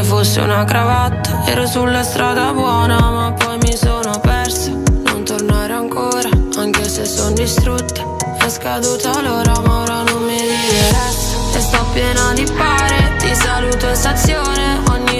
Fosse 0.06 0.40
una 0.40 0.64
cravatta. 0.64 1.44
Ero 1.46 1.66
sulla 1.66 2.02
strada 2.02 2.52
buona 2.52 2.98
ma 3.10 3.32
poi 3.32 3.58
mi 3.58 3.76
sono 3.76 4.18
persa. 4.20 4.70
Non 4.70 5.24
tornare 5.24 5.72
ancora, 5.72 6.28
anche 6.56 6.88
se 6.88 7.04
sono 7.04 7.32
distrutta. 7.32 8.02
È 8.38 8.48
scaduta 8.48 9.20
l'ora 9.20 9.58
ma 9.60 9.80
ora 9.80 10.02
non 10.02 10.22
mi 10.24 10.36
interessa 10.36 11.56
E 11.56 11.60
sto 11.60 11.84
piena 11.92 12.32
di 12.34 12.46
pare, 12.56 13.16
ti 13.18 13.34
saluto 13.34 13.88
in 13.88 13.94
stazione 13.94 14.45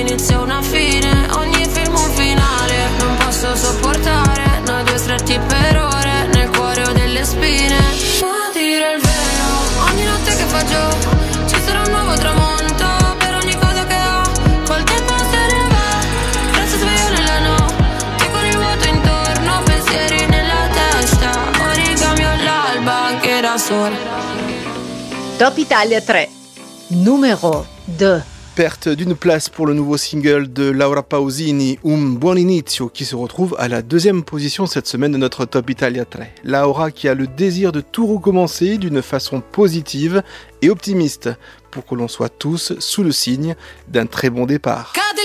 inizio 0.06 0.40
una 0.42 0.62
fine, 0.62 1.26
ogni 1.32 1.66
film 1.66 1.94
un 1.94 2.10
finale. 2.10 2.88
Non 2.98 3.16
posso 3.16 3.54
sopportare, 3.56 4.60
noi 4.64 4.84
due 4.84 4.98
stretti 4.98 5.38
per 5.46 5.76
ore 5.76 6.28
Nel 6.32 6.48
cuore 6.50 6.82
ho 6.82 6.92
delle 6.92 7.24
spine. 7.24 7.76
Ma 8.20 8.50
dire 8.52 8.94
il 8.94 9.00
vero, 9.02 9.90
ogni 9.90 10.04
notte 10.04 10.36
che 10.36 10.44
fa 10.44 10.64
giù 10.64 11.46
Ci 11.46 11.60
sarà 11.64 11.82
un 11.82 11.90
nuovo 11.90 12.14
tramonto. 12.14 12.86
Per 13.18 13.34
ogni 13.42 13.54
cosa 13.56 13.86
che 13.86 13.96
ho 13.96 14.22
Col 14.66 14.84
tempo 14.84 15.14
se 15.30 15.54
ne 15.54 15.68
va, 15.74 16.58
resto 16.58 16.78
sveglio 16.78 17.08
nella 17.10 17.38
notte 17.40 18.30
Con 18.30 18.44
il 18.46 18.56
vuoto 18.56 18.88
intorno, 18.88 19.62
pensieri 19.64 20.26
nella 20.26 20.68
testa. 20.72 21.30
Origami 21.70 22.24
all'alba 22.24 23.04
anche 23.06 23.40
da 23.40 23.58
sola 23.58 23.96
Top 25.36 25.58
Italia 25.58 26.00
3, 26.00 26.30
numéro 26.88 27.66
2. 27.84 28.35
Perte 28.56 28.88
d'une 28.88 29.14
place 29.14 29.50
pour 29.50 29.66
le 29.66 29.74
nouveau 29.74 29.98
single 29.98 30.50
de 30.50 30.70
Laura 30.70 31.02
Pausini, 31.02 31.78
Un 31.84 32.14
Buon 32.14 32.36
Inizio, 32.36 32.88
qui 32.88 33.04
se 33.04 33.14
retrouve 33.14 33.54
à 33.58 33.68
la 33.68 33.82
deuxième 33.82 34.24
position 34.24 34.64
cette 34.64 34.86
semaine 34.86 35.12
de 35.12 35.18
notre 35.18 35.44
Top 35.44 35.68
Italia 35.68 36.06
3. 36.06 36.24
Laura 36.42 36.90
qui 36.90 37.06
a 37.06 37.14
le 37.14 37.26
désir 37.26 37.70
de 37.70 37.82
tout 37.82 38.06
recommencer 38.06 38.78
d'une 38.78 39.02
façon 39.02 39.42
positive 39.42 40.22
et 40.62 40.70
optimiste, 40.70 41.28
pour 41.70 41.84
que 41.84 41.94
l'on 41.94 42.08
soit 42.08 42.30
tous 42.30 42.72
sous 42.78 43.02
le 43.02 43.12
signe 43.12 43.56
d'un 43.88 44.06
très 44.06 44.30
bon 44.30 44.46
départ. 44.46 44.94
Cade 44.94 45.20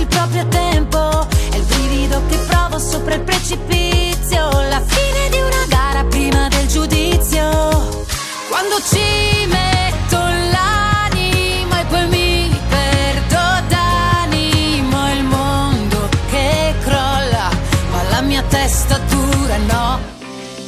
il 0.00 0.06
proprio 0.06 0.46
tempo. 0.48 1.26
È 1.50 1.56
il 1.56 1.64
brivido 1.64 2.22
che 2.28 2.36
provo 2.46 2.78
sopra 2.78 3.14
il 3.14 3.22
precipizio. 3.22 4.48
La 4.68 4.82
fine 4.84 5.28
di 5.30 5.38
una 5.38 5.64
gara 5.68 6.04
prima 6.04 6.48
del 6.48 6.66
giudizio. 6.66 7.48
Quando 8.48 8.80
ci 8.82 9.46
metto 9.46 10.16
l'anima 10.16 11.80
e 11.80 11.84
poi 11.84 12.08
mi 12.08 12.60
perdo 12.68 13.66
d'animo 13.68 15.12
il 15.12 15.24
mondo 15.24 16.08
che 16.30 16.74
crolla 16.82 17.50
ma 17.90 18.02
la 18.10 18.20
mia 18.22 18.42
testa 18.42 18.98
dura 18.98 19.56
no. 19.56 19.98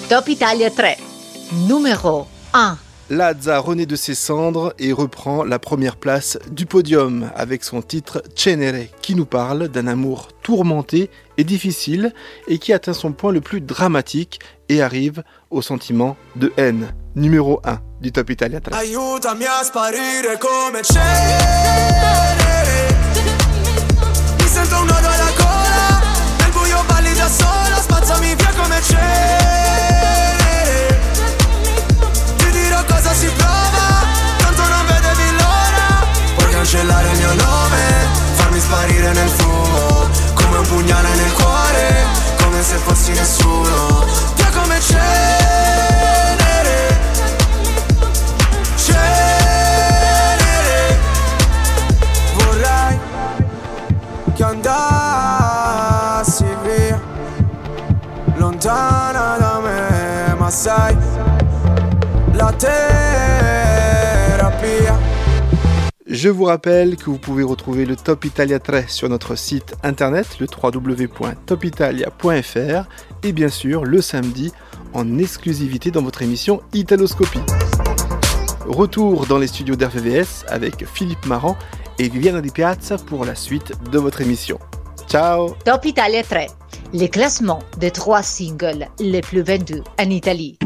Top 0.07 0.29
Italia 0.29 0.71
3, 0.71 0.99
numéro 1.67 2.29
1. 2.53 2.92
Lazza 3.13 3.59
renaît 3.59 3.85
de 3.85 3.95
ses 3.95 4.15
cendres 4.15 4.73
et 4.79 4.91
reprend 4.91 5.45
la 5.45 5.59
première 5.59 5.97
place 5.97 6.39
du 6.51 6.65
podium 6.65 7.31
avec 7.37 7.63
son 7.63 7.83
titre 7.83 8.23
Cenere 8.35 8.87
qui 9.03 9.15
nous 9.15 9.27
parle 9.27 9.69
d'un 9.69 9.87
amour 9.87 10.29
tourmenté 10.43 11.11
et 11.37 11.45
difficile 11.45 12.15
et 12.49 12.57
qui 12.57 12.73
atteint 12.73 12.95
son 12.95 13.13
point 13.13 13.31
le 13.31 13.43
plus 13.43 13.61
dramatique 13.61 14.41
et 14.71 14.81
arrive 14.81 15.25
au 15.51 15.61
sentiment 15.61 16.17
de 16.37 16.55
haine. 16.57 16.95
Numéro 17.15 17.61
1 17.65 17.81
du 18.01 18.13
Top 18.13 18.31
Italia 18.31 18.63
3. 18.63 18.79
Aiutami 18.79 19.45
a 19.45 19.63
sparire 19.63 20.39
come 20.41 20.81
cenere 20.83 21.05
Mi 24.41 24.49
sento 24.49 24.75
un 24.77 24.87
nodo 24.87 25.07
alla 25.07 25.33
gola 25.37 26.01
Nel 26.39 26.51
buio 26.51 26.83
balli 26.89 27.13
da 27.13 27.29
sola 27.29 27.77
Spazzami 27.77 28.35
via 28.37 28.53
come 28.57 28.81
cenere 28.81 29.92
cancellare 36.73 37.11
il 37.11 37.19
mio 37.19 37.35
nome 37.35 38.09
Farmi 38.33 38.59
sparire 38.59 39.13
nel 39.13 39.29
fumo 39.29 40.09
Come 40.33 40.57
un 40.57 40.67
pugnale 40.67 41.09
nel 41.15 41.33
cuore 41.33 42.07
Come 42.43 42.63
se 42.63 42.77
fossi 42.77 43.13
nessuno. 43.13 44.07
Via 44.37 44.49
come 44.51 44.81
cenere 44.81 45.42
Je 66.23 66.29
vous 66.29 66.45
rappelle 66.45 66.95
que 66.95 67.07
vous 67.07 67.19
pouvez 67.19 67.43
retrouver 67.43 67.85
le 67.85 67.97
Top 67.97 68.25
Italia 68.25 68.61
3 68.61 68.87
sur 68.87 69.09
notre 69.09 69.35
site 69.35 69.75
internet, 69.83 70.39
le 70.39 70.47
www.topitalia.fr 70.47 72.89
et 73.25 73.33
bien 73.33 73.49
sûr 73.49 73.85
le 73.85 74.01
samedi 74.01 74.53
en 74.93 75.19
exclusivité 75.19 75.91
dans 75.91 76.03
votre 76.03 76.23
émission 76.23 76.63
Italoscopie. 76.75 77.43
Retour 78.69 79.27
dans 79.27 79.39
les 79.39 79.49
studios 79.49 79.75
d'RVVS 79.75 80.45
avec 80.47 80.87
Philippe 80.87 81.27
Marant 81.27 81.57
et 81.99 82.09
Viviana 82.09 82.41
Di 82.41 82.51
Piazza 82.51 82.99
pour 82.99 83.25
la 83.25 83.35
suite 83.35 83.73
de 83.91 83.99
votre 83.99 84.21
émission. 84.21 84.61
Ciao 85.09 85.57
Top 85.65 85.85
Italia 85.85 86.23
3, 86.23 86.43
le 86.95 87.09
classement 87.09 87.59
des 87.79 87.91
trois 87.91 88.23
singles 88.23 88.87
les 89.01 89.23
plus 89.23 89.43
vendus 89.43 89.83
en 89.99 90.09
Italie. 90.09 90.57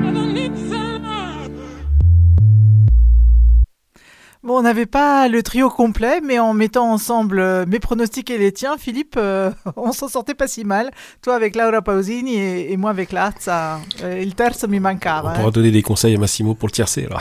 Bon, 4.47 4.59
on 4.59 4.63
n'avait 4.63 4.87
pas 4.87 5.27
le 5.27 5.43
trio 5.43 5.69
complet, 5.69 6.21
mais 6.23 6.39
en 6.39 6.55
mettant 6.55 6.93
ensemble 6.93 7.41
euh, 7.41 7.67
mes 7.67 7.81
pronostics 7.81 8.31
et 8.31 8.39
les 8.39 8.53
tiens, 8.53 8.77
Philippe, 8.79 9.17
euh, 9.19 9.51
on 9.77 9.91
s'en 9.91 10.07
sortait 10.07 10.35
pas 10.35 10.47
si 10.47 10.63
mal. 10.65 10.93
Toi 11.21 11.35
avec 11.35 11.57
Laura 11.57 11.83
Pausini 11.83 12.37
et, 12.37 12.71
et 12.73 12.77
moi 12.77 12.91
avec 12.91 13.11
Lazza. 13.11 13.81
Euh, 14.05 14.21
il 14.23 14.37
terzo 14.37 14.69
mi 14.69 14.79
mancava. 14.79 15.31
On 15.31 15.33
eh. 15.33 15.37
pourra 15.39 15.51
donner 15.51 15.73
des 15.73 15.83
conseils 15.83 16.15
à 16.15 16.19
Massimo 16.19 16.55
pour 16.55 16.69
le 16.69 16.73
tiercé 16.73 17.07
alors. 17.07 17.21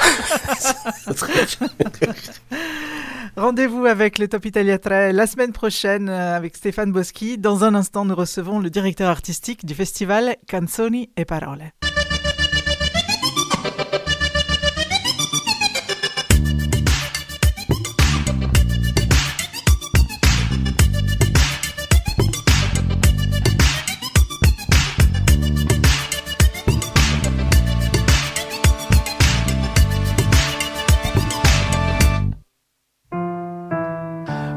Rendez-vous 3.35 3.85
avec 3.85 4.19
le 4.19 4.27
Top 4.27 4.45
Italia 4.45 4.77
3 4.77 5.11
la 5.11 5.25
semaine 5.25 5.51
prochaine 5.51 6.09
euh, 6.09 6.37
avec 6.37 6.55
Stéphane 6.55 6.91
Boschi. 6.91 7.39
Dans 7.39 7.63
un 7.63 7.73
instant, 7.73 8.05
nous 8.05 8.15
recevons 8.15 8.59
le 8.59 8.69
directeur 8.69 9.09
artistique 9.09 9.65
du 9.65 9.73
festival 9.73 10.35
Canzoni 10.47 11.09
e 11.19 11.23
Parole. 11.23 11.71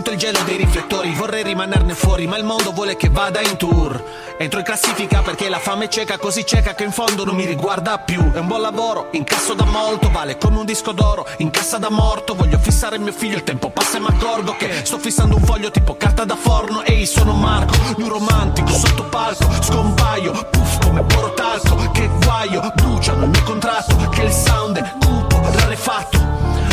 Sento 0.00 0.12
il 0.12 0.18
gelo 0.18 0.42
dei 0.44 0.56
riflettori, 0.56 1.12
vorrei 1.12 1.42
rimanerne 1.42 1.94
fuori, 1.94 2.26
ma 2.26 2.38
il 2.38 2.44
mondo 2.44 2.72
vuole 2.72 2.96
che 2.96 3.10
vada 3.10 3.40
in 3.42 3.58
tour. 3.58 4.02
Entro 4.38 4.58
in 4.58 4.64
classifica 4.64 5.20
perché 5.20 5.50
la 5.50 5.58
fame 5.58 5.84
è 5.84 5.88
cieca, 5.88 6.16
così 6.16 6.46
cieca 6.46 6.74
che 6.74 6.84
in 6.84 6.90
fondo 6.90 7.24
non 7.24 7.34
mi 7.34 7.44
riguarda 7.44 7.98
più. 7.98 8.32
È 8.32 8.38
un 8.38 8.46
buon 8.46 8.62
lavoro, 8.62 9.08
incasso 9.10 9.52
da 9.52 9.64
molto, 9.64 10.08
vale 10.10 10.38
come 10.38 10.58
un 10.58 10.64
disco 10.64 10.92
d'oro, 10.92 11.26
in 11.38 11.50
cassa 11.50 11.76
da 11.76 11.90
morto. 11.90 12.34
Voglio 12.34 12.58
fissare 12.58 12.98
mio 12.98 13.12
figlio, 13.12 13.36
il 13.36 13.44
tempo 13.44 13.68
passa 13.68 13.98
e 13.98 14.00
mi 14.00 14.06
accorgo 14.06 14.54
che 14.56 14.70
sto 14.84 14.98
fissando 14.98 15.36
un 15.36 15.42
foglio 15.42 15.70
tipo 15.70 15.94
carta 15.96 16.24
da 16.24 16.36
forno. 16.36 16.82
Ehi, 16.82 17.04
sono 17.04 17.34
Marco, 17.34 17.74
un 17.98 18.08
romantico, 18.08 18.70
sotto 18.70 19.04
palco, 19.04 19.46
scompaio, 19.60 20.32
puff 20.50 20.78
come 20.82 21.02
porotalco. 21.02 21.90
Che 21.90 22.08
guaio, 22.22 22.72
bruciano 22.74 23.24
il 23.24 23.30
mio 23.30 23.42
contratto, 23.42 24.08
che 24.08 24.22
il 24.22 24.32
sound 24.32 24.78
è 24.78 24.92
cupo, 24.98 25.40
rarefatto. 25.52 26.49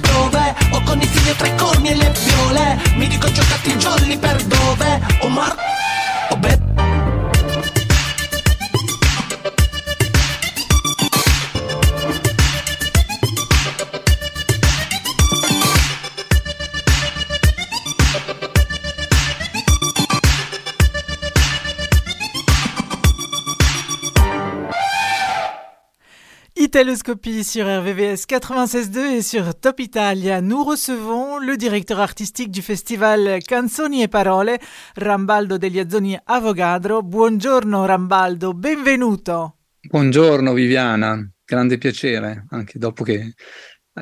dove? 0.00 0.54
Ho 0.72 0.82
con 0.82 1.00
i 1.00 1.06
figli 1.06 1.34
tre 1.36 1.54
corni 1.56 1.90
e 1.90 1.94
le 1.94 2.12
viole. 2.24 2.80
Mi 2.94 3.06
dico 3.06 3.30
giocati 3.30 3.70
i 3.70 3.78
giolli 3.78 4.18
per 4.18 4.42
dove? 4.44 5.00
Omar. 5.20 5.77
Italoscopie 26.78 27.42
sur 27.42 27.66
RVVS 27.66 28.24
96.2 28.28 29.16
et 29.16 29.22
sur 29.22 29.58
Top 29.58 29.80
Italia. 29.80 30.40
Nous 30.40 30.62
recevons 30.62 31.38
le 31.38 31.56
directeur 31.56 31.98
artistique 31.98 32.52
du 32.52 32.62
festival 32.62 33.40
Canzoni 33.44 34.04
e 34.04 34.08
Parole, 34.08 34.60
Rambaldo 34.94 35.58
degli 35.58 35.80
Azzoni 35.80 36.16
Avogadro. 36.22 37.02
Buongiorno 37.02 37.84
Rambaldo, 37.84 38.54
benvenuto. 38.54 39.56
Buongiorno 39.80 40.52
Viviana, 40.52 41.20
grande 41.44 41.78
piacere, 41.78 42.46
anche 42.50 42.78
dopo 42.78 43.02
che 43.02 43.34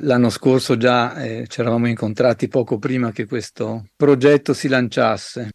l'anno 0.03 0.29
scorso 0.29 0.77
già 0.77 1.15
eh, 1.15 1.47
ci 1.49 1.61
eravamo 1.61 1.89
incontrati 1.89 2.47
poco 2.47 2.79
prima 2.79 3.11
che 3.11 3.25
questo 3.25 3.87
progetto 3.97 4.53
si 4.53 4.69
lanciasse. 4.69 5.49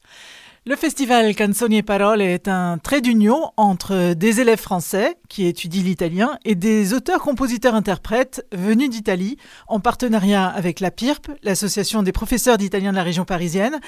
Le 0.67 0.75
festival 0.75 1.33
Canzoni 1.33 1.77
et 1.77 1.81
Paroles 1.81 2.21
est 2.21 2.47
un 2.47 2.77
trait 2.77 3.01
d'union 3.01 3.51
entre 3.57 4.13
des 4.13 4.41
élèves 4.41 4.59
français 4.59 5.17
qui 5.27 5.47
étudient 5.47 5.81
l'italien 5.81 6.37
et 6.45 6.53
des 6.53 6.93
auteurs, 6.93 7.19
compositeurs, 7.23 7.73
interprètes 7.73 8.45
venus 8.51 8.91
d'Italie 8.91 9.37
en 9.67 9.79
partenariat 9.79 10.45
avec 10.45 10.79
la 10.79 10.91
PIRP, 10.91 11.31
l'association 11.41 12.03
des 12.03 12.11
professeurs 12.11 12.59
d'italien 12.59 12.91
de 12.91 12.97
la 12.97 13.01
région 13.01 13.25
parisienne. 13.25 13.79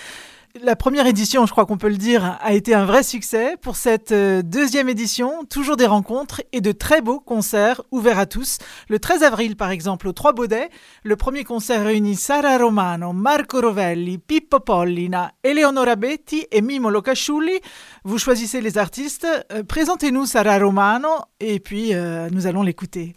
La 0.62 0.76
première 0.76 1.08
édition, 1.08 1.48
je 1.48 1.52
crois 1.52 1.66
qu'on 1.66 1.80
peut 1.80 1.90
le 1.90 1.98
dire, 1.98 2.38
a 2.40 2.54
été 2.54 2.76
un 2.76 2.86
vrai 2.86 3.02
succès. 3.02 3.58
Pour 3.60 3.76
cette 3.76 4.12
euh, 4.12 4.44
deuxième 4.44 4.88
édition, 4.88 5.46
toujours 5.46 5.78
des 5.78 5.88
rencontres 5.88 6.44
et 6.52 6.62
de 6.62 6.72
très 6.72 7.02
beaux 7.02 7.20
concerts 7.20 7.82
ouverts 7.90 8.20
à 8.20 8.28
tous. 8.28 8.60
Le 8.88 9.00
13 9.00 9.24
avril, 9.24 9.56
par 9.56 9.72
exemple, 9.72 10.08
au 10.08 10.14
Trois 10.14 10.32
Baudets, 10.32 10.70
le 11.04 11.16
premier 11.16 11.44
concert 11.44 11.84
réunit 11.84 12.14
Sara 12.14 12.60
Romano, 12.60 13.14
Marco 13.14 13.62
Rovelli, 13.62 14.20
Pippo 14.20 14.60
Pollina, 14.60 15.32
Eleonora 15.44 15.96
Betti 15.96 16.46
et 16.52 16.62
Mimo 16.62 16.92
Locasciulli. 16.92 17.60
Vous 18.04 18.20
choisissez 18.20 18.62
les 18.62 18.78
artistes. 18.78 19.26
Euh, 19.52 19.64
Présentez-nous 19.64 20.28
Sara 20.28 20.60
Romano 20.60 21.10
et 21.40 21.60
puis 21.60 21.96
euh, 21.96 22.30
nous 22.32 22.46
allons 22.46 22.62
l'écouter. 22.62 23.16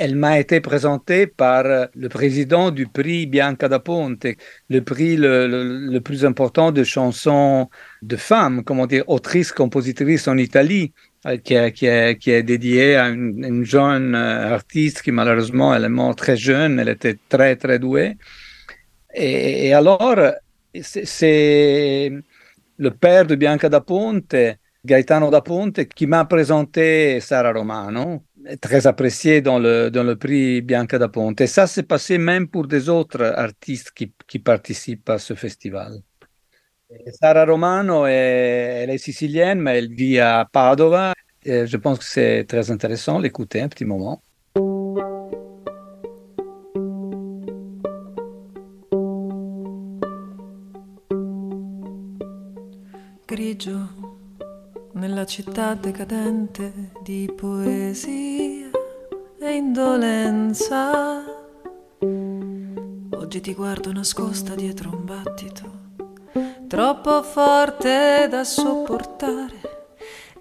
Elle 0.00 0.14
m'a 0.14 0.38
été 0.38 0.60
présentée 0.60 1.26
par 1.26 1.64
le 1.92 2.08
président 2.08 2.70
du 2.70 2.86
prix 2.86 3.26
Bianca 3.26 3.68
da 3.68 3.80
Ponte, 3.80 4.26
le 4.70 4.80
prix 4.80 5.16
le, 5.16 5.98
plus 5.98 6.24
important 6.24 6.70
de 6.70 6.84
chansons 6.84 7.68
de 8.02 8.14
femmes, 8.14 8.62
comment 8.62 8.86
dire, 8.86 9.02
autrice, 9.08 9.50
compositrice 9.50 10.28
en 10.28 10.36
Italie, 10.36 10.92
euh, 11.26 11.36
qui 11.36 11.54
est, 11.54 12.16
qui 12.16 12.42
dédié 12.44 12.94
à 12.94 13.08
une, 13.08 13.44
une 13.44 13.64
jeune 13.64 14.14
euh, 14.14 14.54
artiste 14.54 15.02
qui 15.02 15.10
malheureusement 15.10 15.74
elle 15.74 15.84
est 15.86 15.88
morte 15.88 16.18
très 16.18 16.36
jeune, 16.36 16.78
elle 16.78 16.90
était 16.90 17.18
très 17.28 17.56
très 17.56 17.80
douée. 17.80 18.16
Et, 19.14 19.66
et 19.66 19.74
alors, 19.74 20.16
c'est 20.80 22.12
le 22.76 22.90
père 22.92 23.26
de 23.26 23.34
Bianca 23.34 23.68
da 23.68 23.80
Ponte, 23.80 24.36
Gaetano 24.84 25.28
da 25.30 25.40
Ponte, 25.40 25.86
qui 25.88 26.06
m'a 26.06 26.24
présenté 26.24 27.18
Sara 27.20 27.52
Romano, 27.52 28.22
très 28.60 28.86
appréciée 28.86 29.40
dans 29.40 29.58
le, 29.58 29.90
dans 29.90 30.04
le 30.04 30.16
prix 30.16 30.62
Bianca 30.62 30.98
da 30.98 31.08
Ponte. 31.08 31.40
Et 31.40 31.46
ça 31.46 31.66
s'est 31.66 31.82
passé 31.82 32.18
même 32.18 32.48
pour 32.48 32.66
des 32.66 32.88
autres 32.88 33.22
artistes 33.22 33.92
qui, 33.92 34.12
qui 34.26 34.38
participent 34.38 35.08
à 35.10 35.18
ce 35.18 35.34
festival. 35.34 36.00
Sara 37.20 37.44
Romano, 37.44 38.06
est, 38.06 38.82
elle 38.82 38.90
est 38.90 38.98
sicilienne, 38.98 39.60
mais 39.60 39.78
elle 39.78 39.92
vit 39.92 40.18
à 40.18 40.48
Padova. 40.50 41.12
Je 41.44 41.76
pense 41.76 41.98
que 41.98 42.04
c'est 42.04 42.44
très 42.44 42.70
intéressant 42.70 43.18
l'écouter 43.18 43.60
un 43.60 43.68
petit 43.68 43.84
moment. 43.84 44.22
grigio 53.28 53.97
nella 54.98 55.24
città 55.24 55.74
decadente 55.74 56.90
di 57.02 57.32
poesia 57.34 58.68
e 59.38 59.52
indolenza. 59.54 61.22
Oggi 63.10 63.40
ti 63.40 63.54
guardo 63.54 63.92
nascosta 63.92 64.54
dietro 64.54 64.90
un 64.90 65.04
battito 65.04 65.86
troppo 66.66 67.22
forte 67.22 68.26
da 68.28 68.44
sopportare. 68.44 69.60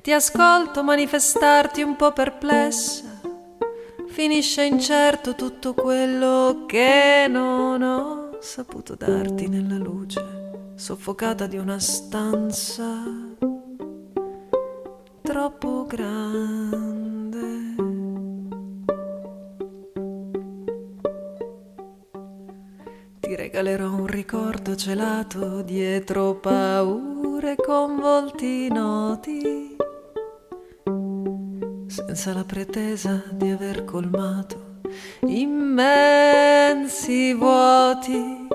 Ti 0.01 0.11
ascolto 0.11 0.83
manifestarti 0.83 1.81
un 1.81 1.95
po' 1.95 2.11
perplessa. 2.11 3.05
Finisce 4.07 4.63
incerto 4.63 5.35
tutto 5.35 5.73
quello 5.73 6.63
che 6.65 7.27
non 7.29 7.81
ho 7.81 8.37
saputo 8.41 8.95
darti 8.95 9.47
nella 9.47 9.77
luce 9.77 10.45
soffocata 10.75 11.47
di 11.47 11.57
una 11.57 11.79
stanza 11.79 13.03
troppo 15.27 15.85
grande. 15.85 17.75
Ti 23.19 23.35
regalerò 23.35 23.93
un 23.93 24.07
ricordo 24.07 24.77
celato 24.77 25.63
dietro 25.63 26.35
paure 26.35 27.57
con 27.57 27.99
volti 27.99 28.69
noti, 28.69 29.75
senza 31.87 32.33
la 32.33 32.45
pretesa 32.45 33.21
di 33.31 33.49
aver 33.49 33.83
colmato 33.83 34.79
immensi 35.25 36.53
vuoti 37.33 38.47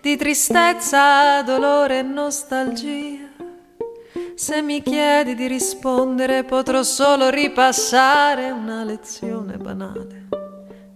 di 0.00 0.16
tristezza, 0.16 1.42
dolore 1.42 2.00
e 2.00 2.02
nostalgia. 2.02 3.27
Se 4.38 4.62
mi 4.62 4.80
chiedi 4.82 5.34
di 5.34 5.48
rispondere 5.48 6.44
potrò 6.44 6.84
solo 6.84 7.28
ripassare 7.28 8.52
una 8.52 8.84
lezione 8.84 9.56
banale 9.56 10.28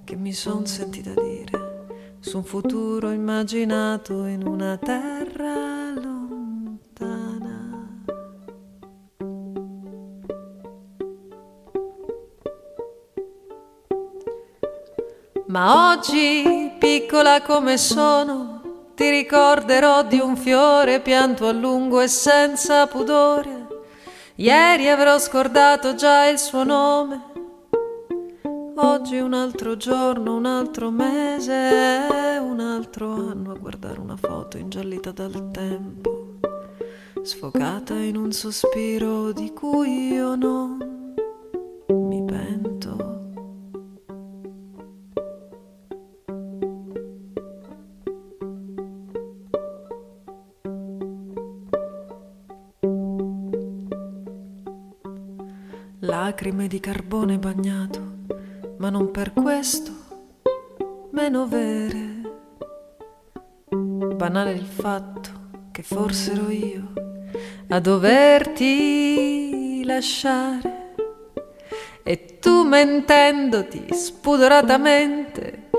che 0.04 0.14
mi 0.14 0.32
son 0.32 0.64
sentita 0.64 1.12
dire 1.12 2.18
su 2.20 2.36
un 2.36 2.44
futuro 2.44 3.10
immaginato 3.10 4.26
in 4.26 4.46
una 4.46 4.76
terra 4.76 5.90
lontana. 5.90 7.80
Ma 15.48 15.90
oggi, 15.90 16.76
piccola 16.78 17.42
come 17.42 17.76
sono, 17.76 18.61
ti 18.94 19.08
ricorderò 19.08 20.04
di 20.04 20.18
un 20.18 20.36
fiore 20.36 21.00
pianto 21.00 21.46
a 21.46 21.52
lungo 21.52 22.00
e 22.00 22.08
senza 22.08 22.86
pudore. 22.86 23.66
Ieri 24.36 24.88
avrò 24.88 25.18
scordato 25.18 25.94
già 25.94 26.26
il 26.26 26.38
suo 26.38 26.64
nome. 26.64 27.30
Oggi 28.76 29.18
un 29.18 29.34
altro 29.34 29.76
giorno, 29.76 30.34
un 30.34 30.46
altro 30.46 30.90
mese, 30.90 32.08
un 32.40 32.58
altro 32.58 33.12
anno 33.12 33.52
a 33.52 33.58
guardare 33.58 34.00
una 34.00 34.16
foto 34.16 34.56
ingiallita 34.56 35.12
dal 35.12 35.50
tempo, 35.50 36.38
sfocata 37.22 37.94
in 37.94 38.16
un 38.16 38.32
sospiro 38.32 39.32
di 39.32 39.52
cui 39.52 40.12
io 40.12 40.34
non 40.34 41.14
mi 41.88 42.24
pento. 42.24 42.81
Lacrime 56.24 56.68
di 56.68 56.78
carbone 56.78 57.36
bagnato, 57.36 58.00
ma 58.76 58.90
non 58.90 59.10
per 59.10 59.32
questo 59.32 59.90
meno 61.10 61.48
vere. 61.48 62.20
Banale 63.68 64.52
il 64.52 64.64
fatto 64.64 65.30
che 65.72 65.82
forse 65.82 66.30
ero 66.30 66.48
io 66.48 66.92
a 67.70 67.80
doverti 67.80 69.02
lasciare 69.84 70.94
e 72.04 72.38
tu 72.38 72.62
mentendoti 72.62 73.86
spudoratamente 73.90 75.70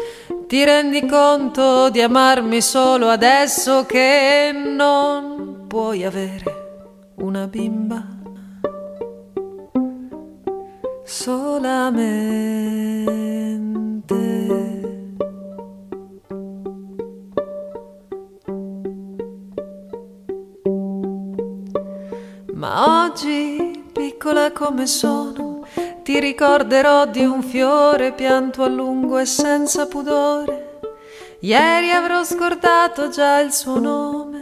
ti 0.48 0.65
rendi 0.65 1.06
conto 1.06 1.90
di 1.90 2.02
amarmi 2.02 2.60
solo 2.61 3.07
adesso 3.07 3.86
che 3.86 4.52
non 4.53 5.68
puoi 5.68 6.03
avere 6.03 7.14
una 7.15 7.48
bimba 7.48 8.23
solamente. 11.04 12.64
Ma 22.54 23.04
oggi, 23.04 23.84
piccola 23.92 24.52
come 24.52 24.88
sono, 24.88 25.66
ti 26.04 26.20
ricorderò 26.20 27.06
di 27.06 27.24
un 27.26 27.44
fiore 27.44 28.14
pianto 28.14 28.64
a 28.64 28.68
lungo 28.68 29.18
e 29.18 29.26
senza 29.26 29.86
pudore. 29.86 30.80
Ieri 31.40 31.92
avrò 31.92 32.24
scordato 32.24 33.10
già 33.10 33.40
il 33.40 33.52
suo 33.52 33.80
nome. 33.80 34.32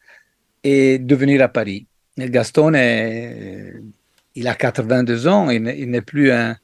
et 0.62 0.98
de 0.98 1.14
venir 1.14 1.42
à 1.42 1.48
Paris. 1.48 1.86
Gastone, 2.18 2.76
il 4.34 4.48
a 4.48 4.54
82 4.54 5.28
ans, 5.28 5.48
il 5.48 5.62
n'est 5.62 6.02
plus 6.02 6.30
un, 6.30 6.56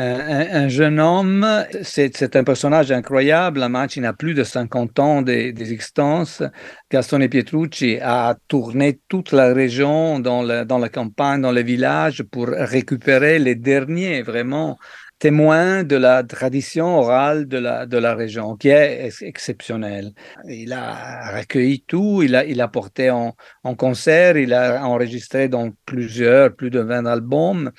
un, 0.00 0.64
un 0.64 0.68
jeune 0.68 1.00
homme, 1.00 1.46
c'est 1.82 2.36
un 2.36 2.44
personnage 2.44 2.92
incroyable. 2.92 3.60
La 3.60 3.68
Macine 3.68 4.04
a 4.04 4.12
plus 4.12 4.34
de 4.34 4.44
50 4.44 4.98
ans 5.00 5.22
d'e- 5.22 5.52
d'existence. 5.52 6.42
Gastone 6.90 7.28
Pietrucci 7.28 7.98
a 8.00 8.36
tourné 8.46 9.00
toute 9.08 9.32
la 9.32 9.52
région 9.52 10.20
dans, 10.20 10.42
la 10.42 10.88
campagne, 10.88 11.42
dans 11.42 11.50
les 11.50 11.64
villages 11.64 12.22
pour 12.22 12.46
récupérer 12.46 13.38
les 13.38 13.56
derniers 13.56 14.22
vraiment 14.22 14.78
témoins 15.18 15.82
de 15.82 15.96
la 15.96 16.22
tradition 16.22 16.98
orale 16.98 17.48
de 17.48 17.58
la, 17.58 18.14
région, 18.14 18.56
qui 18.56 18.68
est 18.68 19.06
ex- 19.06 19.22
exceptionnelle. 19.22 20.12
Il 20.48 20.72
a 20.72 21.36
recueilli 21.36 21.82
tout, 21.82 22.22
il 22.22 22.36
a, 22.36 22.68
porté 22.68 23.10
en 23.10 23.34
concert, 23.76 24.36
il 24.36 24.54
a 24.54 24.84
enregistré 24.86 25.48
dans 25.48 25.72
plusieurs, 25.86 26.54
plus 26.54 26.70
de 26.70 26.78
20 26.78 27.06
albums. 27.06 27.72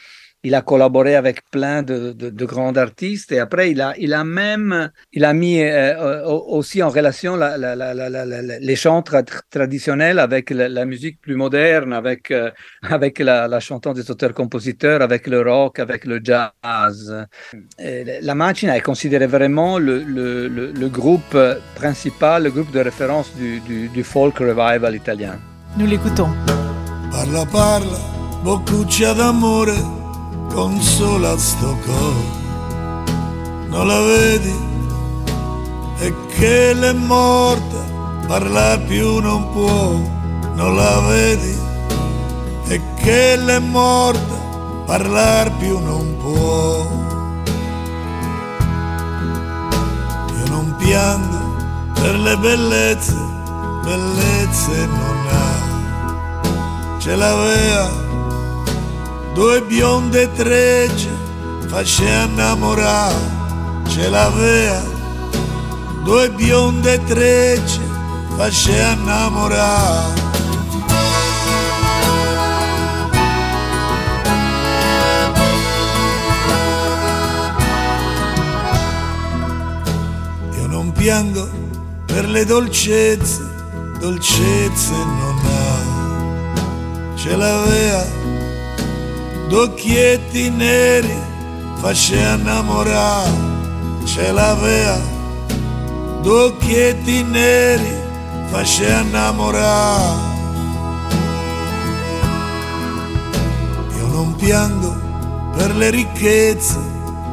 Il 0.43 0.55
a 0.55 0.61
collaboré 0.61 1.15
avec 1.15 1.41
plein 1.51 1.83
de, 1.83 2.13
de, 2.13 2.29
de 2.29 2.45
grands 2.45 2.75
artistes 2.77 3.31
et 3.33 3.39
après 3.39 3.71
il 3.71 3.81
a, 3.81 3.93
il 3.97 4.13
a 4.13 4.23
même 4.23 4.89
il 5.11 5.25
a 5.25 5.33
mis 5.33 5.61
euh, 5.61 6.23
au- 6.25 6.57
aussi 6.57 6.81
en 6.81 6.87
relation 6.89 7.35
la- 7.35 7.57
la- 7.57 7.75
la- 7.75 7.93
la- 7.93 8.09
la- 8.09 8.25
la- 8.25 8.59
les 8.59 8.75
chants 8.77 9.01
tra- 9.01 9.25
traditionnels 9.49 10.17
avec 10.17 10.49
la, 10.49 10.69
la 10.69 10.85
musique 10.85 11.19
plus 11.19 11.35
moderne, 11.35 11.91
avec, 11.91 12.31
euh, 12.31 12.51
avec 12.83 13.19
la, 13.19 13.47
la 13.49 13.59
chanson 13.59 13.91
des 13.91 14.09
auteurs-compositeurs, 14.11 15.01
avec 15.01 15.27
le 15.27 15.41
rock, 15.41 15.79
avec 15.79 16.05
le 16.05 16.21
jazz. 16.23 17.25
Et 17.77 18.21
la 18.21 18.35
Macina 18.35 18.77
est 18.77 18.81
considérée 18.81 19.27
vraiment 19.27 19.77
le, 19.77 20.03
le, 20.03 20.47
le, 20.47 20.71
le 20.71 20.87
groupe 20.89 21.37
principal, 21.75 22.43
le 22.43 22.51
groupe 22.51 22.71
de 22.71 22.79
référence 22.79 23.29
du, 23.35 23.59
du, 23.61 23.89
du 23.89 24.03
folk 24.03 24.37
revival 24.37 24.95
italien. 24.95 25.37
Nous 25.77 25.85
l'écoutons. 25.85 26.29
Parla 27.11 27.45
parla, 27.45 27.99
boccuccia 28.43 29.13
d'amore, 29.13 29.67
consola 30.53 31.37
sto 31.37 31.77
cor. 31.85 32.23
Non 33.69 33.87
la 33.87 34.01
vedi? 34.01 34.55
E 35.99 36.13
che 36.27 36.73
l'è 36.73 36.93
morta, 36.93 37.77
parlar 38.27 38.81
più 38.85 39.19
non 39.19 39.51
può. 39.51 39.99
Non 40.53 40.75
la 40.75 40.99
vedi? 41.07 41.57
E 42.67 42.81
che 42.95 43.35
l'è 43.37 43.59
morta, 43.59 44.35
parlar 44.85 45.51
più 45.57 45.79
non 45.79 46.17
può. 46.17 46.87
Io 50.37 50.49
non 50.49 50.75
piango 50.77 51.37
per 51.93 52.15
le 52.19 52.37
bellezze, 52.37 53.15
bellezze 53.83 54.85
non 54.85 55.27
ha. 55.31 56.97
Ce 56.97 57.15
l'aveva 57.15 58.08
due 59.33 59.61
bionde 59.61 60.31
trecce, 60.33 61.09
faceva 61.67 62.23
innamorare. 62.23 63.37
Ce 63.87 64.09
l'aveva 64.09 64.83
due 66.03 66.29
bionde 66.31 67.03
trecce, 67.05 67.79
faceva 68.35 68.91
innamorare. 68.91 70.27
Io 80.57 80.67
non 80.67 80.91
piango 80.91 81.47
per 82.05 82.27
le 82.27 82.45
dolcezze, 82.45 83.41
dolcezze 83.99 84.93
non 84.93 85.39
ha. 85.45 85.97
Ce 87.15 87.35
l'aveva 87.35 88.05
d'occhietti 89.49 90.51
neri, 90.51 91.11
faceva 91.81 92.35
innamorare. 92.35 93.47
Ce 94.05 94.31
l'aveva 94.31 94.99
d'occhietti 96.21 97.23
neri, 97.23 97.93
faceva 98.51 98.99
innamorare. 98.99 100.37
Io 103.97 104.07
non 104.07 104.35
piango 104.35 104.95
per 105.57 105.75
le 105.75 105.89
ricchezze, 105.89 106.79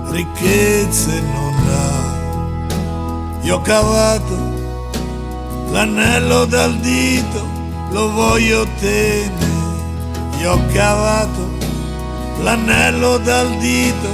ricchezze 0.09 1.20
non 1.20 1.55
ha. 1.68 2.14
Io 3.43 3.56
ho 3.56 3.60
cavato 3.60 4.55
l'anello 5.70 6.47
dal 6.47 6.74
dito, 6.78 7.47
lo 7.90 8.10
voglio 8.10 8.66
tenere. 8.80 9.55
Io 10.40 10.52
ho 10.52 10.60
cavato 10.72 11.65
l'anello 12.42 13.18
dal 13.18 13.56
dito, 13.58 14.08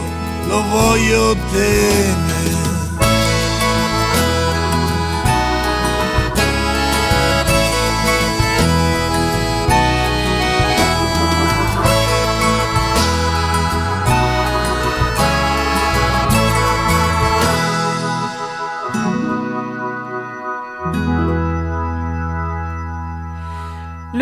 lo 0.46 0.62
voglio 0.68 1.36
tenere. 1.50 2.61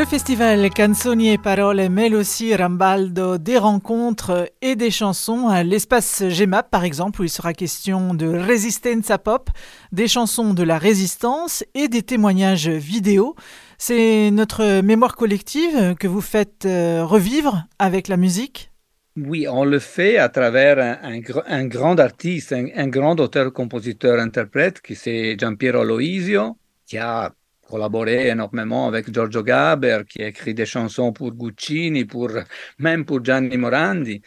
Le 0.01 0.07
festival 0.07 0.71
Canzoni 0.71 1.29
et 1.29 1.37
Paroles 1.37 1.91
mêle 1.91 2.15
aussi 2.15 2.57
Rambaldo 2.57 3.37
des 3.37 3.59
rencontres 3.59 4.51
et 4.63 4.75
des 4.75 4.91
chansons 4.91 5.51
l'espace 5.63 6.27
GEMAP 6.27 6.71
par 6.71 6.85
exemple 6.85 7.21
où 7.21 7.25
il 7.25 7.29
sera 7.29 7.53
question 7.53 8.15
de 8.15 8.27
Resistenza 8.27 9.19
Pop, 9.19 9.51
des 9.93 10.09
chansons 10.09 10.55
de 10.55 10.63
la 10.63 10.79
résistance 10.79 11.65
et 11.75 11.89
des 11.89 12.01
témoignages 12.01 12.71
vidéo. 12.71 13.35
C'est 13.77 14.31
notre 14.31 14.81
mémoire 14.81 15.17
collective 15.17 15.95
que 15.97 16.09
vous 16.09 16.23
faites 16.23 16.65
euh, 16.65 17.05
revivre 17.05 17.67
avec 17.79 18.09
la 18.09 18.17
musique? 18.17 18.71
Oui, 19.19 19.47
on 19.49 19.67
le 19.67 19.81
fait 19.81 20.17
à 20.17 20.31
travers 20.31 20.79
un, 20.79 21.11
un 21.11 21.19
gr- 21.19 21.45
un 21.47 21.67
grand 21.67 22.01
artiste, 22.01 22.55
un, 22.55 22.89
grand 22.89 23.21
auteur, 23.21 23.53
compositeur, 23.53 24.19
interprète, 24.19 24.81
qui 24.81 24.95
c'est 24.95 25.37
Giampiero 25.39 25.83
Aloisio, 25.83 26.57
qui 26.87 26.97
a 26.97 27.35
collaboré 27.71 28.29
énormément 28.29 28.89
avec 28.89 29.13
Giorgio 29.13 29.43
Gaber, 29.43 30.01
qui 30.09 30.23
a 30.23 30.29
écrit 30.29 30.55
des 30.55 30.67
chansons 30.67 31.13
pour 31.13 31.33
Guccini, 31.33 32.05
pour, 32.05 32.31
même 32.79 33.05
pour 33.05 33.25
Gianni 33.25 33.57
Morandi. 33.57 34.21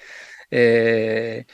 Et, 0.51 1.45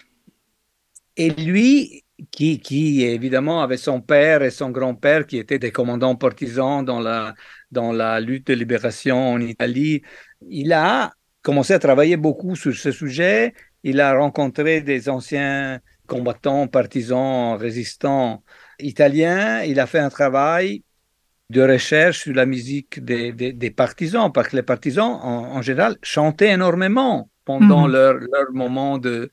lui, 1.38 2.04
qui, 2.32 2.60
qui, 2.60 3.04
évidemment 3.04 3.62
avait 3.62 3.78
son 3.78 4.02
père 4.02 4.44
et 4.44 4.52
son 4.52 4.70
grand-père 4.72 5.26
qui 5.26 5.38
étaient 5.38 5.60
des 5.60 5.72
commandants 5.72 6.16
partisans 6.16 6.84
dans 6.84 7.00
la, 7.00 7.34
dans 7.72 7.92
la 7.92 8.20
lutte 8.20 8.48
de 8.48 8.54
libération 8.54 9.34
en 9.34 9.42
Italie, 9.42 10.02
il 10.50 10.74
a 10.74 11.12
commencé 11.42 11.74
à 11.74 11.80
travailler 11.80 12.18
beaucoup 12.18 12.56
sur 12.56 12.74
ce 12.76 12.92
sujet. 12.92 13.54
Il 13.84 14.00
a 14.02 14.18
rencontré 14.18 14.82
des 14.82 15.10
anciens 15.10 15.80
combattants, 16.08 16.68
partisans, 16.68 17.58
résistants 17.58 18.44
italiens. 18.80 19.64
Il 19.64 19.80
a 19.80 19.88
fait 19.88 20.00
un 20.00 20.10
travail 20.10 20.84
de 21.50 21.62
recherche 21.64 22.20
sur 22.20 22.34
la 22.36 22.46
musique 22.46 23.04
des, 23.04 23.32
des, 23.34 23.54
des 23.54 23.72
partisans, 23.72 24.32
parce 24.32 24.50
que 24.50 24.56
les 24.56 24.64
partisans, 24.64 25.12
en, 25.22 25.56
en 25.58 25.62
général, 25.62 25.98
chantaient 26.04 26.50
énormément 26.52 27.30
pendant 27.46 27.88
Mhm. 27.88 27.94
leur, 27.94 28.14
leur 28.16 28.52
moment 28.54 28.98
de, 29.00 29.32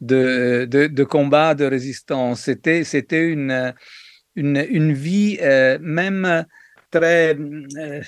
de, 0.00 0.66
de, 0.70 0.86
de 0.86 1.04
combat, 1.04 1.54
de 1.54 1.64
résistance. 1.64 2.42
C'était, 2.42 2.84
c'était 2.84 3.26
une, 3.28 3.74
une, 4.36 4.64
une 4.70 4.92
vie 4.92 5.38
euh, 5.42 5.78
même 5.80 6.46
très... 6.90 7.34
euh, 7.36 8.00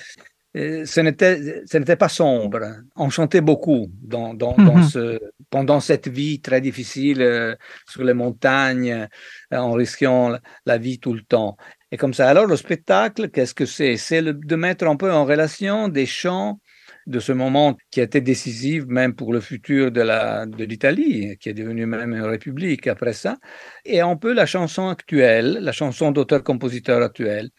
euh, 0.55 0.83
ce 0.85 0.99
n'était, 1.01 1.63
ce 1.67 1.77
n'était 1.77 1.95
pas 1.95 2.09
sombre. 2.09 2.61
On 2.95 3.09
chantait 3.09 3.41
beaucoup 3.41 3.91
dans, 4.01 4.33
dans, 4.33 4.57
dans 4.57 4.77
Mhm. 4.77 4.81
ce, 4.81 5.19
pendant 5.49 5.79
cette 5.79 6.07
vie 6.07 6.41
très 6.41 6.61
difficile 6.61 7.21
euh, 7.21 7.55
sur 7.87 8.03
les 8.03 8.13
montagnes, 8.15 9.07
euh, 9.53 9.57
en 9.57 9.73
risquant 9.73 10.35
la 10.65 10.77
vie 10.77 10.99
tout 10.99 11.13
le 11.13 11.21
temps. 11.21 11.55
Et 11.91 11.97
comme 11.97 12.13
ça, 12.13 12.29
alors 12.29 12.45
le 12.45 12.55
spectacle, 12.55 13.29
qu'est-ce 13.29 13.55
que 13.55 13.65
c'est? 13.65 13.97
C'est 13.97 14.21
de 14.21 14.55
mettre 14.55 14.85
un 14.85 14.95
peu 14.95 15.11
en 15.11 15.25
relation 15.25 15.87
des 15.87 16.05
chants 16.05 16.59
de 17.07 17.19
ce 17.19 17.31
moment 17.31 17.75
qui 17.89 17.99
a 17.99 18.03
été 18.03 18.21
décisif 18.21 18.85
même 18.85 19.15
pour 19.15 19.33
le 19.33 19.39
futur 19.39 19.91
de 19.91 20.63
l'Italie, 20.63 21.37
qui 21.39 21.49
est 21.49 21.53
devenue 21.53 21.87
même 21.87 22.13
une 22.13 22.21
république 22.23 22.85
après 22.87 23.13
ça, 23.13 23.37
et 23.85 24.01
un 24.01 24.15
peu 24.17 24.33
la 24.33 24.45
chanson 24.45 24.87
actuelle, 24.89 25.57
la 25.61 25.71
chanson 25.71 26.11
d'auteur-compositeur 26.11 27.01
actuel, 27.01 27.49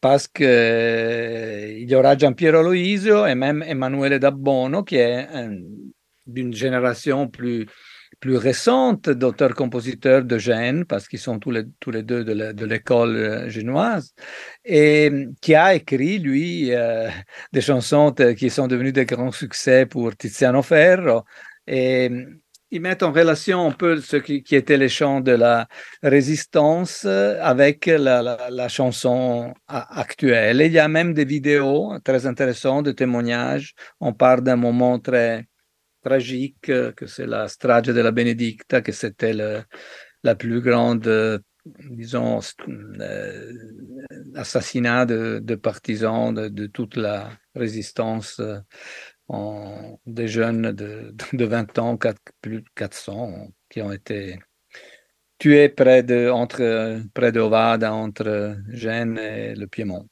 parce 0.00 0.28
que 0.28 0.44
euh, 0.44 1.72
il 1.78 1.90
y 1.90 1.94
aura 1.94 2.16
Giampiero 2.16 2.62
Loisio 2.62 3.26
et 3.26 3.34
même 3.34 3.62
Emanuele 3.62 4.18
Dabbono, 4.18 4.82
qui 4.84 4.96
est 4.96 5.26
un- 5.32 5.56
d'une 6.26 6.52
génération 6.52 7.26
plus 7.28 7.66
plus 8.20 8.36
récente 8.36 9.08
d'auteurs-compositeurs 9.10 10.24
de 10.24 10.38
Gênes, 10.38 10.84
parce 10.84 11.08
qu'ils 11.08 11.18
sont 11.18 11.38
tous 11.38 11.50
les, 11.50 11.64
deux 12.02 12.24
de 12.24 12.64
l'école 12.64 13.16
euh, 13.16 13.48
génoise, 13.48 14.14
et 14.64 15.10
euh, 15.10 15.26
qui 15.40 15.54
a 15.54 15.74
écrit, 15.74 16.18
lui, 16.18 16.74
euh, 16.74 17.08
des 17.52 17.60
chansons 17.60 18.14
qui 18.36 18.50
sont 18.50 18.66
devenues 18.68 18.92
des 18.92 19.06
grands 19.06 19.32
succès 19.32 19.86
pour 19.86 20.16
Tiziano 20.16 20.62
Ferro. 20.62 21.24
Et 21.66 22.08
euh, 22.10 22.24
ils 22.70 22.80
mettent 22.80 23.02
en 23.02 23.12
relation 23.12 23.66
un 23.66 23.72
peu 23.72 24.00
ce 24.00 24.16
qui, 24.16 24.42
qui 24.42 24.54
était 24.54 24.76
les 24.76 24.88
chants 24.88 25.20
de 25.20 25.32
la 25.32 25.68
résistance 26.02 27.04
euh, 27.06 27.38
avec 27.42 27.86
la, 27.86 28.68
chanson 28.68 29.54
actuelle. 29.66 30.60
Il 30.60 30.72
y 30.72 30.78
a 30.78 30.88
même 30.88 31.14
des 31.14 31.24
vidéos 31.24 31.98
très 32.04 32.26
intéressantes, 32.26 32.84
de 32.86 32.92
témoignages. 32.92 33.74
On 34.00 34.12
parle 34.12 34.42
d'un 34.42 34.56
moment 34.56 34.98
très 34.98 35.46
tragique, 36.02 36.68
euh, 36.68 36.92
que 36.92 37.06
c'est 37.06 37.26
la 37.26 37.48
strage 37.48 37.86
de 37.86 38.00
la 38.00 38.10
Benedicta, 38.10 38.80
que 38.82 38.92
c'était 38.92 39.32
la 39.32 40.34
plus 40.34 40.60
grande, 40.60 41.06
euh, 41.06 41.38
disons, 41.90 42.40
euh, 42.68 43.52
assassinat 44.34 45.06
de, 45.06 45.54
partisans 45.54 46.34
de, 46.34 46.66
toute 46.66 46.96
la 46.96 47.30
résistance 47.54 48.40
des 50.06 50.28
jeunes 50.28 50.72
de, 50.72 51.14
de 51.32 51.44
20 51.44 51.78
ans, 51.78 51.98
plus 52.40 52.62
de 52.62 52.68
400, 52.74 53.48
qui 53.68 53.82
ont 53.82 53.92
été 53.92 54.38
tués 55.38 55.68
près 55.68 56.02
de, 56.02 56.30
entre, 56.30 57.02
près 57.14 57.32
de 57.32 57.40
Ovada, 57.40 57.92
entre 57.92 58.56
Gênes 58.70 59.18
et 59.18 59.54
le 59.54 59.66
Piémont. 59.66 60.08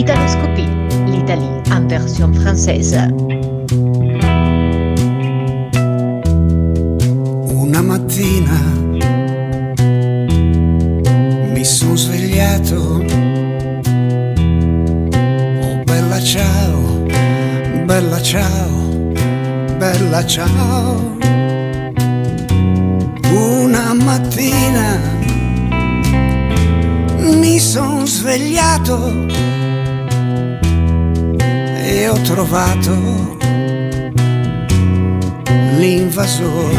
Italoscopie, 0.00 0.66
l'Italie 1.08 1.60
en 1.70 1.86
version 1.86 2.32
française. 2.32 2.96
Una 7.52 7.82
mattina 7.82 8.58
mi 11.52 11.62
sono 11.64 11.96
svegliato. 11.96 13.04
Oh 15.60 15.82
bella 15.84 16.20
ciao, 16.22 17.04
bella 17.84 18.22
ciao, 18.22 19.12
bella 19.76 20.24
ciao. 20.24 21.18
Una 23.34 23.92
mattina 23.92 24.98
mi 27.18 27.58
sono 27.58 28.06
svegliato 28.06 29.49
e 31.90 32.08
ho 32.08 32.20
trovato 32.20 33.36
l'invasore. 35.76 36.78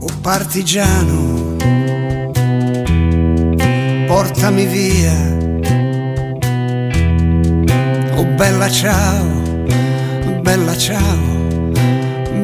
Oh 0.00 0.12
partigiano, 0.22 1.56
portami 4.06 4.64
via. 4.64 5.18
Oh 8.16 8.24
bella 8.24 8.70
ciao, 8.70 9.26
bella 10.40 10.74
ciao, 10.74 11.50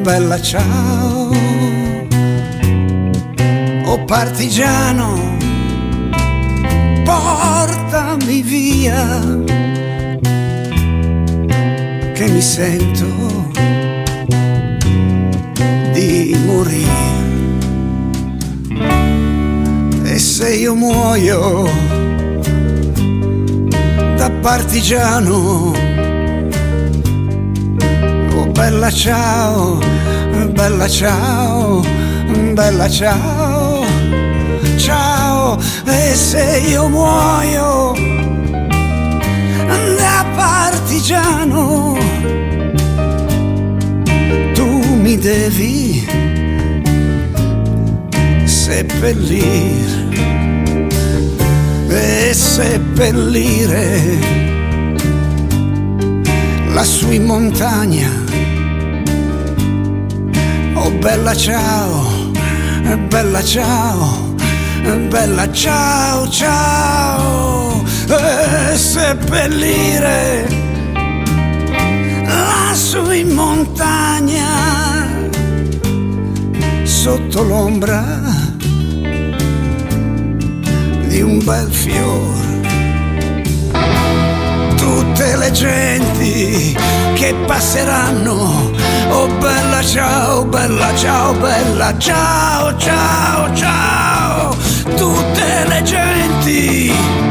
bella 0.03 0.39
ciao. 0.39 1.31
Oh 3.85 4.05
partigiano, 4.05 5.37
portami 7.03 7.38
via. 8.29 9.41
Che 12.13 12.27
mi 12.27 12.41
sento 12.41 13.49
di 15.93 16.37
morire. 16.45 17.07
E 20.03 20.19
se 20.19 20.53
io 20.55 20.75
muoio 20.75 21.69
da 24.15 24.29
partigiano, 24.41 25.73
oh 28.35 28.47
bella 28.51 28.91
ciao, 28.91 29.79
bella 30.51 30.87
ciao, 30.87 31.81
bella 32.53 32.89
ciao, 32.89 33.85
ciao, 34.77 35.57
e 35.85 36.15
se 36.15 36.63
io 36.67 36.87
muoio 36.89 38.08
partigiano, 40.35 41.97
tu 44.53 44.67
mi 44.95 45.17
devi 45.17 46.07
seppellire 48.45 50.07
e 51.89 52.33
seppellire 52.33 54.17
lassù 56.73 57.11
in 57.11 57.25
montagna. 57.25 58.09
Oh 60.75 60.91
bella 60.91 61.35
ciao, 61.35 62.31
bella 63.07 63.43
ciao, 63.43 64.33
bella 65.07 65.51
ciao, 65.51 66.29
ciao, 66.29 67.83
e 68.07 68.77
seppellire 69.29 70.47
lassù 72.25 73.11
in 73.11 73.29
montagna 73.29 75.07
sotto 76.83 77.43
l'ombra 77.43 78.03
di 81.07 81.21
un 81.21 81.43
bel 81.43 81.71
fiore. 81.71 82.47
Tutte 84.75 85.35
le 85.37 85.51
genti 85.51 86.75
che 87.13 87.35
passeranno, 87.45 88.71
oh 89.09 89.27
bella 89.37 89.83
ciao, 89.83 90.43
bella 90.45 90.95
ciao, 90.95 91.33
bella 91.33 91.95
ciao, 91.99 92.75
ciao, 92.77 93.53
ciao. 93.53 94.55
Tutte 94.95 95.65
le 95.67 95.81
genti 95.83 97.28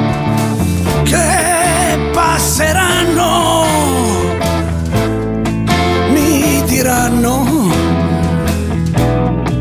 penseranno, 2.58 3.64
mi 6.10 6.60
diranno 6.66 7.70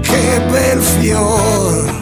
che 0.01 0.41
bel 0.49 0.81
fior. 0.81 1.93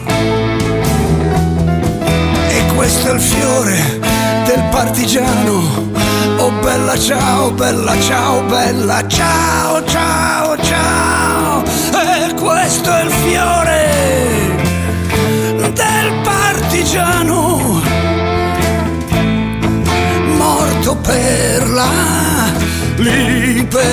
E 2.48 2.66
questo 2.76 3.10
è 3.10 3.14
il 3.14 3.20
fiore 3.20 4.00
del 4.46 4.64
partigiano. 4.72 5.92
Oh 6.38 6.52
bella 6.62 6.98
ciao, 6.98 7.52
bella 7.52 8.00
ciao, 8.00 8.42
bella 8.44 9.06
ciao, 9.06 9.84
ciao, 9.84 10.58
ciao. 10.64 11.64
E 11.92 12.34
questo 12.36 12.96
è 12.96 13.04
il 13.04 13.12
fiore 13.12 13.90
del 15.74 16.22
partigiano 16.24 18.05
per 21.04 21.68
la 21.70 21.90
libertà. 22.98 23.86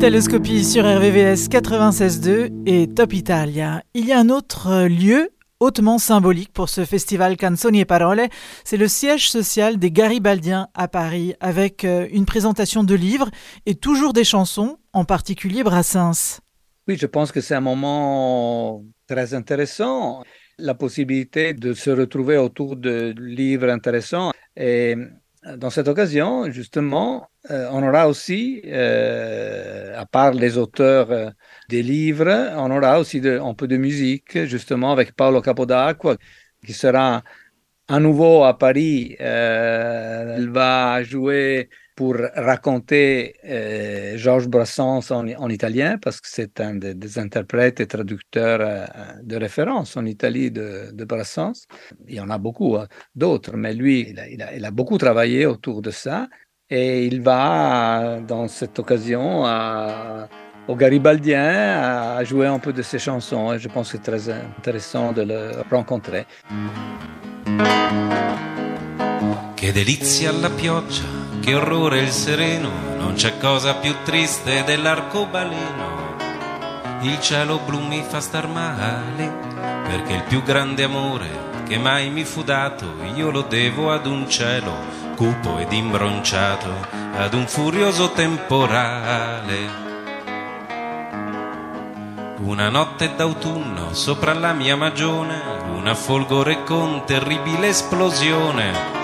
Italoscopie 0.00 0.64
sur 0.64 0.84
RVVS 0.86 1.50
96.2 1.50 2.62
et 2.64 2.88
Top 2.88 3.12
Italia. 3.12 3.82
Il 3.92 4.06
y 4.06 4.12
a 4.12 4.18
un 4.18 4.30
autre 4.30 4.68
euh, 4.68 4.88
lieu 4.88 5.28
hautement 5.60 5.98
symbolique 5.98 6.54
pour 6.54 6.70
ce 6.70 6.86
festival 6.86 7.36
Canzoni 7.36 7.82
e 7.82 7.84
Parole, 7.84 8.22
c'est 8.64 8.78
le 8.78 8.88
siège 8.88 9.30
social 9.30 9.78
des 9.78 9.90
Garibaldiens 9.90 10.68
à 10.72 10.88
Paris, 10.88 11.34
avec 11.40 11.84
euh, 11.84 12.08
une 12.12 12.24
présentation 12.24 12.82
de 12.82 12.94
livres 12.94 13.28
et 13.66 13.74
toujours 13.74 14.14
des 14.14 14.24
chansons, 14.24 14.78
en 14.94 15.04
particulier 15.04 15.62
Brassens. 15.62 16.40
Oui, 16.88 16.96
je 16.98 17.06
pense 17.06 17.30
que 17.30 17.42
c'est 17.42 17.54
un 17.54 17.60
moment 17.60 18.82
très 19.06 19.34
intéressant, 19.34 20.22
la 20.56 20.72
possibilité 20.72 21.52
de 21.52 21.74
se 21.74 21.90
retrouver 21.90 22.38
autour 22.38 22.76
de 22.76 23.14
livres 23.18 23.68
intéressants. 23.68 24.32
Et 24.56 24.96
dans 25.56 25.70
cette 25.70 25.88
occasion, 25.88 26.50
justement, 26.50 27.30
euh, 27.50 27.68
on 27.72 27.82
aura 27.86 28.08
aussi, 28.08 28.60
euh, 28.66 29.98
à 29.98 30.04
part 30.06 30.32
les 30.32 30.58
auteurs 30.58 31.10
euh, 31.10 31.30
des 31.68 31.82
livres, 31.82 32.28
on 32.56 32.70
aura 32.70 33.00
aussi 33.00 33.22
un 33.24 33.54
peu 33.54 33.66
de 33.66 33.76
musique, 33.76 34.44
justement, 34.44 34.92
avec 34.92 35.12
Paolo 35.16 35.40
Capodacqua, 35.40 36.16
qui 36.64 36.74
sera 36.74 37.22
à 37.88 38.00
nouveau 38.00 38.44
à 38.44 38.58
Paris. 38.58 39.16
Il 39.18 40.50
va 40.52 41.02
jouer 41.04 41.70
pour 42.00 42.16
raconter 42.34 43.34
euh, 43.44 44.16
Georges 44.16 44.48
Brassens 44.48 45.10
en, 45.10 45.28
en 45.28 45.50
italien, 45.50 45.98
parce 45.98 46.18
que 46.22 46.28
c'est 46.30 46.58
un 46.58 46.74
des, 46.76 47.18
interprètes 47.18 47.78
et 47.78 47.86
traducteurs 47.86 48.60
euh, 48.62 48.86
de 49.22 49.36
référence 49.36 49.98
en 49.98 50.06
Italie 50.06 50.50
de, 50.50 51.04
Brassens. 51.04 51.66
Il 52.08 52.14
y 52.14 52.20
en 52.20 52.30
a 52.30 52.38
beaucoup 52.38 52.76
hein, 52.78 52.86
d'autres, 53.14 53.54
mais 53.54 53.74
lui, 53.74 54.14
il 54.30 54.64
a, 54.64 54.70
beaucoup 54.70 54.96
travaillé 54.96 55.44
autour 55.44 55.82
de 55.82 55.90
ça. 55.90 56.28
Et 56.70 57.04
il 57.04 57.20
va, 57.20 58.20
dans 58.26 58.48
cette 58.48 58.78
occasion, 58.78 59.44
au 60.68 60.76
Garibaldien 60.76 61.50
à 62.16 62.24
jouer 62.24 62.46
un 62.46 62.60
peu 62.60 62.72
de 62.72 62.80
ses 62.80 62.98
chansons. 62.98 63.52
Et 63.52 63.58
je 63.58 63.68
pense 63.68 63.92
que 63.92 63.98
c'est 63.98 64.04
très 64.10 64.30
intéressant 64.30 65.12
de 65.12 65.20
le 65.20 65.40
rencontrer. 65.70 66.24
Che 69.60 69.72
delizia 69.72 70.32
la 70.32 70.48
pioggia, 70.48 71.19
che 71.40 71.54
orrore 71.54 72.00
il 72.00 72.10
sereno, 72.10 72.70
non 72.96 73.14
c'è 73.14 73.38
cosa 73.38 73.74
più 73.74 73.94
triste 74.04 74.62
dell'arcobaleno. 74.64 76.16
Il 77.00 77.18
cielo 77.20 77.58
blu 77.64 77.80
mi 77.80 78.04
fa 78.06 78.20
star 78.20 78.46
male, 78.46 79.32
perché 79.84 80.12
il 80.12 80.22
più 80.24 80.42
grande 80.42 80.84
amore 80.84 81.48
che 81.66 81.78
mai 81.78 82.10
mi 82.10 82.24
fu 82.24 82.42
dato, 82.42 82.94
io 83.14 83.30
lo 83.30 83.42
devo 83.42 83.92
ad 83.92 84.06
un 84.06 84.28
cielo 84.28 84.72
cupo 85.16 85.58
ed 85.58 85.72
imbronciato, 85.72 86.68
ad 87.16 87.32
un 87.32 87.46
furioso 87.46 88.10
temporale. 88.10 89.88
Una 92.38 92.68
notte 92.68 93.14
d'autunno 93.14 93.92
sopra 93.94 94.34
la 94.34 94.52
mia 94.52 94.76
magione, 94.76 95.40
una 95.74 95.94
folgore 95.94 96.64
con 96.64 97.04
terribile 97.04 97.68
esplosione 97.68 98.99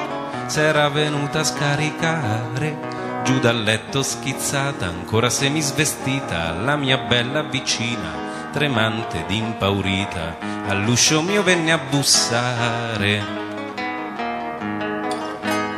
s'era 0.47 0.89
venuta 0.89 1.41
a 1.41 1.45
scaricare 1.45 2.97
giù 3.27 3.41
dal 3.41 3.61
letto 3.61 4.05
schizzata, 4.05 4.87
ancora 4.87 5.29
semisvestita, 5.29 6.53
la 6.53 6.77
mia 6.77 6.97
bella 6.97 7.43
vicina, 7.43 8.51
tremante 8.53 9.25
ed 9.25 9.31
impaurita, 9.33 10.39
all'uscio 10.69 11.23
mio 11.23 11.43
venne 11.43 11.73
a 11.73 11.79
bussare. 11.79 13.25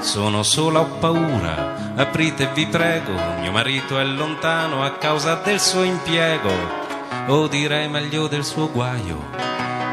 Sono 0.01 0.43
sola, 0.43 0.81
ho 0.81 0.99
paura, 0.99 1.74
aprite 1.97 2.51
vi 2.53 2.66
prego, 2.66 3.15
mio 3.40 3.51
marito 3.51 3.99
è 3.99 4.05
lontano 4.05 4.85
a 4.85 4.93
causa 4.99 5.36
del 5.36 5.59
suo 5.59 5.82
impiego, 5.85 6.53
o 7.28 7.49
direi 7.49 7.89
meglio 7.89 8.28
del 8.28 8.45
suo 8.45 8.70
guaio, 8.70 9.24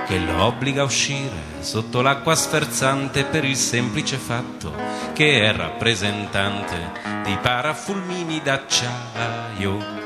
che 0.05 0.19
lo 0.19 0.43
obbliga 0.43 0.81
a 0.81 0.85
uscire 0.85 1.61
sotto 1.61 2.01
l'acqua 2.01 2.35
sferzante 2.35 3.23
per 3.23 3.43
il 3.43 3.55
semplice 3.55 4.17
fatto 4.17 4.73
che 5.13 5.41
è 5.41 5.55
rappresentante 5.55 6.91
di 7.23 7.35
parafulmini 7.41 8.41
d'acciaio. 8.41 10.03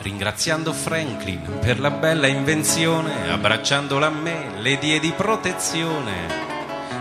Ringraziando 0.00 0.72
Franklin 0.72 1.58
per 1.60 1.80
la 1.80 1.90
bella 1.90 2.26
invenzione, 2.26 3.30
abbracciandola 3.30 4.06
a 4.06 4.10
me 4.10 4.50
le 4.58 4.76
diedi 4.78 5.12
protezione 5.12 6.42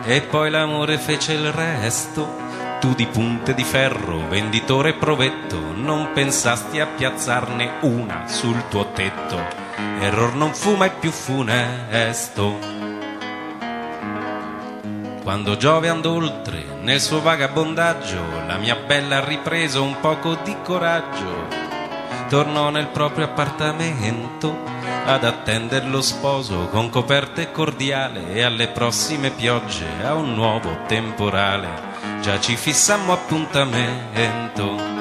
e 0.05 0.21
poi 0.21 0.49
l'amore 0.49 0.97
fece 0.97 1.33
il 1.33 1.51
resto. 1.51 2.41
Tu 2.79 2.93
di 2.93 3.05
punte 3.07 3.53
di 3.53 3.63
ferro, 3.63 4.27
venditore 4.27 4.93
provetto, 4.93 5.57
non 5.73 6.11
pensasti 6.13 6.79
a 6.79 6.85
piazzarne 6.85 7.77
una 7.81 8.27
sul 8.27 8.67
tuo 8.69 8.91
tetto. 8.91 9.62
Error 9.75 10.33
non 10.35 10.53
fu 10.53 10.75
mai 10.75 10.91
più 10.99 11.11
funesto. 11.11 12.57
Quando 15.23 15.55
Giove 15.55 15.89
andò 15.89 16.11
oltre 16.11 16.65
nel 16.81 16.99
suo 16.99 17.21
vagabondaggio, 17.21 18.45
la 18.45 18.57
mia 18.57 18.75
bella 18.75 19.17
ha 19.17 19.25
ripreso 19.25 19.81
un 19.81 19.99
poco 20.01 20.35
di 20.43 20.55
coraggio. 20.63 21.47
Tornò 22.27 22.69
nel 22.69 22.87
proprio 22.87 23.25
appartamento 23.25 24.63
ad 25.05 25.23
attendere 25.23 25.85
lo 25.87 26.01
sposo 26.01 26.67
con 26.67 26.89
coperte 26.89 27.51
cordiale 27.51 28.33
e 28.33 28.41
alle 28.41 28.67
prossime 28.67 29.31
piogge 29.31 29.85
a 30.03 30.13
un 30.13 30.33
nuovo 30.33 30.79
temporale. 30.87 31.91
Già 32.21 32.39
ci 32.39 32.55
fissammo 32.55 33.13
appuntamento. 33.13 34.92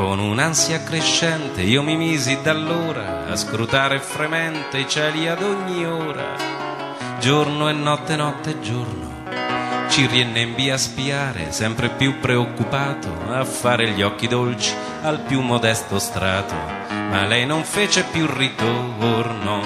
Con 0.00 0.18
un'ansia 0.18 0.82
crescente 0.82 1.60
io 1.60 1.82
mi 1.82 1.94
misi 1.94 2.38
da 2.40 2.52
allora 2.52 3.26
a 3.26 3.36
scrutare 3.36 4.00
fremente 4.00 4.78
i 4.78 4.88
cieli 4.88 5.28
ad 5.28 5.42
ogni 5.42 5.84
ora. 5.84 7.18
Giorno 7.18 7.68
e 7.68 7.74
notte, 7.74 8.16
notte 8.16 8.52
e 8.52 8.60
giorno. 8.60 9.24
Ci 9.90 10.06
riennembi 10.06 10.70
a 10.70 10.78
spiare, 10.78 11.52
sempre 11.52 11.90
più 11.90 12.18
preoccupato, 12.18 13.10
a 13.28 13.44
fare 13.44 13.90
gli 13.90 14.00
occhi 14.00 14.26
dolci 14.26 14.72
al 15.02 15.20
più 15.20 15.42
modesto 15.42 15.98
strato. 15.98 16.54
Ma 16.88 17.26
lei 17.26 17.44
non 17.44 17.62
fece 17.64 18.02
più 18.10 18.26
ritorno. 18.26 19.60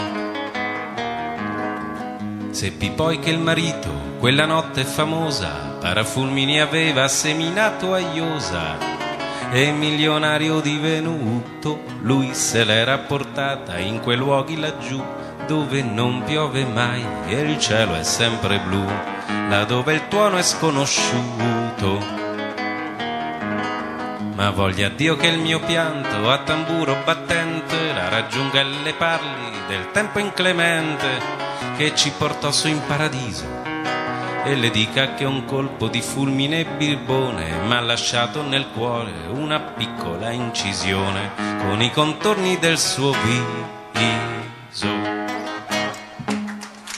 Seppi 2.51 2.91
poi 2.91 3.21
che 3.21 3.31
il 3.31 3.39
marito, 3.39 4.17
quella 4.19 4.47
notte 4.47 4.83
famosa, 4.83 5.77
parafulmini 5.79 6.61
aveva 6.61 7.07
seminato 7.07 7.95
a 7.95 8.01
Iosa. 8.01 9.04
E 9.57 9.71
milionario 9.71 10.59
divenuto, 10.59 11.85
lui 12.01 12.35
se 12.35 12.65
l'era 12.65 12.99
portata 12.99 13.79
in 13.79 14.01
quei 14.01 14.17
luoghi 14.17 14.59
laggiù 14.59 15.01
dove 15.47 15.81
non 15.81 16.25
piove 16.25 16.65
mai 16.65 17.07
e 17.29 17.39
il 17.43 17.61
cielo 17.61 17.95
è 17.95 18.03
sempre 18.03 18.59
blu, 18.59 18.85
là 19.49 19.63
dove 19.63 19.93
il 19.93 20.09
tuono 20.09 20.39
è 20.39 20.43
sconosciuto. 20.43 22.05
Ma 24.35 24.51
voglia 24.51 24.89
Dio 24.89 25.15
che 25.15 25.29
il 25.29 25.39
mio 25.39 25.61
pianto 25.61 26.29
a 26.29 26.39
tamburo 26.39 26.97
battente 27.05 27.93
la 27.93 28.09
raggiunga 28.09 28.59
e 28.59 28.65
le 28.65 28.95
parli 28.95 29.57
del 29.69 29.93
tempo 29.93 30.19
inclemente 30.19 31.07
che 31.77 31.95
ci 31.95 32.11
portò 32.11 32.51
su 32.51 32.67
in 32.67 32.81
paradiso 32.89 33.74
e 34.45 34.55
le 34.57 34.71
dica 34.71 35.15
che 35.15 35.25
un 35.25 35.47
colpo 35.47 35.89
di 35.89 36.03
fulmine 36.03 36.67
birbone 36.67 37.61
m'ha 37.67 37.81
lasciato 37.81 38.43
nel 38.43 38.67
cuore 38.75 39.13
una 39.31 39.59
piccola 39.59 40.31
incisione 40.31 41.31
con 41.61 41.81
i 41.81 41.91
contorni 41.91 42.59
del 42.59 42.79
suo 42.79 43.13
viso. 43.13 44.89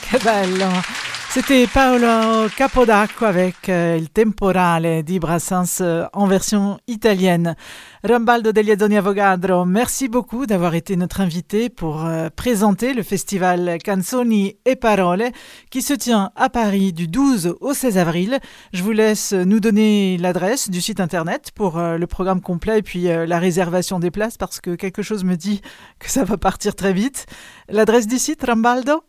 Che 0.09 0.17
bello! 0.17 1.15
C'était 1.29 1.67
Paolo 1.67 2.49
Capodacco 2.55 3.25
avec 3.25 3.69
euh, 3.69 3.97
Il 3.99 4.09
Temporale 4.09 5.03
di 5.03 5.19
Brassens 5.19 5.81
euh, 5.81 6.05
en 6.13 6.25
version 6.25 6.79
italienne. 6.87 7.55
Rambaldo 8.03 8.51
degli 8.51 8.71
Azzoni 8.71 8.97
Avogadro, 8.97 9.65
merci 9.65 10.07
beaucoup 10.07 10.45
d'avoir 10.45 10.73
été 10.73 10.95
notre 10.95 11.21
invité 11.21 11.69
pour 11.69 12.05
euh, 12.05 12.29
présenter 12.35 12.93
le 12.93 13.03
festival 13.03 13.77
Canzoni 13.83 14.55
e 14.67 14.75
Parole 14.75 15.25
qui 15.69 15.81
se 15.81 15.93
tient 15.93 16.31
à 16.35 16.49
Paris 16.49 16.93
du 16.93 17.07
12 17.07 17.55
au 17.59 17.73
16 17.73 17.97
avril. 17.97 18.39
Je 18.71 18.81
vous 18.81 18.93
laisse 18.93 19.33
nous 19.33 19.59
donner 19.59 20.17
l'adresse 20.17 20.69
du 20.71 20.81
site 20.81 20.99
internet 20.99 21.51
pour 21.53 21.77
le 21.77 22.07
programme 22.07 22.41
complet 22.41 22.79
et 22.79 22.83
puis 22.83 23.03
la 23.03 23.37
réservation 23.37 23.99
des 23.99 24.11
places 24.11 24.37
parce 24.37 24.59
que 24.59 24.75
quelque 24.75 25.03
chose 25.03 25.23
me 25.23 25.35
dit 25.35 25.61
que 25.99 26.09
ça 26.09 26.23
va 26.23 26.37
partir 26.37 26.75
très 26.75 26.93
vite. 26.93 27.25
L'adresse 27.69 28.07
du 28.07 28.17
site, 28.17 28.43
Rambaldo 28.43 29.03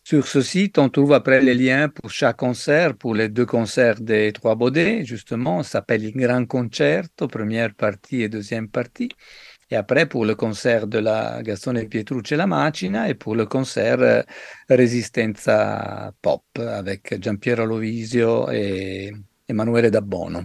Sur 0.06 0.26
ce 0.26 0.42
site, 0.42 0.78
on 0.78 0.90
trouve 0.90 1.14
après 1.14 1.40
les 1.40 1.54
liens 1.54 1.88
pour 1.88 2.10
chaque 2.10 2.36
concert, 2.36 2.96
pour 2.96 3.14
les 3.14 3.28
deux 3.28 3.46
concerts 3.46 4.00
des 4.00 4.32
Trois 4.32 4.54
Baudets, 4.54 5.04
justement, 5.04 5.62
ça 5.62 5.70
s'appelle 5.70 6.04
Il 6.04 6.16
Grand 6.16 6.44
Concerto, 6.46 7.26
première 7.26 7.74
partie 7.74 8.22
et 8.22 8.28
deuxième 8.28 8.68
partie. 8.68 9.08
Et 9.70 9.76
après, 9.76 10.06
pour 10.06 10.26
le 10.26 10.34
concert 10.34 10.86
de 10.86 10.98
la 10.98 11.42
Gastone 11.42 11.88
Pietrucci 11.88 12.34
e 12.34 12.36
la 12.36 12.46
Macina 12.46 13.08
et 13.08 13.14
pour 13.14 13.34
le 13.34 13.46
concert 13.46 14.00
euh, 14.00 14.22
Resistenza 14.68 16.12
Pop 16.20 16.44
avec 16.58 17.18
Giampiero 17.20 17.64
Lovisio 17.64 18.50
et 18.50 19.10
Emanuele 19.48 19.90
Dabbono. 19.90 20.44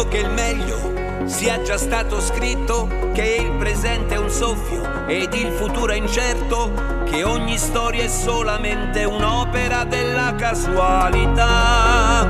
Dicono 0.00 0.08
che 0.08 0.26
il 0.26 0.30
meglio 0.30 1.26
sia 1.26 1.60
già 1.60 1.76
stato 1.76 2.22
scritto, 2.22 2.88
che 3.12 3.36
il 3.38 3.50
presente 3.58 4.14
è 4.14 4.18
un 4.18 4.30
soffio 4.30 5.06
ed 5.06 5.34
il 5.34 5.52
futuro 5.52 5.92
è 5.92 5.96
incerto, 5.96 6.72
che 7.04 7.22
ogni 7.22 7.58
storia 7.58 8.04
è 8.04 8.08
solamente 8.08 9.04
un'opera 9.04 9.84
della 9.84 10.34
casualità. 10.36 12.26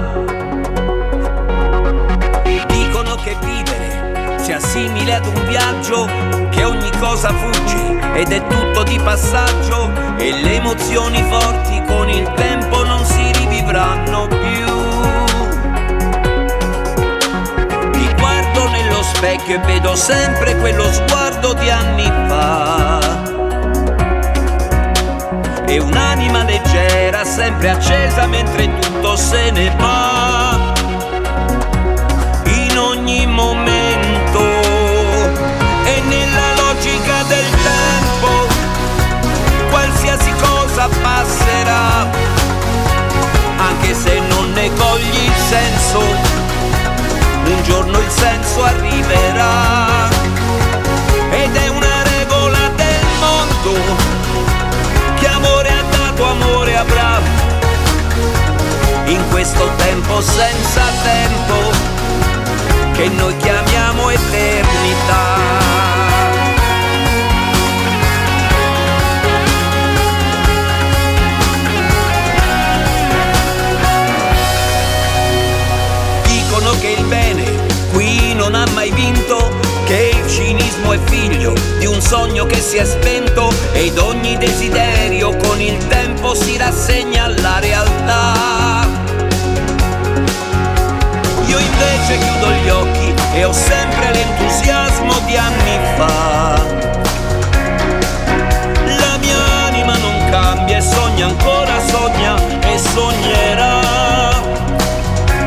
Dicono 2.66 3.14
che 3.22 3.36
vivere 3.40 4.38
sia 4.40 4.58
simile 4.58 5.14
ad 5.14 5.26
un 5.26 5.46
viaggio, 5.46 6.06
che 6.50 6.64
ogni 6.64 6.90
cosa 6.98 7.32
fugge 7.32 8.00
ed 8.14 8.32
è 8.32 8.44
tutto 8.48 8.82
di 8.82 8.98
passaggio 8.98 9.92
e 10.16 10.32
le 10.32 10.56
emozioni 10.56 11.22
forti 11.22 11.80
con 11.86 12.08
il 12.08 12.32
tempo 12.32 12.82
non 12.84 13.04
si 13.04 13.30
rivivranno 13.30 14.39
specchio 19.20 19.56
e 19.56 19.58
vedo 19.66 19.94
sempre 19.94 20.56
quello 20.56 20.90
sguardo 20.90 21.52
di 21.52 21.68
anni 21.68 22.10
fa. 22.26 22.98
E 25.66 25.78
un'anima 25.78 26.42
leggera 26.44 27.22
sempre 27.26 27.68
accesa 27.68 28.26
mentre 28.26 28.70
tutto 28.80 29.16
se 29.16 29.50
ne 29.50 29.70
va. 29.76 30.72
In 32.44 32.78
ogni 32.78 33.26
momento 33.26 34.40
e 35.84 36.00
nella 36.08 36.54
logica 36.56 37.22
del 37.28 37.50
tempo, 37.62 38.48
qualsiasi 39.68 40.32
cosa 40.40 40.88
passerà, 41.02 42.08
anche 43.58 43.92
se 43.94 44.18
non 44.30 44.50
ne 44.54 44.72
cogli 44.72 45.24
il 45.24 45.34
senso, 45.50 45.98
un 47.44 47.62
giorno 47.64 47.99
senso 48.20 48.62
arriverà. 48.64 50.08
Ed 51.30 51.56
è 51.56 51.68
una 51.68 52.02
regola 52.02 52.68
del 52.76 53.06
mondo, 53.18 53.72
che 55.18 55.26
amore 55.26 55.68
ha 55.70 55.82
dato, 55.90 56.24
amore 56.24 56.76
avrà. 56.76 57.20
In 59.06 59.22
questo 59.30 59.68
tempo 59.76 60.20
senza 60.20 60.82
tempo, 61.02 61.56
che 62.92 63.08
noi 63.08 63.36
chiamiamo 63.38 64.10
eternità. 64.10 65.59
Figlio 81.40 81.54
di 81.78 81.86
un 81.86 82.00
sogno 82.02 82.44
che 82.44 82.60
si 82.60 82.76
è 82.76 82.84
spento 82.84 83.50
ed 83.72 83.96
ogni 83.98 84.36
desiderio 84.36 85.34
con 85.36 85.58
il 85.60 85.78
tempo 85.86 86.34
si 86.34 86.58
rassegna 86.58 87.24
alla 87.24 87.58
realtà. 87.58 88.86
Io 91.46 91.58
invece 91.58 92.18
chiudo 92.18 92.50
gli 92.52 92.68
occhi 92.68 93.14
e 93.32 93.44
ho 93.44 93.52
sempre 93.52 94.12
l'entusiasmo 94.12 95.18
di 95.24 95.36
anni 95.36 95.78
fa. 95.96 96.62
La 98.98 99.16
mia 99.18 99.38
anima 99.66 99.96
non 99.96 100.30
cambia 100.30 100.76
e 100.76 100.82
sogna 100.82 101.26
ancora, 101.26 101.80
sogna 101.86 102.36
e 102.60 102.78
sognerà. 102.78 103.80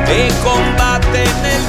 E 0.05 0.31
combatte 0.41 1.23
nel 1.41 1.62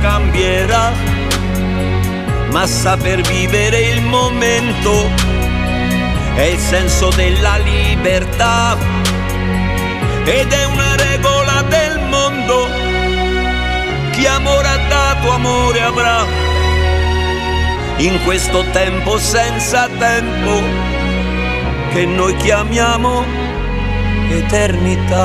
cambierà, 0.00 0.92
ma 2.50 2.66
saper 2.66 3.20
vivere 3.22 3.80
il 3.80 4.02
momento 4.02 5.08
è 6.34 6.42
il 6.42 6.58
senso 6.58 7.10
della 7.10 7.58
libertà 7.58 8.76
ed 10.24 10.52
è 10.52 10.64
una 10.64 10.96
regola 10.96 11.62
del 11.68 12.00
mondo. 12.08 12.68
Chi 14.12 14.26
amore 14.26 14.68
ha 14.68 14.78
dato, 14.88 15.30
amore 15.30 15.82
avrà. 15.82 16.24
In 17.98 18.22
questo 18.24 18.64
tempo 18.72 19.18
senza 19.18 19.88
tempo 19.98 20.62
che 21.92 22.06
noi 22.06 22.34
chiamiamo 22.36 23.24
eternità. 24.30 25.20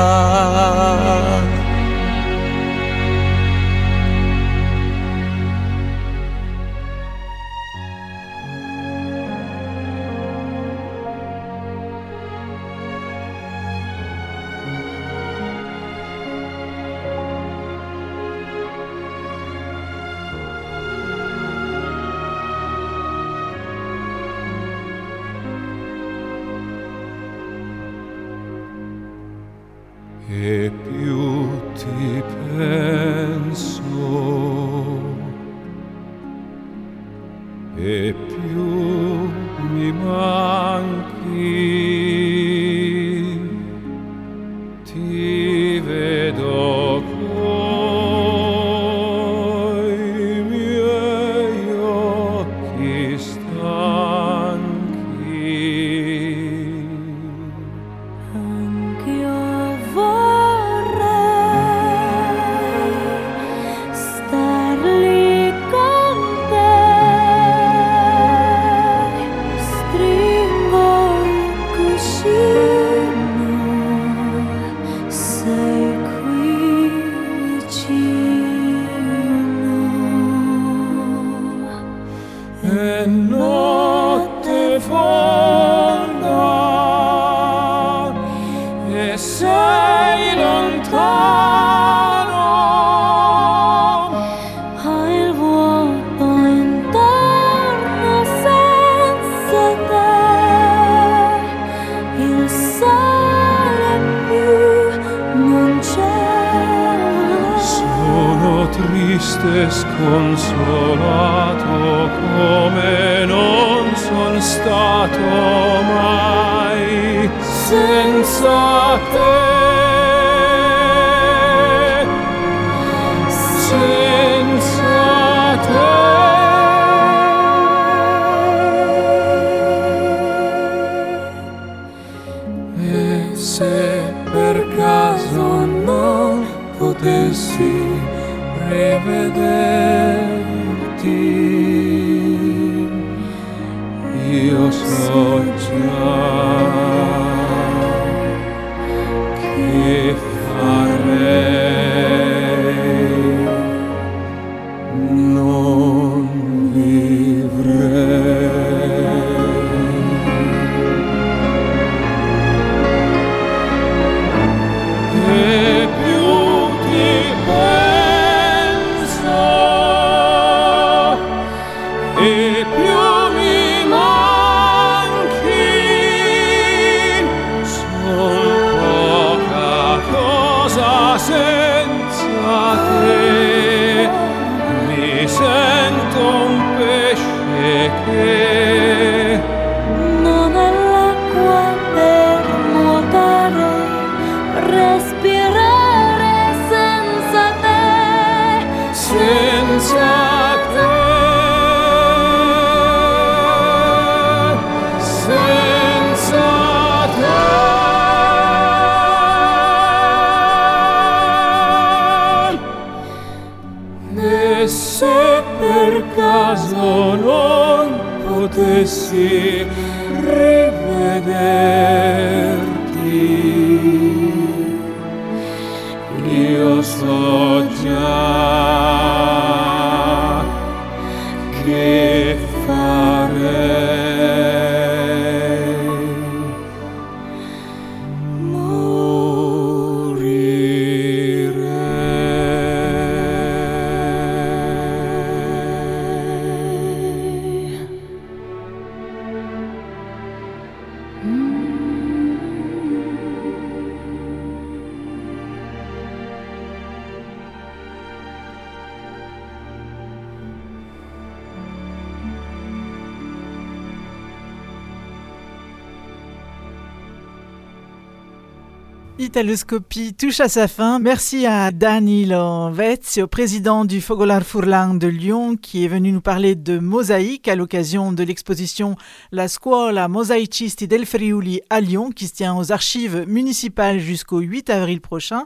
Italoscopie 269.36 270.14
touche 270.14 270.40
à 270.40 270.48
sa 270.48 270.66
fin. 270.66 270.98
Merci 270.98 271.44
à 271.44 271.70
Danilo 271.70 272.70
Vezio, 272.70 273.26
président 273.26 273.84
du 273.84 274.00
Fogolar 274.00 274.42
Furlan 274.42 274.94
de 274.94 275.08
Lyon, 275.08 275.56
qui 275.56 275.84
est 275.84 275.88
venu 275.88 276.10
nous 276.10 276.22
parler 276.22 276.54
de 276.54 276.78
mosaïque 276.78 277.46
à 277.46 277.54
l'occasion 277.54 278.12
de 278.12 278.22
l'exposition 278.22 278.96
La 279.32 279.46
Scuola 279.46 280.08
Mosaicisti 280.08 280.88
del 280.88 281.04
Friuli 281.04 281.60
à 281.68 281.82
Lyon, 281.82 282.12
qui 282.12 282.28
se 282.28 282.32
tient 282.32 282.56
aux 282.56 282.72
archives 282.72 283.26
municipales 283.28 283.98
jusqu'au 283.98 284.38
8 284.38 284.70
avril 284.70 285.02
prochain. 285.02 285.44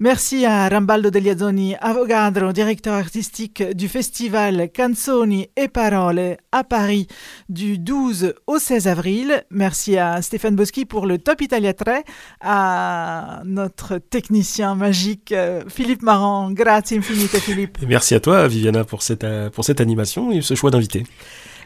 Merci 0.00 0.46
à 0.46 0.68
Rambaldo 0.68 1.10
Degliazzoni, 1.10 1.76
avogadro, 1.76 2.52
directeur 2.52 2.94
artistique 2.94 3.62
du 3.62 3.86
festival 3.86 4.70
Canzoni 4.74 5.46
e 5.56 5.68
Parole 5.68 6.38
à 6.50 6.64
Paris 6.64 7.06
du 7.50 7.78
12 7.78 8.34
au 8.46 8.58
16 8.58 8.88
avril. 8.88 9.44
Merci 9.50 9.98
à 9.98 10.22
Stéphane 10.22 10.56
Boschi 10.56 10.86
pour 10.86 11.04
le 11.04 11.18
Top 11.18 11.42
Italia 11.42 11.74
3, 11.74 12.02
à 12.40 13.42
notre 13.44 13.98
technicien 13.98 14.74
magique 14.74 15.32
euh, 15.32 15.62
Philippe 15.68 16.02
Marant. 16.02 16.50
Grazie 16.52 16.96
infinite 16.96 17.36
Philippe. 17.38 17.78
Et 17.82 17.86
merci 17.86 18.14
à 18.14 18.20
toi, 18.20 18.48
Viviana, 18.48 18.84
pour 18.84 19.02
cette, 19.02 19.24
euh, 19.24 19.50
pour 19.50 19.64
cette 19.64 19.80
animation 19.80 20.30
et 20.32 20.40
ce 20.40 20.54
choix 20.54 20.70
d'invité. 20.70 21.04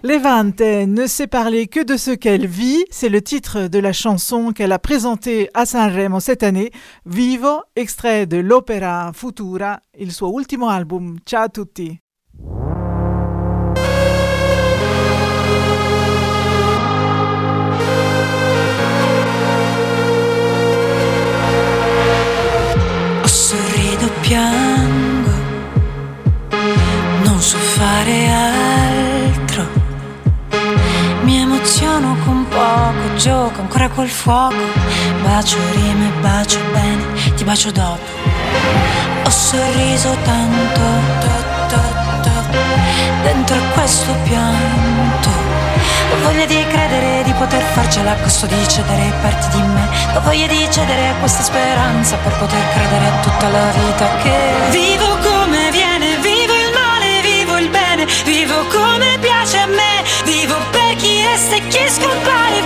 Levante 0.03 0.61
ne 0.61 1.07
sait 1.07 1.27
parler 1.27 1.67
que 1.67 1.83
de 1.83 1.97
ce 1.97 2.11
qu'elle 2.11 2.47
vit, 2.47 2.85
c'est 2.91 3.09
le 3.09 3.23
titre 3.23 3.69
de 3.69 3.79
la 3.79 3.95
chanson 3.95 4.53
qu'elle 4.53 4.73
a 4.73 4.79
présentée 4.79 5.49
à 5.55 5.65
Sanremo 5.65 6.21
cette 6.21 6.43
année, 6.43 6.73
Vivo, 7.07 7.63
extrait 7.75 8.27
de 8.27 8.37
l'opera 8.37 9.13
Futura, 9.15 9.81
il 9.99 10.13
suo 10.13 10.39
ultimo 10.39 10.69
album. 10.69 11.19
Ciao 11.25 11.45
a 11.45 11.49
tutti. 11.49 12.04
piango, 24.27 25.31
non 27.25 27.39
so 27.41 27.59
fare 27.59 28.29
altro. 28.31 29.67
Mi 31.25 31.41
emoziono 31.41 32.17
con 32.25 32.47
poco, 32.49 33.15
gioco 33.17 33.61
ancora 33.61 33.89
col 33.91 34.09
fuoco. 34.09 34.65
Bacio 35.23 35.59
rime, 35.73 36.11
bacio 36.21 36.59
bene, 36.73 37.05
ti 37.35 37.45
bacio 37.45 37.71
dopo. 37.71 38.07
Ho 39.25 39.31
sorriso 39.31 40.17
tanto, 40.25 40.81
to, 41.21 41.31
to, 41.69 41.81
to, 42.23 42.33
dentro 43.25 43.57
questo 43.75 44.13
pianto. 44.25 45.14
Voglia 46.25 46.47
di 46.47 46.67
credere 46.69 47.23
di 47.23 47.33
poter 47.35 47.63
farcela 47.75 48.13
a 48.13 48.17
costo 48.17 48.47
di 48.47 48.57
cedere 48.67 49.13
parti 49.21 49.59
di 49.59 49.63
me. 49.63 49.87
Ho 50.17 50.21
voglia 50.23 50.47
di 50.47 50.67
cedere 50.71 51.15
questa 51.21 51.43
speranza 51.43 52.17
per 52.17 52.33
poter 52.39 52.65
credere 52.73 53.07
a 53.07 53.21
tutta 53.21 53.49
la 53.49 53.71
vita 53.71 54.09
che 54.23 54.71
vivo 54.71 55.19
come 55.19 55.71
viene, 55.71 56.17
vivo 56.23 56.55
il 56.55 56.73
male, 56.73 57.21
vivo 57.21 57.59
il 57.59 57.69
bene, 57.69 58.07
vivo 58.25 58.65
come 58.69 59.19
piace 59.21 59.59
a 59.59 59.67
me, 59.67 60.03
vivo 60.25 60.57
per 60.71 60.97
chi 60.97 61.23
resta 61.23 61.57
e 61.57 61.69
chi 61.69 61.85
scompare, 61.91 62.63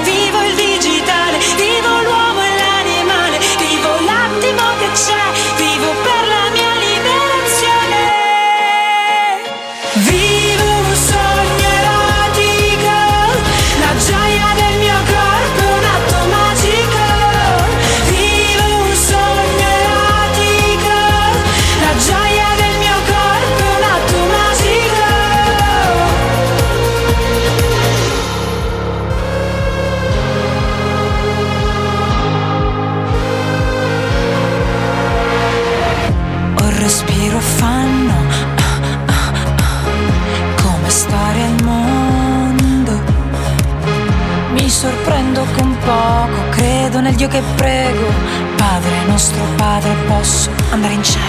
Padre, 49.79 49.95
posso 50.09 50.51
andare 50.71 50.93
in 50.93 51.05
cielo. 51.05 51.25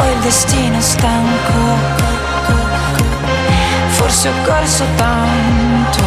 Ho 0.00 0.04
il 0.12 0.18
destino 0.20 0.80
stanco. 0.80 1.58
Forse 3.88 4.28
ho 4.28 4.32
corso 4.44 4.84
tanto. 4.94 5.98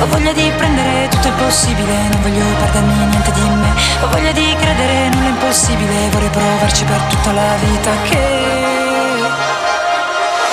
Ho 0.00 0.06
voglia 0.06 0.32
di 0.32 0.50
prendere 0.56 1.08
tutto 1.10 1.28
il 1.28 1.34
possibile, 1.34 2.08
non 2.08 2.22
voglio 2.22 2.44
perdermi 2.60 2.94
niente 3.04 3.30
di 3.32 3.40
me. 3.40 3.74
Ho 4.00 4.08
voglia 4.08 4.32
di 4.32 4.56
credere 4.58 5.08
nulla 5.10 5.28
impossibile, 5.28 6.08
vorrei 6.08 6.30
provarci 6.30 6.84
per 6.84 7.00
tutta 7.10 7.32
la 7.32 7.54
vita 7.60 7.90
che 8.04 8.52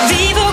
Vivo 0.08 0.49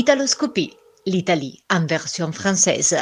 Italoscopie, 0.00 0.78
l'Italie 1.04 1.62
en 1.68 1.84
version 1.84 2.32
française. 2.32 2.96